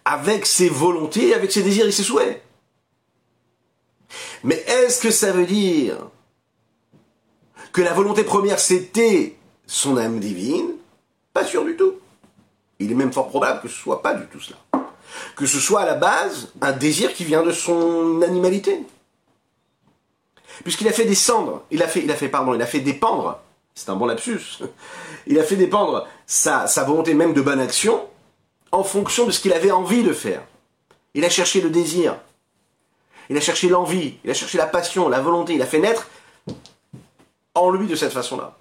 avec 0.05 0.47
ses 0.47 0.69
volontés, 0.69 1.35
avec 1.35 1.53
ses 1.53 1.62
désirs 1.62 1.87
et 1.87 1.93
ses 1.93 2.03
souhaits. 2.03 2.43
Mais 4.45 4.57
est-ce 4.67 5.01
que 5.01 5.11
ça 5.11 5.33
veut 5.33 5.47
dire 5.47 5.97
que 7.73 7.81
la 7.81 7.93
volonté 7.93 8.25
première 8.25 8.59
c'était 8.59 9.37
son 9.67 9.97
âme 9.97 10.19
divine? 10.19 10.73
Pas 11.33 11.45
sûr 11.45 11.65
du 11.65 11.77
tout. 11.77 11.95
Il 12.79 12.91
est 12.91 12.97
même 12.97 13.12
fort 13.12 13.29
probable 13.29 13.62
que 13.62 13.69
ce 13.69 13.79
soit 13.79 14.03
pas 14.03 14.15
du 14.15 14.27
tout 14.27 14.41
cela. 14.41 14.59
Que 15.37 15.47
ce 15.47 15.61
soit 15.61 15.83
à 15.83 15.87
la 15.87 15.95
base 15.95 16.53
un 16.61 16.73
désir 16.73 17.15
qui 17.15 17.25
vient 17.25 17.43
de 17.43 17.53
son 17.53 18.23
animalité. 18.23 18.85
Puisqu'il 20.65 20.88
a 20.88 20.93
fait 20.93 21.05
descendre, 21.05 21.65
il 21.71 21.83
a 21.83 21.88
fait, 21.88 22.01
il 22.01 22.11
a 22.11 22.15
fait, 22.15 22.29
pardon, 22.29 22.55
il 22.55 22.62
a 22.62 22.67
fait 22.67 22.81
dépendre, 22.81 23.41
c'est 23.75 23.88
un 23.88 23.97
bon 23.97 24.07
lapsus, 24.07 24.61
il 25.27 25.38
a 25.38 25.43
fait 25.43 25.57
dépendre 25.57 26.07
sa, 26.27 26.67
sa 26.67 26.85
volonté 26.85 27.15
même 27.15 27.33
de 27.33 27.41
bonne 27.41 27.61
action 27.61 28.07
en 28.72 28.82
fonction 28.82 29.26
de 29.26 29.30
ce 29.30 29.40
qu'il 29.40 29.52
avait 29.52 29.70
envie 29.70 30.02
de 30.02 30.12
faire. 30.12 30.42
Il 31.14 31.24
a 31.24 31.30
cherché 31.30 31.61
le 31.61 31.70
désir, 31.70 32.16
il 33.28 33.37
a 33.37 33.40
cherché 33.40 33.68
l'envie, 33.68 34.16
il 34.24 34.30
a 34.30 34.35
cherché 34.35 34.58
la 34.58 34.66
passion, 34.66 35.08
la 35.08 35.20
volonté, 35.20 35.54
il 35.54 35.62
a 35.62 35.66
fait 35.66 35.78
naître 35.78 36.08
en 37.54 37.70
lui 37.70 37.87
de 37.87 37.94
cette 37.94 38.12
façon-là. 38.12 38.56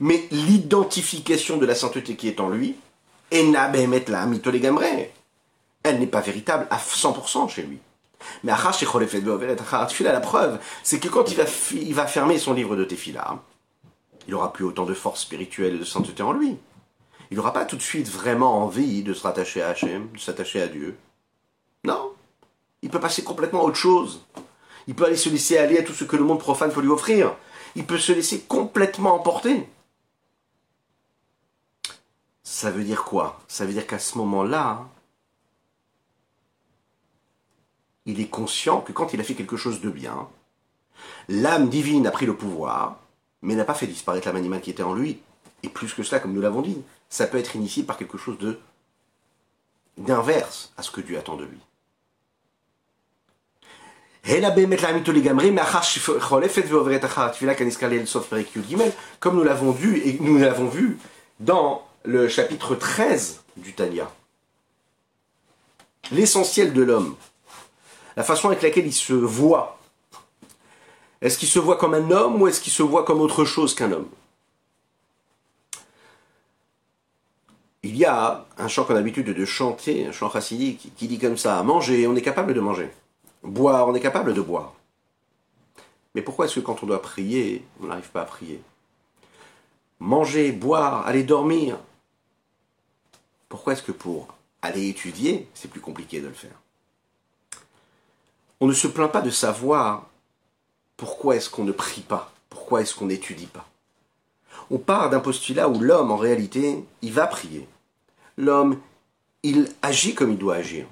Mais 0.00 0.26
l'identification 0.32 1.56
de 1.58 1.66
la 1.66 1.76
sainteté 1.76 2.16
qui 2.16 2.26
est 2.26 2.40
en 2.40 2.48
lui, 2.48 2.74
elle 3.30 3.50
n'est 3.50 3.52
pas 6.06 6.20
véritable 6.20 6.66
à 6.70 6.78
100% 6.78 7.48
chez 7.48 7.62
lui. 7.62 7.78
Mais 8.42 8.52
la 8.52 10.20
preuve, 10.20 10.58
c'est 10.82 10.98
que 10.98 11.08
quand 11.08 11.30
il 11.30 11.94
va, 11.94 12.06
fermer 12.06 12.38
son 12.38 12.52
livre 12.52 12.76
de 12.76 12.84
Tefila, 12.84 13.38
il 14.26 14.34
aura 14.34 14.52
plus 14.52 14.64
autant 14.64 14.84
de 14.84 14.94
force 14.94 15.22
spirituelle 15.22 15.76
et 15.76 15.78
de 15.78 15.84
sainteté 15.84 16.22
en 16.22 16.32
lui 16.32 16.58
il 17.32 17.36
n'aura 17.36 17.54
pas 17.54 17.64
tout 17.64 17.76
de 17.76 17.82
suite 17.82 18.10
vraiment 18.10 18.62
envie 18.62 19.02
de 19.02 19.14
se 19.14 19.22
rattacher 19.22 19.62
à 19.62 19.70
Hachem, 19.70 20.10
de 20.12 20.18
s'attacher 20.18 20.60
à 20.60 20.66
Dieu. 20.66 20.98
Non. 21.82 22.12
Il 22.82 22.90
peut 22.90 23.00
passer 23.00 23.24
complètement 23.24 23.62
à 23.62 23.64
autre 23.64 23.78
chose. 23.78 24.26
Il 24.86 24.94
peut 24.94 25.06
aller 25.06 25.16
se 25.16 25.30
laisser 25.30 25.56
aller 25.56 25.78
à 25.78 25.82
tout 25.82 25.94
ce 25.94 26.04
que 26.04 26.16
le 26.16 26.24
monde 26.24 26.40
profane 26.40 26.70
peut 26.70 26.82
lui 26.82 26.90
offrir. 26.90 27.34
Il 27.74 27.86
peut 27.86 27.96
se 27.96 28.12
laisser 28.12 28.42
complètement 28.42 29.14
emporter. 29.14 29.66
Ça 32.42 32.70
veut 32.70 32.84
dire 32.84 33.02
quoi? 33.02 33.40
Ça 33.48 33.64
veut 33.64 33.72
dire 33.72 33.86
qu'à 33.86 33.98
ce 33.98 34.18
moment-là, 34.18 34.86
il 38.04 38.20
est 38.20 38.28
conscient 38.28 38.82
que 38.82 38.92
quand 38.92 39.14
il 39.14 39.20
a 39.22 39.24
fait 39.24 39.32
quelque 39.32 39.56
chose 39.56 39.80
de 39.80 39.88
bien, 39.88 40.28
l'âme 41.30 41.70
divine 41.70 42.06
a 42.06 42.10
pris 42.10 42.26
le 42.26 42.36
pouvoir, 42.36 42.98
mais 43.40 43.54
n'a 43.54 43.64
pas 43.64 43.72
fait 43.72 43.86
disparaître 43.86 44.26
l'âme 44.26 44.36
animale 44.36 44.60
qui 44.60 44.68
était 44.68 44.82
en 44.82 44.92
lui. 44.92 45.22
Et 45.62 45.70
plus 45.70 45.94
que 45.94 46.02
cela, 46.02 46.20
comme 46.20 46.34
nous 46.34 46.42
l'avons 46.42 46.60
dit, 46.60 46.82
ça 47.12 47.26
peut 47.26 47.36
être 47.36 47.54
initié 47.56 47.82
par 47.82 47.98
quelque 47.98 48.16
chose 48.16 48.38
de 48.38 48.58
d'inverse 49.98 50.72
à 50.78 50.82
ce 50.82 50.90
que 50.90 51.02
Dieu 51.02 51.18
attend 51.18 51.36
de 51.36 51.44
lui. 51.44 51.58
Comme 59.20 59.36
nous 59.36 59.44
l'avons 59.44 59.72
vu 59.72 60.00
et 60.06 60.16
nous 60.20 60.38
l'avons 60.38 60.68
vu 60.68 60.96
dans 61.38 61.86
le 62.04 62.28
chapitre 62.28 62.74
13 62.74 63.42
du 63.58 63.74
Tanya. 63.74 64.10
L'essentiel 66.12 66.72
de 66.72 66.82
l'homme, 66.82 67.14
la 68.16 68.22
façon 68.22 68.48
avec 68.48 68.62
laquelle 68.62 68.86
il 68.86 68.94
se 68.94 69.12
voit. 69.12 69.78
Est-ce 71.20 71.36
qu'il 71.36 71.48
se 71.48 71.58
voit 71.58 71.76
comme 71.76 71.92
un 71.92 72.10
homme 72.10 72.40
ou 72.40 72.48
est-ce 72.48 72.62
qu'il 72.62 72.72
se 72.72 72.82
voit 72.82 73.04
comme 73.04 73.20
autre 73.20 73.44
chose 73.44 73.74
qu'un 73.74 73.92
homme? 73.92 74.08
Il 77.82 77.96
y 77.96 78.04
a 78.04 78.46
un 78.58 78.68
chant 78.68 78.84
qu'on 78.84 78.94
a 78.94 78.98
l'habitude 78.98 79.26
de 79.26 79.44
chanter, 79.44 80.06
un 80.06 80.12
chant 80.12 80.30
chassidique, 80.30 80.92
qui 80.96 81.08
dit 81.08 81.18
comme 81.18 81.36
ça, 81.36 81.62
manger, 81.62 82.06
on 82.06 82.14
est 82.14 82.22
capable 82.22 82.54
de 82.54 82.60
manger. 82.60 82.90
Boire, 83.42 83.88
on 83.88 83.94
est 83.94 84.00
capable 84.00 84.34
de 84.34 84.40
boire. 84.40 84.74
Mais 86.14 86.22
pourquoi 86.22 86.44
est-ce 86.44 86.56
que 86.56 86.60
quand 86.60 86.82
on 86.82 86.86
doit 86.86 87.02
prier, 87.02 87.64
on 87.80 87.86
n'arrive 87.86 88.10
pas 88.10 88.22
à 88.22 88.26
prier? 88.26 88.62
Manger, 89.98 90.52
boire, 90.52 91.06
aller 91.06 91.24
dormir. 91.24 91.78
Pourquoi 93.48 93.72
est-ce 93.72 93.82
que 93.82 93.92
pour 93.92 94.28
aller 94.62 94.88
étudier, 94.88 95.48
c'est 95.54 95.70
plus 95.70 95.80
compliqué 95.80 96.20
de 96.20 96.28
le 96.28 96.34
faire? 96.34 96.60
On 98.60 98.66
ne 98.68 98.72
se 98.72 98.86
plaint 98.86 99.10
pas 99.10 99.22
de 99.22 99.30
savoir 99.30 100.06
pourquoi 100.96 101.34
est-ce 101.34 101.50
qu'on 101.50 101.64
ne 101.64 101.72
prie 101.72 102.02
pas, 102.02 102.32
pourquoi 102.48 102.80
est-ce 102.80 102.94
qu'on 102.94 103.06
n'étudie 103.06 103.46
pas. 103.46 103.66
On 104.72 104.78
part 104.78 105.10
d'un 105.10 105.20
postulat 105.20 105.68
où 105.68 105.78
l'homme, 105.80 106.10
en 106.10 106.16
réalité, 106.16 106.82
il 107.02 107.12
va 107.12 107.26
prier. 107.26 107.68
L'homme, 108.38 108.78
il 109.42 109.68
agit 109.82 110.14
comme 110.14 110.30
il 110.30 110.38
doit 110.38 110.54
agir. 110.54 110.86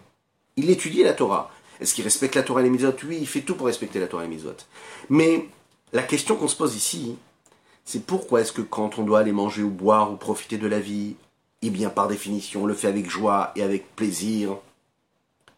Il 0.56 0.68
étudie 0.68 1.02
la 1.02 1.14
Torah. 1.14 1.50
Est-ce 1.80 1.94
qu'il 1.94 2.04
respecte 2.04 2.36
la 2.36 2.42
Torah 2.42 2.60
et 2.60 2.64
les 2.64 2.70
mitzvot? 2.70 2.92
Oui, 3.08 3.16
il 3.18 3.26
fait 3.26 3.40
tout 3.40 3.54
pour 3.54 3.68
respecter 3.68 3.98
la 3.98 4.06
Torah 4.06 4.24
et 4.24 4.28
les 4.28 4.34
mitzvot. 4.34 4.56
Mais 5.08 5.48
la 5.94 6.02
question 6.02 6.36
qu'on 6.36 6.46
se 6.46 6.56
pose 6.56 6.76
ici, 6.76 7.16
c'est 7.86 8.04
pourquoi 8.04 8.42
est-ce 8.42 8.52
que 8.52 8.60
quand 8.60 8.98
on 8.98 9.02
doit 9.02 9.20
aller 9.20 9.32
manger 9.32 9.62
ou 9.62 9.70
boire 9.70 10.12
ou 10.12 10.16
profiter 10.16 10.58
de 10.58 10.68
la 10.68 10.78
vie, 10.78 11.16
eh 11.62 11.70
bien 11.70 11.88
par 11.88 12.06
définition 12.06 12.64
on 12.64 12.66
le 12.66 12.74
fait 12.74 12.88
avec 12.88 13.08
joie 13.08 13.52
et 13.56 13.62
avec 13.62 13.96
plaisir, 13.96 14.58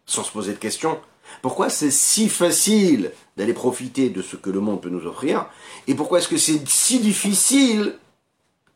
sans 0.07 0.23
se 0.23 0.31
poser 0.31 0.53
de 0.53 0.59
questions? 0.59 1.01
Pourquoi 1.41 1.71
c'est 1.71 1.91
si 1.91 2.29
facile 2.29 3.11
d'aller 3.37 3.53
profiter 3.53 4.11
de 4.11 4.23
ce 4.23 4.37
que 4.37 4.51
le 4.51 4.61
monde 4.61 4.81
peut 4.81 4.91
nous 4.91 5.07
offrir? 5.07 5.47
Et 5.89 5.97
pourquoi 5.97 6.19
est-ce 6.19 6.29
que 6.29 6.37
c'est 6.37 6.69
si 6.69 7.01
difficile 7.01 7.99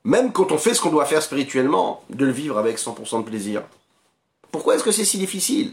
même 0.06 0.30
quand 0.30 0.52
on 0.52 0.56
fait 0.56 0.72
ce 0.72 0.80
qu'on 0.80 0.90
doit 0.90 1.04
faire 1.04 1.20
spirituellement, 1.20 2.04
de 2.10 2.24
le 2.24 2.30
vivre 2.30 2.58
avec 2.58 2.78
100% 2.78 3.18
de 3.18 3.22
plaisir. 3.24 3.62
Pourquoi 4.52 4.76
est-ce 4.76 4.84
que 4.84 4.92
c'est 4.92 5.04
si 5.04 5.18
difficile? 5.18 5.72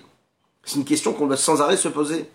C'est 0.64 0.78
une 0.78 0.86
question 0.86 1.14
qu'on 1.14 1.28
doit 1.28 1.38
sans 1.38 1.62
arrêt 1.62 1.78
se 1.78 1.88
poser. 1.88 2.28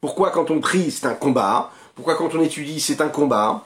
Pourquoi 0.00 0.30
quand 0.30 0.52
on 0.52 0.60
prie, 0.60 0.92
c'est 0.92 1.06
un 1.06 1.14
combat? 1.14 1.72
Pourquoi 1.96 2.14
quand 2.14 2.32
on 2.36 2.40
étudie, 2.40 2.78
c'est 2.78 3.00
un 3.00 3.08
combat? 3.08 3.64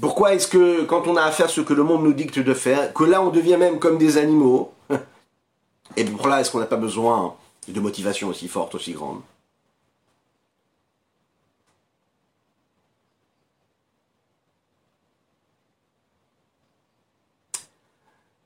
Pourquoi 0.00 0.32
est-ce 0.32 0.48
que 0.48 0.84
quand 0.84 1.06
on 1.06 1.16
a 1.16 1.22
à 1.22 1.30
faire 1.30 1.50
ce 1.50 1.60
que 1.60 1.74
le 1.74 1.82
monde 1.82 2.04
nous 2.04 2.14
dicte 2.14 2.38
de 2.38 2.54
faire, 2.54 2.94
que 2.94 3.04
là 3.04 3.20
on 3.20 3.28
devient 3.28 3.58
même 3.58 3.78
comme 3.78 3.98
des 3.98 4.16
animaux? 4.16 4.72
Et 5.96 6.04
pourquoi 6.04 6.30
là, 6.30 6.40
est-ce 6.40 6.50
qu'on 6.50 6.60
n'a 6.60 6.64
pas 6.64 6.76
besoin 6.76 7.34
de 7.68 7.80
motivation 7.80 8.28
aussi 8.28 8.48
forte, 8.48 8.76
aussi 8.76 8.92
grande? 8.92 9.20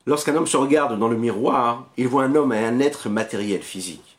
Lorsqu'un 0.07 0.37
homme 0.37 0.47
se 0.47 0.57
regarde 0.57 0.99
dans 0.99 1.09
le 1.09 1.17
miroir, 1.17 1.89
il 1.97 2.07
voit 2.07 2.23
un 2.23 2.37
homme 2.37 2.53
et 2.53 2.65
un 2.65 2.79
être 2.79 3.09
matériel, 3.09 3.63
physique. 3.63 4.17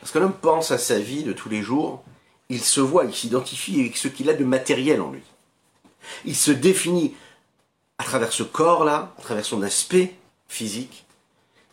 Lorsqu'un 0.00 0.22
homme 0.22 0.32
pense 0.32 0.72
à 0.72 0.78
sa 0.78 0.98
vie 0.98 1.22
de 1.22 1.32
tous 1.32 1.48
les 1.48 1.62
jours, 1.62 2.02
il 2.48 2.60
se 2.60 2.80
voit, 2.80 3.04
il 3.04 3.14
s'identifie 3.14 3.80
avec 3.80 3.96
ce 3.96 4.08
qu'il 4.08 4.28
a 4.28 4.34
de 4.34 4.44
matériel 4.44 5.00
en 5.00 5.12
lui. 5.12 5.22
Il 6.24 6.34
se 6.34 6.50
définit 6.50 7.14
à 7.98 8.04
travers 8.04 8.32
ce 8.32 8.42
corps-là, 8.42 9.14
à 9.16 9.22
travers 9.22 9.44
son 9.44 9.62
aspect 9.62 10.16
physique, 10.48 11.06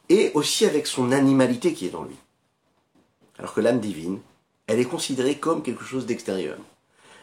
et 0.10 0.32
aussi 0.36 0.66
avec 0.66 0.86
son 0.86 1.12
animalité 1.12 1.74
qui 1.74 1.88
est 1.88 1.96
en 1.96 2.04
lui. 2.04 2.16
Alors 3.40 3.56
que 3.56 3.62
l'âme 3.62 3.80
divine, 3.80 4.20
elle 4.68 4.80
est 4.80 4.86
considérée 4.86 5.38
comme 5.38 5.64
quelque 5.64 5.84
chose 5.84 6.06
d'extérieur. 6.06 6.58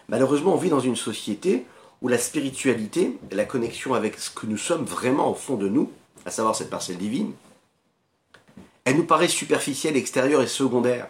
Malheureusement, 0.08 0.54
on 0.54 0.58
vit 0.58 0.70
dans 0.70 0.80
une 0.80 0.96
société 0.96 1.66
où 2.02 2.08
la 2.08 2.18
spiritualité, 2.18 3.16
la 3.30 3.44
connexion 3.44 3.94
avec 3.94 4.18
ce 4.18 4.30
que 4.30 4.46
nous 4.46 4.58
sommes 4.58 4.84
vraiment 4.84 5.30
au 5.30 5.34
fond 5.34 5.54
de 5.54 5.68
nous, 5.68 5.92
à 6.26 6.30
savoir 6.30 6.56
cette 6.56 6.70
parcelle 6.70 6.98
divine, 6.98 7.32
elle 8.84 8.96
nous 8.96 9.06
paraît 9.06 9.28
superficielle, 9.28 9.96
extérieure 9.96 10.42
et 10.42 10.48
secondaire. 10.48 11.08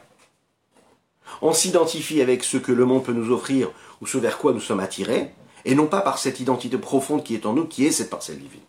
On 1.42 1.52
s'identifie 1.52 2.20
avec 2.20 2.44
ce 2.44 2.58
que 2.58 2.72
le 2.72 2.84
monde 2.84 3.04
peut 3.04 3.12
nous 3.12 3.32
offrir 3.32 3.70
ou 4.00 4.06
ce 4.06 4.18
vers 4.18 4.38
quoi 4.38 4.52
nous 4.52 4.60
sommes 4.60 4.80
attirés, 4.80 5.30
et 5.64 5.74
non 5.74 5.86
pas 5.86 6.00
par 6.00 6.18
cette 6.18 6.38
identité 6.38 6.78
profonde 6.78 7.24
qui 7.24 7.34
est 7.34 7.46
en 7.46 7.54
nous, 7.54 7.66
qui 7.66 7.86
est 7.86 7.92
cette 7.92 8.10
parcelle 8.10 8.38
divine. 8.38 8.60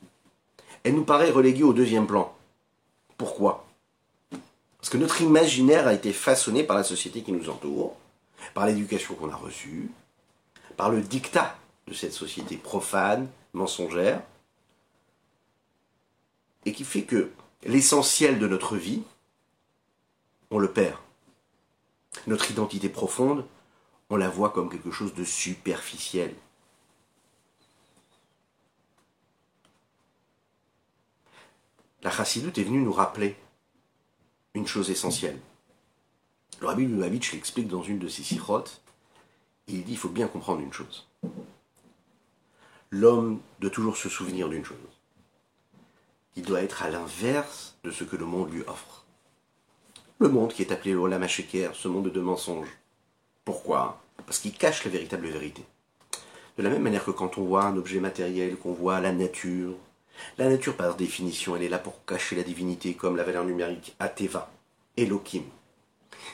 Elle 0.83 0.95
nous 0.95 1.03
paraît 1.03 1.29
reléguée 1.29 1.63
au 1.63 1.73
deuxième 1.73 2.07
plan. 2.07 2.33
Pourquoi? 3.17 3.67
Parce 4.79 4.89
que 4.89 4.97
notre 4.97 5.21
imaginaire 5.21 5.88
a 5.88 5.93
été 5.93 6.13
façonné 6.13 6.63
par 6.63 6.77
la 6.77 6.83
société 6.83 7.21
qui 7.21 7.33
nous 7.33 7.49
entoure, 7.49 7.95
par 8.53 8.65
l'éducation 8.65 9.15
qu'on 9.15 9.31
a 9.31 9.36
reçue, 9.36 9.91
par 10.77 10.89
le 10.89 11.01
dictat 11.01 11.57
de 11.88 11.93
cette 11.93 12.13
société 12.13 12.55
profane, 12.55 13.27
mensongère, 13.53 14.21
et 16.67 16.73
qui 16.73 16.84
fait 16.84 17.03
que 17.03 17.32
l'essentiel 17.63 18.39
de 18.39 18.47
notre 18.47 18.75
vie, 18.75 19.01
on 20.51 20.60
le 20.60 20.69
perd. 20.69 20.97
Notre 22.27 22.51
identité 22.51 22.89
profonde, 22.89 23.45
on 24.10 24.17
la 24.17 24.27
voit 24.27 24.49
comme 24.49 24.69
quelque 24.69 24.91
chose 24.91 25.13
de 25.13 25.23
superficiel. 25.23 26.36
La 32.03 32.12
chassidoute 32.12 32.58
est 32.58 32.63
venue 32.63 32.82
nous 32.82 32.91
rappeler 32.91 33.38
une 34.53 34.67
chose 34.67 34.89
essentielle. 34.89 35.39
Le 36.60 36.67
rabbi 36.67 36.86
Lubavitch 36.86 37.32
l'explique 37.32 37.69
dans 37.69 37.84
une 37.84 37.99
de 37.99 38.10
ses 38.10 38.23
sirotes. 38.23 38.82
Il 39.67 39.86
dit 39.86 39.93
il 39.93 39.97
faut 39.97 40.10
bien 40.10 40.27
comprendre 40.27 40.60
une 40.60 40.73
chose. 40.73 41.08
L'homme 42.89 43.39
doit 43.62 43.69
toujours 43.69 43.95
se 43.95 44.10
souvenir 44.10 44.49
d'une 44.49 44.65
chose. 44.65 44.96
Il 46.38 46.43
doit 46.43 46.62
être 46.62 46.84
à 46.84 46.89
l'inverse 46.89 47.76
de 47.84 47.91
ce 47.91 48.04
que 48.04 48.15
le 48.15 48.26
monde 48.26 48.54
lui 48.54 48.62
offre. 48.67 49.04
Le 50.19 50.30
monde 50.30 50.54
qui 50.54 50.62
est 50.62 50.71
appelé 50.71 50.93
l'Olam 50.93 51.28
ce 51.28 51.88
monde 51.88 52.12
de 52.12 52.19
mensonges. 52.19 52.78
Pourquoi? 53.43 54.00
Parce 54.26 54.38
qu'il 54.38 54.54
cache 54.54 54.86
la 54.86 54.91
véritable 54.91 55.28
vérité. 55.28 55.65
De 56.58 56.63
la 56.63 56.69
même 56.69 56.84
manière 56.84 57.04
que 57.04 57.12
quand 57.12 57.39
on 57.39 57.43
voit 57.43 57.65
un 57.65 57.76
objet 57.76 58.00
matériel, 58.00 58.56
qu'on 58.56 58.73
voit 58.73 59.02
la 59.02 59.12
nature, 59.12 59.73
la 60.38 60.47
nature, 60.47 60.78
par 60.78 60.95
définition, 60.95 61.56
elle 61.56 61.63
est 61.63 61.69
là 61.69 61.80
pour 61.80 62.06
cacher 62.06 62.36
la 62.36 62.43
divinité, 62.43 62.93
comme 62.93 63.17
la 63.17 63.23
valeur 63.23 63.43
numérique 63.43 63.95
Ateva, 64.00 64.52
Elohim. 64.95 65.43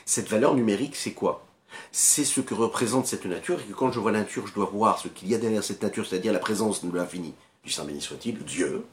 Cette 0.04 0.28
valeur 0.28 0.54
numérique, 0.54 0.96
c'est 0.96 1.12
quoi? 1.12 1.46
C'est 1.92 2.24
ce 2.24 2.42
que 2.42 2.54
représente 2.54 3.06
cette 3.06 3.26
nature, 3.26 3.60
et 3.60 3.64
que 3.64 3.72
quand 3.72 3.90
je 3.90 4.00
vois 4.00 4.12
la 4.12 4.20
nature, 4.20 4.46
je 4.46 4.54
dois 4.54 4.66
voir 4.66 4.98
ce 4.98 5.08
qu'il 5.08 5.28
y 5.28 5.34
a 5.34 5.38
derrière 5.38 5.64
cette 5.64 5.82
nature, 5.82 6.06
c'est-à-dire 6.06 6.32
la 6.32 6.38
présence 6.38 6.84
de 6.84 6.94
l'infini, 6.94 7.34
du 7.62 7.70
Saint 7.70 7.84
béni 7.84 8.00
soit-il, 8.00 8.38
Dieu, 8.44 8.84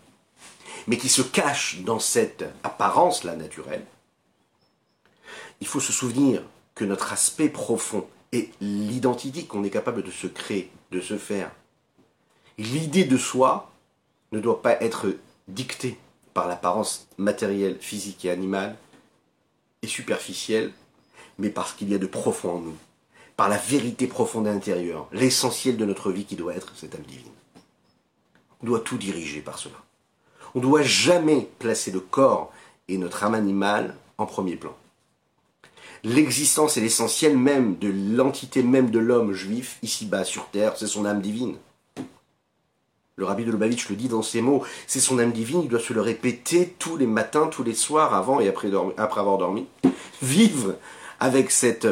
mais 0.87 0.97
qui 0.97 1.09
se 1.09 1.21
cache 1.21 1.79
dans 1.81 1.99
cette 1.99 2.45
apparence-là 2.63 3.35
naturelle. 3.35 3.85
Il 5.59 5.67
faut 5.67 5.79
se 5.79 5.93
souvenir 5.93 6.41
que 6.75 6.85
notre 6.85 7.13
aspect 7.13 7.49
profond 7.49 8.07
est 8.31 8.49
l'identité 8.61 9.45
qu'on 9.45 9.63
est 9.63 9.69
capable 9.69 10.03
de 10.03 10.11
se 10.11 10.27
créer, 10.27 10.71
de 10.91 11.01
se 11.01 11.17
faire. 11.17 11.51
L'idée 12.57 13.03
de 13.03 13.17
soi, 13.17 13.71
ne 14.31 14.39
doit 14.39 14.61
pas 14.61 14.81
être 14.81 15.07
dicté 15.47 15.97
par 16.33 16.47
l'apparence 16.47 17.07
matérielle, 17.17 17.77
physique 17.79 18.23
et 18.25 18.31
animale 18.31 18.77
et 19.81 19.87
superficielle, 19.87 20.71
mais 21.37 21.49
parce 21.49 21.73
qu'il 21.73 21.89
y 21.89 21.95
a 21.95 21.97
de 21.97 22.07
profond 22.07 22.57
en 22.57 22.59
nous, 22.59 22.77
par 23.35 23.49
la 23.49 23.57
vérité 23.57 24.07
profonde 24.07 24.47
intérieure, 24.47 25.07
l'essentiel 25.11 25.75
de 25.75 25.85
notre 25.85 26.11
vie 26.11 26.25
qui 26.25 26.35
doit 26.35 26.55
être 26.55 26.73
cette 26.75 26.95
âme 26.95 27.01
divine. 27.01 27.31
On 28.61 28.67
doit 28.67 28.79
tout 28.79 28.97
diriger 28.97 29.41
par 29.41 29.57
cela. 29.57 29.75
On 30.53 30.59
ne 30.59 30.63
doit 30.63 30.81
jamais 30.81 31.49
placer 31.59 31.91
le 31.91 31.99
corps 31.99 32.51
et 32.87 32.97
notre 32.97 33.23
âme 33.23 33.35
animale 33.35 33.95
en 34.17 34.25
premier 34.25 34.55
plan. 34.55 34.75
L'existence 36.03 36.77
et 36.77 36.81
l'essentiel 36.81 37.37
même 37.37 37.77
de 37.77 37.89
l'entité 38.15 38.63
même 38.63 38.89
de 38.89 38.99
l'homme 38.99 39.33
juif, 39.33 39.77
ici-bas 39.83 40.23
sur 40.23 40.47
terre, 40.47 40.73
c'est 40.75 40.87
son 40.87 41.05
âme 41.05 41.21
divine. 41.21 41.57
Le 43.17 43.25
rabbi 43.25 43.45
de 43.45 43.51
Lubavitch 43.51 43.87
le 43.89 43.95
dit 43.95 44.07
dans 44.07 44.23
ses 44.23 44.41
mots, 44.41 44.63
c'est 44.87 44.99
son 44.99 45.19
âme 45.19 45.31
divine, 45.31 45.61
il 45.61 45.69
doit 45.69 45.79
se 45.79 45.93
le 45.93 46.01
répéter 46.01 46.75
tous 46.79 46.97
les 46.97 47.05
matins, 47.05 47.47
tous 47.47 47.61
les 47.61 47.75
soirs, 47.75 48.15
avant 48.15 48.39
et 48.39 48.47
après, 48.47 48.69
avoir 48.73 49.37
dormi. 49.37 49.67
Vivre 50.23 50.75
avec 51.19 51.51
cette, 51.51 51.87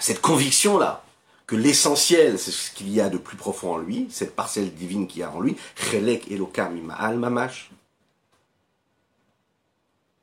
cette 0.00 0.22
conviction-là, 0.22 1.03
que 1.46 1.56
l'essentiel, 1.56 2.38
c'est 2.38 2.50
ce 2.50 2.70
qu'il 2.70 2.90
y 2.90 3.00
a 3.00 3.08
de 3.08 3.18
plus 3.18 3.36
profond 3.36 3.74
en 3.74 3.78
lui, 3.78 4.08
cette 4.10 4.34
parcelle 4.34 4.72
divine 4.72 5.06
qu'il 5.06 5.20
y 5.20 5.22
a 5.22 5.30
en 5.30 5.40
lui, 5.40 5.56
Chelek 5.76 6.30
Elokam 6.30 6.76
Ima'al 6.76 7.18
Mamash. 7.18 7.70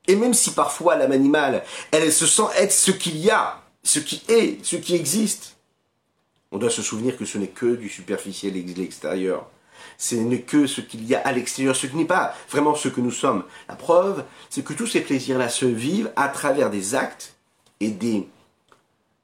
Et 0.08 0.16
même 0.16 0.34
si 0.34 0.50
parfois 0.50 0.96
l'âme 0.96 1.12
animale, 1.12 1.64
elle 1.92 2.12
se 2.12 2.26
sent 2.26 2.48
être 2.56 2.72
ce 2.72 2.90
qu'il 2.90 3.18
y 3.18 3.30
a, 3.30 3.62
ce 3.84 4.00
qui 4.00 4.22
est, 4.28 4.64
ce 4.64 4.76
qui 4.76 4.96
existe, 4.96 5.56
on 6.50 6.58
doit 6.58 6.70
se 6.70 6.82
souvenir 6.82 7.16
que 7.16 7.24
ce 7.24 7.38
n'est 7.38 7.46
que 7.48 7.76
du 7.76 7.88
superficiel 7.88 8.56
et 8.56 8.62
de 8.62 8.78
l'extérieur 8.78 9.48
ce 9.98 10.16
n'est 10.16 10.40
que 10.40 10.66
ce 10.66 10.80
qu'il 10.80 11.04
y 11.04 11.14
a 11.14 11.20
à 11.20 11.32
l'extérieur, 11.32 11.76
ce 11.76 11.86
qui 11.86 11.96
n'est 11.96 12.04
pas 12.04 12.34
vraiment 12.50 12.74
ce 12.74 12.88
que 12.88 13.00
nous 13.00 13.10
sommes. 13.10 13.44
La 13.68 13.76
preuve, 13.76 14.24
c'est 14.50 14.64
que 14.64 14.72
tous 14.72 14.86
ces 14.86 15.00
plaisirs-là 15.00 15.48
se 15.48 15.66
vivent 15.66 16.10
à 16.16 16.28
travers 16.28 16.70
des 16.70 16.94
actes 16.94 17.34
et 17.80 17.90
des, 17.90 18.28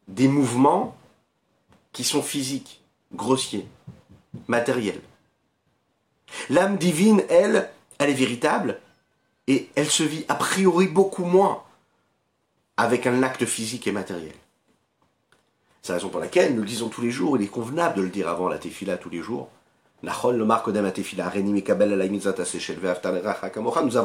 des 0.06 0.28
mouvements 0.28 0.96
qui 1.98 2.04
sont 2.04 2.22
physiques, 2.22 2.80
grossiers, 3.12 3.66
matériels. 4.46 5.02
L'âme 6.48 6.78
divine, 6.78 7.24
elle, 7.28 7.68
elle 7.98 8.10
est 8.10 8.14
véritable 8.14 8.78
et 9.48 9.68
elle 9.74 9.90
se 9.90 10.04
vit 10.04 10.24
a 10.28 10.36
priori 10.36 10.86
beaucoup 10.86 11.24
moins 11.24 11.64
avec 12.76 13.08
un 13.08 13.24
acte 13.24 13.46
physique 13.46 13.88
et 13.88 13.90
matériel. 13.90 14.36
C'est 15.82 15.90
la 15.90 15.96
raison 15.96 16.08
pour 16.08 16.20
laquelle 16.20 16.54
nous 16.54 16.60
le 16.60 16.68
disons 16.68 16.88
tous 16.88 17.00
les 17.00 17.10
jours, 17.10 17.36
il 17.36 17.42
est 17.42 17.48
convenable 17.48 17.96
de 17.96 18.02
le 18.02 18.10
dire 18.10 18.28
avant 18.28 18.48
la 18.48 18.58
tefila 18.58 18.96
tous 18.96 19.10
les 19.10 19.20
jours, 19.20 19.48
nous 20.04 20.08
avons 20.08 20.30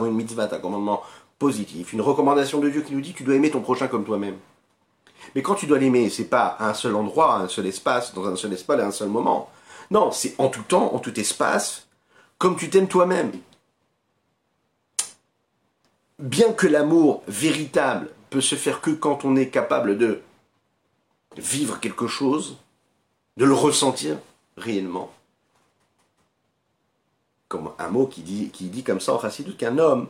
une 0.08 0.16
mitzvah, 0.16 0.50
un 0.52 0.58
commandement 0.58 1.04
positif, 1.38 1.94
une 1.94 2.02
recommandation 2.02 2.60
de 2.60 2.72
Dieu 2.72 2.82
qui 2.82 2.96
nous 2.96 3.02
dit 3.02 3.14
tu 3.14 3.22
dois 3.22 3.36
aimer 3.36 3.52
ton 3.52 3.62
prochain 3.62 3.88
comme 3.88 4.04
toi-même. 4.04 4.38
Mais 5.36 5.42
quand 5.42 5.56
tu 5.56 5.66
dois 5.66 5.80
l'aimer, 5.80 6.10
c'est 6.10 6.26
pas 6.26 6.48
à 6.48 6.70
un 6.70 6.74
seul 6.74 6.96
endroit, 6.96 7.36
à 7.36 7.40
un 7.40 7.48
seul 7.48 7.66
espace, 7.66 8.14
dans 8.14 8.26
un 8.26 8.36
seul 8.36 8.54
espace, 8.54 8.80
à 8.80 8.86
un 8.86 8.92
seul 8.92 9.10
moment. 9.10 9.50
Non, 9.92 10.12
c'est 10.12 10.36
en 10.38 10.50
tout 10.50 10.64
temps, 10.64 10.94
en 10.94 11.00
tout 11.00 11.20
espace, 11.20 11.88
comme 12.38 12.56
tu 12.56 12.70
t'aimes 12.70 12.88
toi-même. 12.88 13.32
Bien 16.20 16.54
que 16.54 16.68
l'amour 16.68 17.24
véritable 17.28 18.10
peut 18.30 18.42
se 18.42 18.56
faire 18.56 18.82
que 18.82 18.92
quand 18.92 19.26
on 19.26 19.36
est 19.36 19.50
capable 19.50 19.98
de 19.98 20.22
vivre 21.38 21.80
quelque 21.80 22.08
chose, 22.08 22.58
de 23.38 23.46
le 23.46 23.54
ressentir 23.54 24.18
réellement, 24.58 25.12
comme 27.48 27.72
un 27.78 27.90
mot 27.90 28.08
qui 28.08 28.22
dit, 28.22 28.84
comme 28.84 29.00
ça 29.00 29.14
en 29.14 29.20
chassidoute 29.20 29.58
qu'un 29.58 29.78
homme, 29.78 30.08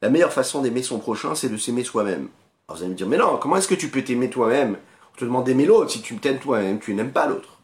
la 0.00 0.10
meilleure 0.10 0.32
façon 0.32 0.62
d'aimer 0.62 0.82
son 0.82 0.98
prochain, 0.98 1.34
c'est 1.34 1.48
de 1.48 1.56
s'aimer 1.56 1.84
soi-même. 1.84 2.28
Alors 2.68 2.76
vous 2.76 2.82
allez 2.84 2.92
me 2.92 2.96
dire, 2.96 3.06
mais 3.06 3.16
non, 3.16 3.38
comment 3.38 3.56
est-ce 3.56 3.68
que 3.68 3.74
tu 3.74 3.88
peux 3.88 4.04
t'aimer 4.04 4.28
toi-même? 4.28 4.76
On 5.14 5.18
te 5.18 5.24
demande 5.24 5.46
d'aimer 5.46 5.64
l'autre. 5.64 5.90
Si 5.90 6.02
tu 6.02 6.16
t'aimes 6.18 6.38
toi-même, 6.38 6.78
tu 6.78 6.92
n'aimes 6.94 7.12
pas 7.12 7.26
l'autre. 7.26 7.58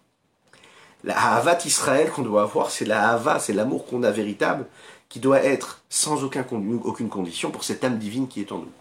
La 1.04 1.34
Havat 1.34 1.58
Israël 1.66 2.10
qu'on 2.10 2.22
doit 2.22 2.42
avoir, 2.42 2.70
c'est 2.70 2.86
la 2.86 3.10
Hava, 3.10 3.38
c'est 3.38 3.52
l'amour 3.52 3.86
qu'on 3.86 4.02
a 4.02 4.10
véritable, 4.10 4.66
qui 5.10 5.20
doit 5.20 5.42
être 5.42 5.82
sans 5.90 6.24
aucun, 6.24 6.46
aucune 6.84 7.10
condition 7.10 7.50
pour 7.50 7.62
cette 7.62 7.84
âme 7.84 7.98
divine 7.98 8.26
qui 8.26 8.40
est 8.40 8.52
en 8.52 8.58
nous. 8.58 8.72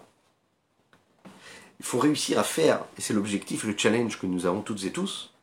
il 1.81 1.85
faut 1.85 1.99
réussir 1.99 2.39
à 2.39 2.43
faire, 2.43 2.79
et 2.97 3.01
c'est 3.01 3.13
l'objectif, 3.13 3.65
le 3.65 3.77
challenge 3.77 4.17
que 4.17 4.25
nous 4.25 4.45
avons 4.45 4.61
toutes 4.61 4.85
et 4.85 4.91
tous, 4.91 5.33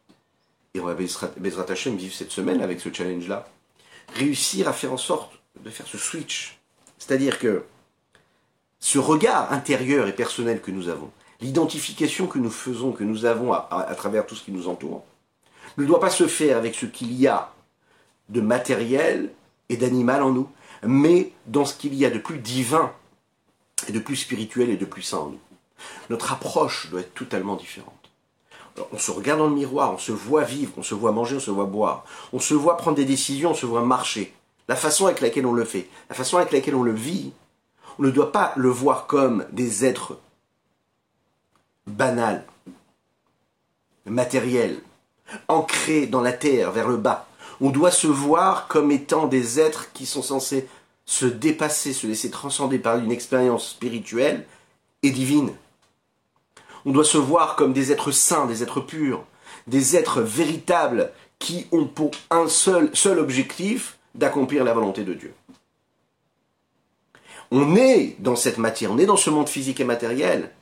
et 0.72 0.80
on 0.80 0.86
va 0.86 0.94
Bezrat 0.94 1.66
Hashem 1.68 1.96
vivre 1.96 2.14
cette 2.14 2.30
semaine 2.30 2.62
avec 2.62 2.80
ce 2.80 2.90
challenge-là, 2.90 3.46
réussir 4.14 4.66
à 4.66 4.72
faire 4.72 4.94
en 4.94 4.96
sorte 4.96 5.32
de 5.62 5.68
faire 5.68 5.86
ce 5.86 5.98
switch. 5.98 6.58
C'est-à-dire 6.98 7.38
que 7.38 7.64
ce 8.80 8.98
regard 8.98 9.52
intérieur 9.52 10.08
et 10.08 10.14
personnel 10.14 10.60
que 10.60 10.70
nous 10.70 10.88
avons, 10.88 11.10
l'identification 11.40 12.26
que 12.26 12.38
nous 12.38 12.50
faisons, 12.50 12.92
que 12.92 13.04
nous 13.04 13.26
avons 13.26 13.52
à, 13.52 13.94
travers 13.96 14.26
tout 14.26 14.34
ce 14.34 14.44
qui 14.44 14.52
nous 14.52 14.68
entoure, 14.68 15.04
ne 15.76 15.84
doit 15.84 16.00
pas 16.00 16.10
se 16.10 16.26
faire 16.26 16.56
avec 16.56 16.74
ce 16.74 16.86
qu'il 16.86 17.12
y 17.12 17.26
a 17.26 17.52
de 18.28 18.40
matériel 18.40 19.30
et 19.68 19.76
d'animal 19.76 20.22
en 20.22 20.30
nous, 20.30 20.48
mais 20.82 21.32
dans 21.46 21.64
ce 21.64 21.74
qu'il 21.74 21.94
y 21.94 22.04
a 22.04 22.10
de 22.10 22.18
plus 22.18 22.38
divin 22.38 22.92
et 23.88 23.92
de 23.92 23.98
plus 23.98 24.16
spirituel 24.16 24.70
et 24.70 24.76
de 24.76 24.84
plus 24.84 25.02
saint 25.02 25.18
en 25.18 25.26
nous. 25.26 25.40
Notre 26.08 26.32
approche 26.32 26.90
doit 26.90 27.00
être 27.00 27.14
totalement 27.14 27.56
différente. 27.56 27.94
on 28.92 28.98
se 28.98 29.10
regarde 29.10 29.40
dans 29.40 29.48
le 29.48 29.54
miroir, 29.54 29.92
on 29.92 29.98
se 29.98 30.12
voit 30.12 30.44
vivre, 30.44 30.72
on 30.76 30.82
se 30.82 30.94
voit 30.94 31.12
manger, 31.12 31.36
on 31.36 31.40
se 31.40 31.50
voit 31.50 31.64
boire, 31.64 32.04
on 32.32 32.38
se 32.38 32.54
voit 32.54 32.76
prendre 32.76 32.96
des 32.96 33.04
décisions, 33.04 33.50
on 33.50 33.54
se 33.54 33.66
voit 33.66 33.84
marcher. 33.84 34.34
La 34.68 34.76
façon 34.76 35.06
avec 35.06 35.20
laquelle 35.20 35.46
on 35.46 35.52
le 35.52 35.64
fait, 35.64 35.88
la 36.08 36.14
façon 36.14 36.36
avec 36.36 36.52
laquelle 36.52 36.74
on 36.74 36.82
le 36.82 36.92
vit, 36.92 37.32
on 38.00 38.04
ne 38.04 38.10
doit 38.10 38.32
pas 38.32 38.54
le 38.56 38.70
voir 38.70 39.06
comme 39.06 39.44
des 39.52 39.84
êtres 39.84 40.18
banals, 41.86 42.46
matériels, 44.06 44.80
ancrés 45.48 46.06
dans 46.06 46.22
la 46.22 46.32
terre, 46.32 46.72
vers 46.72 46.88
le 46.88 46.96
bas. 46.96 47.28
On 47.60 47.68
doit 47.68 47.90
se 47.90 48.06
voir 48.06 48.68
comme 48.68 48.90
étant 48.90 49.26
des 49.26 49.60
êtres 49.60 49.92
qui 49.92 50.06
sont 50.06 50.22
censés 50.22 50.66
se 51.04 51.26
dépasser, 51.26 51.92
se 51.92 52.06
laisser 52.06 52.30
transcender 52.30 52.78
par 52.78 52.96
une 52.96 53.12
expérience 53.12 53.68
spirituelle 53.68 54.46
et 55.02 55.10
divine. 55.10 55.52
On 56.86 56.92
doit 56.92 57.04
se 57.04 57.18
voir 57.18 57.54
comme 57.54 57.74
des 57.74 57.92
êtres 57.92 58.12
saints, 58.12 58.46
des 58.46 58.62
êtres 58.62 58.80
purs, 58.80 59.24
des 59.66 59.94
êtres 59.94 60.22
véritables 60.22 61.12
qui 61.38 61.66
ont 61.70 61.84
pour 61.84 62.12
un 62.30 62.48
seul, 62.48 62.88
seul 62.94 63.18
objectif 63.18 63.98
d'accomplir 64.14 64.64
la 64.64 64.72
volonté 64.72 65.04
de 65.04 65.12
Dieu. 65.12 65.34
On 67.50 67.74
est 67.74 68.16
dans 68.20 68.36
cette 68.36 68.58
matière, 68.58 68.92
on 68.92 68.98
est 68.98 69.06
dans 69.06 69.16
ce 69.16 69.30
monde 69.30 69.48
physique 69.48 69.80
et 69.80 69.84
matériel, 69.84 70.52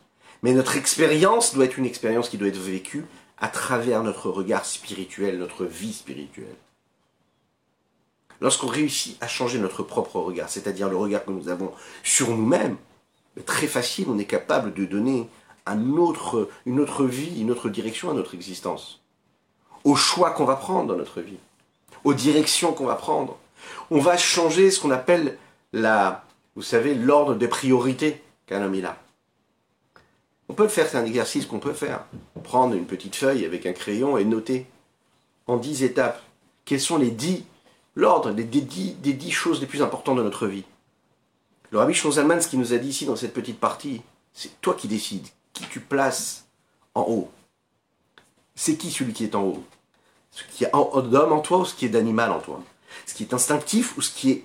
mais 0.43 0.53
notre 0.53 0.77
expérience 0.77 1.55
doit 1.55 1.67
être 1.67 1.79
une 1.79 1.85
expérience 1.85 2.29
qui 2.29 2.39
doit 2.39 2.49
être 2.49 2.57
vécue 2.57 3.05
à 3.39 3.49
travers 3.49 4.03
notre 4.03 4.31
regard 4.31 4.65
spirituel, 4.65 5.39
notre 5.39 5.65
vie 5.65 5.93
spirituelle. 5.93 6.57
Lorsqu'on 8.41 8.69
réussit 8.69 9.21
à 9.21 9.29
changer 9.29 9.59
notre 9.59 9.83
propre 9.83 10.21
regard, 10.21 10.49
c'est-à-dire 10.49 10.89
le 10.89 10.97
regard 10.97 11.25
que 11.25 11.31
nous 11.31 11.49
avons 11.49 11.73
sur 12.03 12.31
nous-mêmes, 12.31 12.77
très 13.45 13.67
facile, 13.67 14.07
on 14.09 14.19
est 14.19 14.25
capable 14.25 14.73
de 14.75 14.85
donner 14.85 15.29
un 15.67 15.97
autre, 15.97 16.49
une 16.65 16.81
autre 16.81 17.05
vie, 17.05 17.41
une 17.41 17.51
autre 17.51 17.69
direction 17.69 18.11
à 18.11 18.15
notre 18.15 18.35
existence. 18.35 19.03
Aux 19.85 19.97
choix 19.97 20.31
qu'on 20.31 20.45
va 20.45 20.57
prendre 20.57 20.89
dans 20.89 20.97
notre 20.97 21.21
vie, 21.21 21.39
aux 22.05 22.15
directions 22.15 22.73
qu'on 22.73 22.87
va 22.87 22.95
prendre. 22.95 23.37
On 23.91 24.01
va 24.01 24.17
changer 24.17 24.71
ce 24.71 24.81
qu'on 24.81 24.91
appelle 24.91 25.37
la, 25.73 26.25
vous 26.59 26.65
savez, 26.65 26.93
l'ordre 26.93 27.37
des 27.37 27.47
priorités 27.47 28.21
qu'un 28.49 28.65
homme 28.65 28.85
a. 28.85 28.99
On 30.49 30.55
peut 30.55 30.65
le 30.65 30.69
faire, 30.69 30.89
c'est 30.89 30.97
un 30.97 31.05
exercice 31.05 31.47
qu'on 31.47 31.61
peut 31.61 31.73
faire. 31.73 32.05
Prendre 32.43 32.75
une 32.75 32.85
petite 32.85 33.15
feuille 33.15 33.45
avec 33.45 33.65
un 33.65 33.73
crayon 33.73 34.19
et 34.19 34.25
noter 34.25 34.67
en 35.47 35.57
dix 35.57 35.85
étapes 35.85 36.21
quels 36.65 36.81
sont 36.81 36.99
les 36.99 37.13
dix, 37.13 37.45
l'ordre 37.95 38.33
des, 38.33 38.43
dix, 38.43 38.95
des 38.95 39.13
dix 39.13 39.31
choses 39.31 39.61
les 39.61 39.69
plus 39.69 39.83
importantes 39.83 40.19
de 40.19 40.23
notre 40.25 40.49
vie. 40.49 40.65
Le 41.71 41.79
rabbi 41.79 41.95
Shonzalman, 41.95 42.41
ce 42.41 42.49
qu'il 42.49 42.59
nous 42.59 42.73
a 42.73 42.79
dit 42.79 42.89
ici 42.89 43.07
dans 43.07 43.15
cette 43.15 43.35
petite 43.35 43.61
partie, 43.61 44.03
c'est 44.33 44.61
toi 44.61 44.75
qui 44.75 44.89
décides 44.89 45.29
qui 45.53 45.63
tu 45.67 45.79
places 45.79 46.45
en 46.97 47.03
haut. 47.03 47.31
C'est 48.57 48.77
qui 48.77 48.91
celui 48.91 49.13
qui 49.13 49.23
est 49.23 49.37
en 49.37 49.45
haut? 49.45 49.65
Ce 50.33 50.43
qui 50.43 50.65
est 50.65 50.73
d'homme 50.73 51.33
en 51.33 51.41
toi 51.41 51.59
ou 51.59 51.65
ce 51.65 51.77
qui 51.77 51.87
est 51.87 51.89
d'animal 51.89 52.33
en 52.33 52.41
toi? 52.41 52.61
Ce 53.07 53.15
qui 53.15 53.23
est 53.23 53.33
instinctif 53.33 53.97
ou 53.97 54.03
ce 54.03 54.11
qui 54.11 54.33
est 54.33 54.45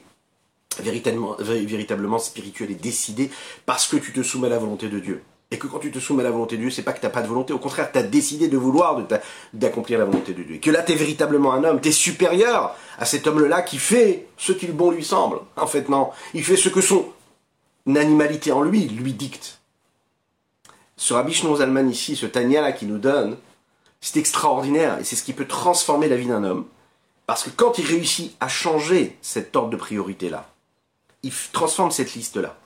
véritablement, 0.81 2.19
spirituel 2.19 2.71
et 2.71 2.75
décidé 2.75 3.29
parce 3.65 3.87
que 3.87 3.97
tu 3.97 4.13
te 4.13 4.23
soumets 4.23 4.47
à 4.47 4.51
la 4.51 4.57
volonté 4.59 4.89
de 4.89 4.99
Dieu. 4.99 5.23
Et 5.51 5.57
que 5.59 5.67
quand 5.67 5.79
tu 5.79 5.91
te 5.91 5.99
soumets 5.99 6.21
à 6.21 6.23
la 6.23 6.31
volonté 6.31 6.55
de 6.55 6.61
Dieu, 6.61 6.71
c'est 6.71 6.81
pas 6.81 6.93
que 6.93 6.99
tu 6.99 7.05
n'as 7.05 7.11
pas 7.11 7.21
de 7.21 7.27
volonté, 7.27 7.53
au 7.53 7.59
contraire, 7.59 7.91
tu 7.91 7.99
as 7.99 8.03
décidé 8.03 8.47
de 8.47 8.57
vouloir 8.57 8.99
d'accomplir 9.53 9.99
la 9.99 10.05
volonté 10.05 10.33
de 10.33 10.41
Dieu. 10.41 10.55
Et 10.55 10.59
que 10.59 10.71
là, 10.71 10.81
tu 10.81 10.93
es 10.93 10.95
véritablement 10.95 11.53
un 11.53 11.63
homme, 11.63 11.79
tu 11.79 11.89
es 11.89 11.91
supérieur 11.91 12.75
à 12.97 13.05
cet 13.05 13.27
homme-là 13.27 13.61
qui 13.61 13.77
fait 13.77 14.27
ce 14.37 14.51
qu'il 14.51 14.71
bon 14.71 14.89
lui 14.89 15.03
semble. 15.03 15.37
En 15.55 15.67
fait, 15.67 15.89
non. 15.89 16.09
Il 16.33 16.43
fait 16.43 16.57
ce 16.57 16.69
que 16.69 16.81
son 16.81 17.05
animalité 17.85 18.51
en 18.51 18.63
lui 18.63 18.87
lui 18.87 19.13
dicte. 19.13 19.59
Ce 20.95 21.13
Rabbi 21.13 21.33
Zalman 21.33 21.89
ici, 21.89 22.15
ce 22.15 22.25
Tanya-là 22.25 22.71
qui 22.71 22.85
nous 22.85 22.97
donne, 22.97 23.37
c'est 24.01 24.19
extraordinaire 24.19 24.99
et 24.99 25.03
c'est 25.03 25.15
ce 25.15 25.23
qui 25.23 25.33
peut 25.33 25.47
transformer 25.47 26.07
la 26.07 26.15
vie 26.15 26.27
d'un 26.27 26.43
homme. 26.43 26.65
Parce 27.25 27.43
que 27.43 27.49
quand 27.49 27.77
il 27.77 27.85
réussit 27.85 28.35
à 28.39 28.47
changer 28.47 29.17
cet 29.21 29.55
ordre 29.55 29.69
de 29.69 29.77
priorité-là, 29.77 30.49
il 31.23 31.31
transforme 31.51 31.91
cette 31.91 32.13
liste-là. 32.13 32.57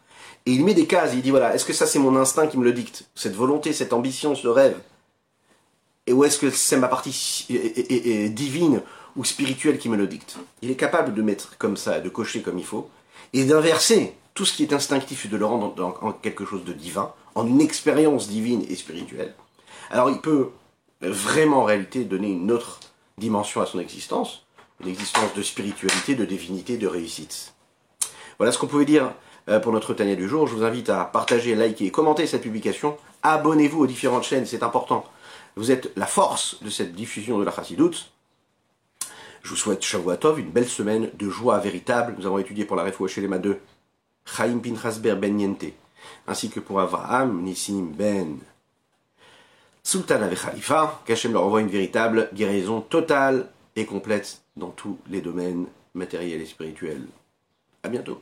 Et 0.45 0.51
il 0.51 0.65
met 0.65 0.73
des 0.73 0.87
cases, 0.87 1.11
il 1.13 1.21
dit 1.21 1.31
voilà, 1.31 1.53
est-ce 1.53 1.65
que 1.65 1.73
ça 1.73 1.85
c'est 1.85 1.99
mon 1.99 2.15
instinct 2.15 2.47
qui 2.47 2.57
me 2.57 2.63
le 2.63 2.73
dicte? 2.73 3.05
Cette 3.15 3.35
volonté, 3.35 3.73
cette 3.73 3.93
ambition, 3.93 4.33
ce 4.35 4.47
rêve? 4.47 4.77
Et 6.07 6.13
ou 6.13 6.23
est-ce 6.23 6.39
que 6.39 6.49
c'est 6.49 6.77
ma 6.77 6.87
partie 6.87 7.45
divine 8.31 8.81
ou 9.17 9.25
spirituelle 9.25 9.77
qui 9.77 9.89
me 9.89 9.97
le 9.97 10.07
dicte? 10.07 10.37
Il 10.61 10.71
est 10.71 10.75
capable 10.75 11.13
de 11.13 11.21
mettre 11.21 11.57
comme 11.57 11.75
ça, 11.75 11.99
de 11.99 12.09
cocher 12.09 12.41
comme 12.41 12.57
il 12.57 12.65
faut, 12.65 12.89
et 13.33 13.43
d'inverser 13.43 14.15
tout 14.33 14.45
ce 14.45 14.53
qui 14.53 14.63
est 14.63 14.71
instinctif 14.71 15.25
et 15.25 15.27
de 15.27 15.35
le 15.35 15.45
rendre 15.45 15.97
en, 16.01 16.11
quelque 16.13 16.45
chose 16.45 16.63
de 16.63 16.71
divin, 16.71 17.11
en 17.35 17.45
une 17.45 17.59
expérience 17.59 18.29
divine 18.29 18.65
et 18.69 18.75
spirituelle. 18.75 19.33
Alors 19.89 20.09
il 20.09 20.19
peut 20.21 20.51
vraiment 21.01 21.61
en 21.61 21.65
réalité 21.65 22.05
donner 22.05 22.31
une 22.31 22.51
autre 22.51 22.79
dimension 23.17 23.61
à 23.61 23.65
son 23.65 23.79
existence, 23.79 24.45
une 24.79 24.87
existence 24.87 25.33
de 25.35 25.41
spiritualité, 25.41 26.15
de 26.15 26.23
divinité, 26.23 26.77
de 26.77 26.87
réussite. 26.87 27.53
Voilà 28.37 28.51
ce 28.51 28.57
qu'on 28.57 28.67
pouvait 28.67 28.85
dire 28.85 29.13
euh, 29.49 29.59
pour 29.59 29.71
notre 29.71 29.93
Tania 29.93 30.15
du 30.15 30.27
jour. 30.27 30.47
Je 30.47 30.55
vous 30.55 30.63
invite 30.63 30.89
à 30.89 31.05
partager, 31.05 31.55
liker 31.55 31.85
et 31.85 31.91
commenter 31.91 32.27
cette 32.27 32.43
publication. 32.43 32.97
Abonnez-vous 33.23 33.83
aux 33.83 33.87
différentes 33.87 34.23
chaînes, 34.23 34.45
c'est 34.45 34.63
important. 34.63 35.05
Vous 35.55 35.71
êtes 35.71 35.91
la 35.95 36.05
force 36.05 36.61
de 36.61 36.69
cette 36.69 36.93
diffusion 36.93 37.39
de 37.39 37.43
la 37.43 37.51
Chassidoute. 37.51 38.11
Je 39.41 39.49
vous 39.49 39.55
souhaite 39.55 39.83
Shavuatov, 39.83 40.39
une 40.39 40.51
belle 40.51 40.67
semaine 40.67 41.09
de 41.17 41.29
joie 41.29 41.57
véritable. 41.59 42.15
Nous 42.17 42.25
avons 42.25 42.37
étudié 42.37 42.65
pour 42.65 42.75
la 42.75 42.83
Refoua 42.83 43.09
les 43.17 43.39
2 43.39 43.59
Chaim 44.25 44.59
Pinchas 44.59 44.99
Ber 45.01 45.15
Ben 45.15 45.35
Niente, 45.35 45.73
ainsi 46.27 46.49
que 46.49 46.59
pour 46.59 46.79
Avraham 46.79 47.41
Nissim 47.41 47.93
Ben 47.97 48.37
Sultan 49.83 50.21
avec 50.21 50.41
Khalifa, 50.41 51.01
qu'Hachem 51.05 51.31
leur 51.31 51.45
envoie 51.45 51.61
une 51.61 51.69
véritable 51.69 52.29
guérison 52.33 52.81
totale 52.81 53.47
et 53.77 53.85
complète 53.85 54.41
dans 54.57 54.71
tous 54.71 54.97
les 55.09 55.21
domaines 55.21 55.67
matériels 55.93 56.41
et 56.41 56.45
spirituels. 56.45 57.07
À 57.83 57.87
bientôt. 57.87 58.21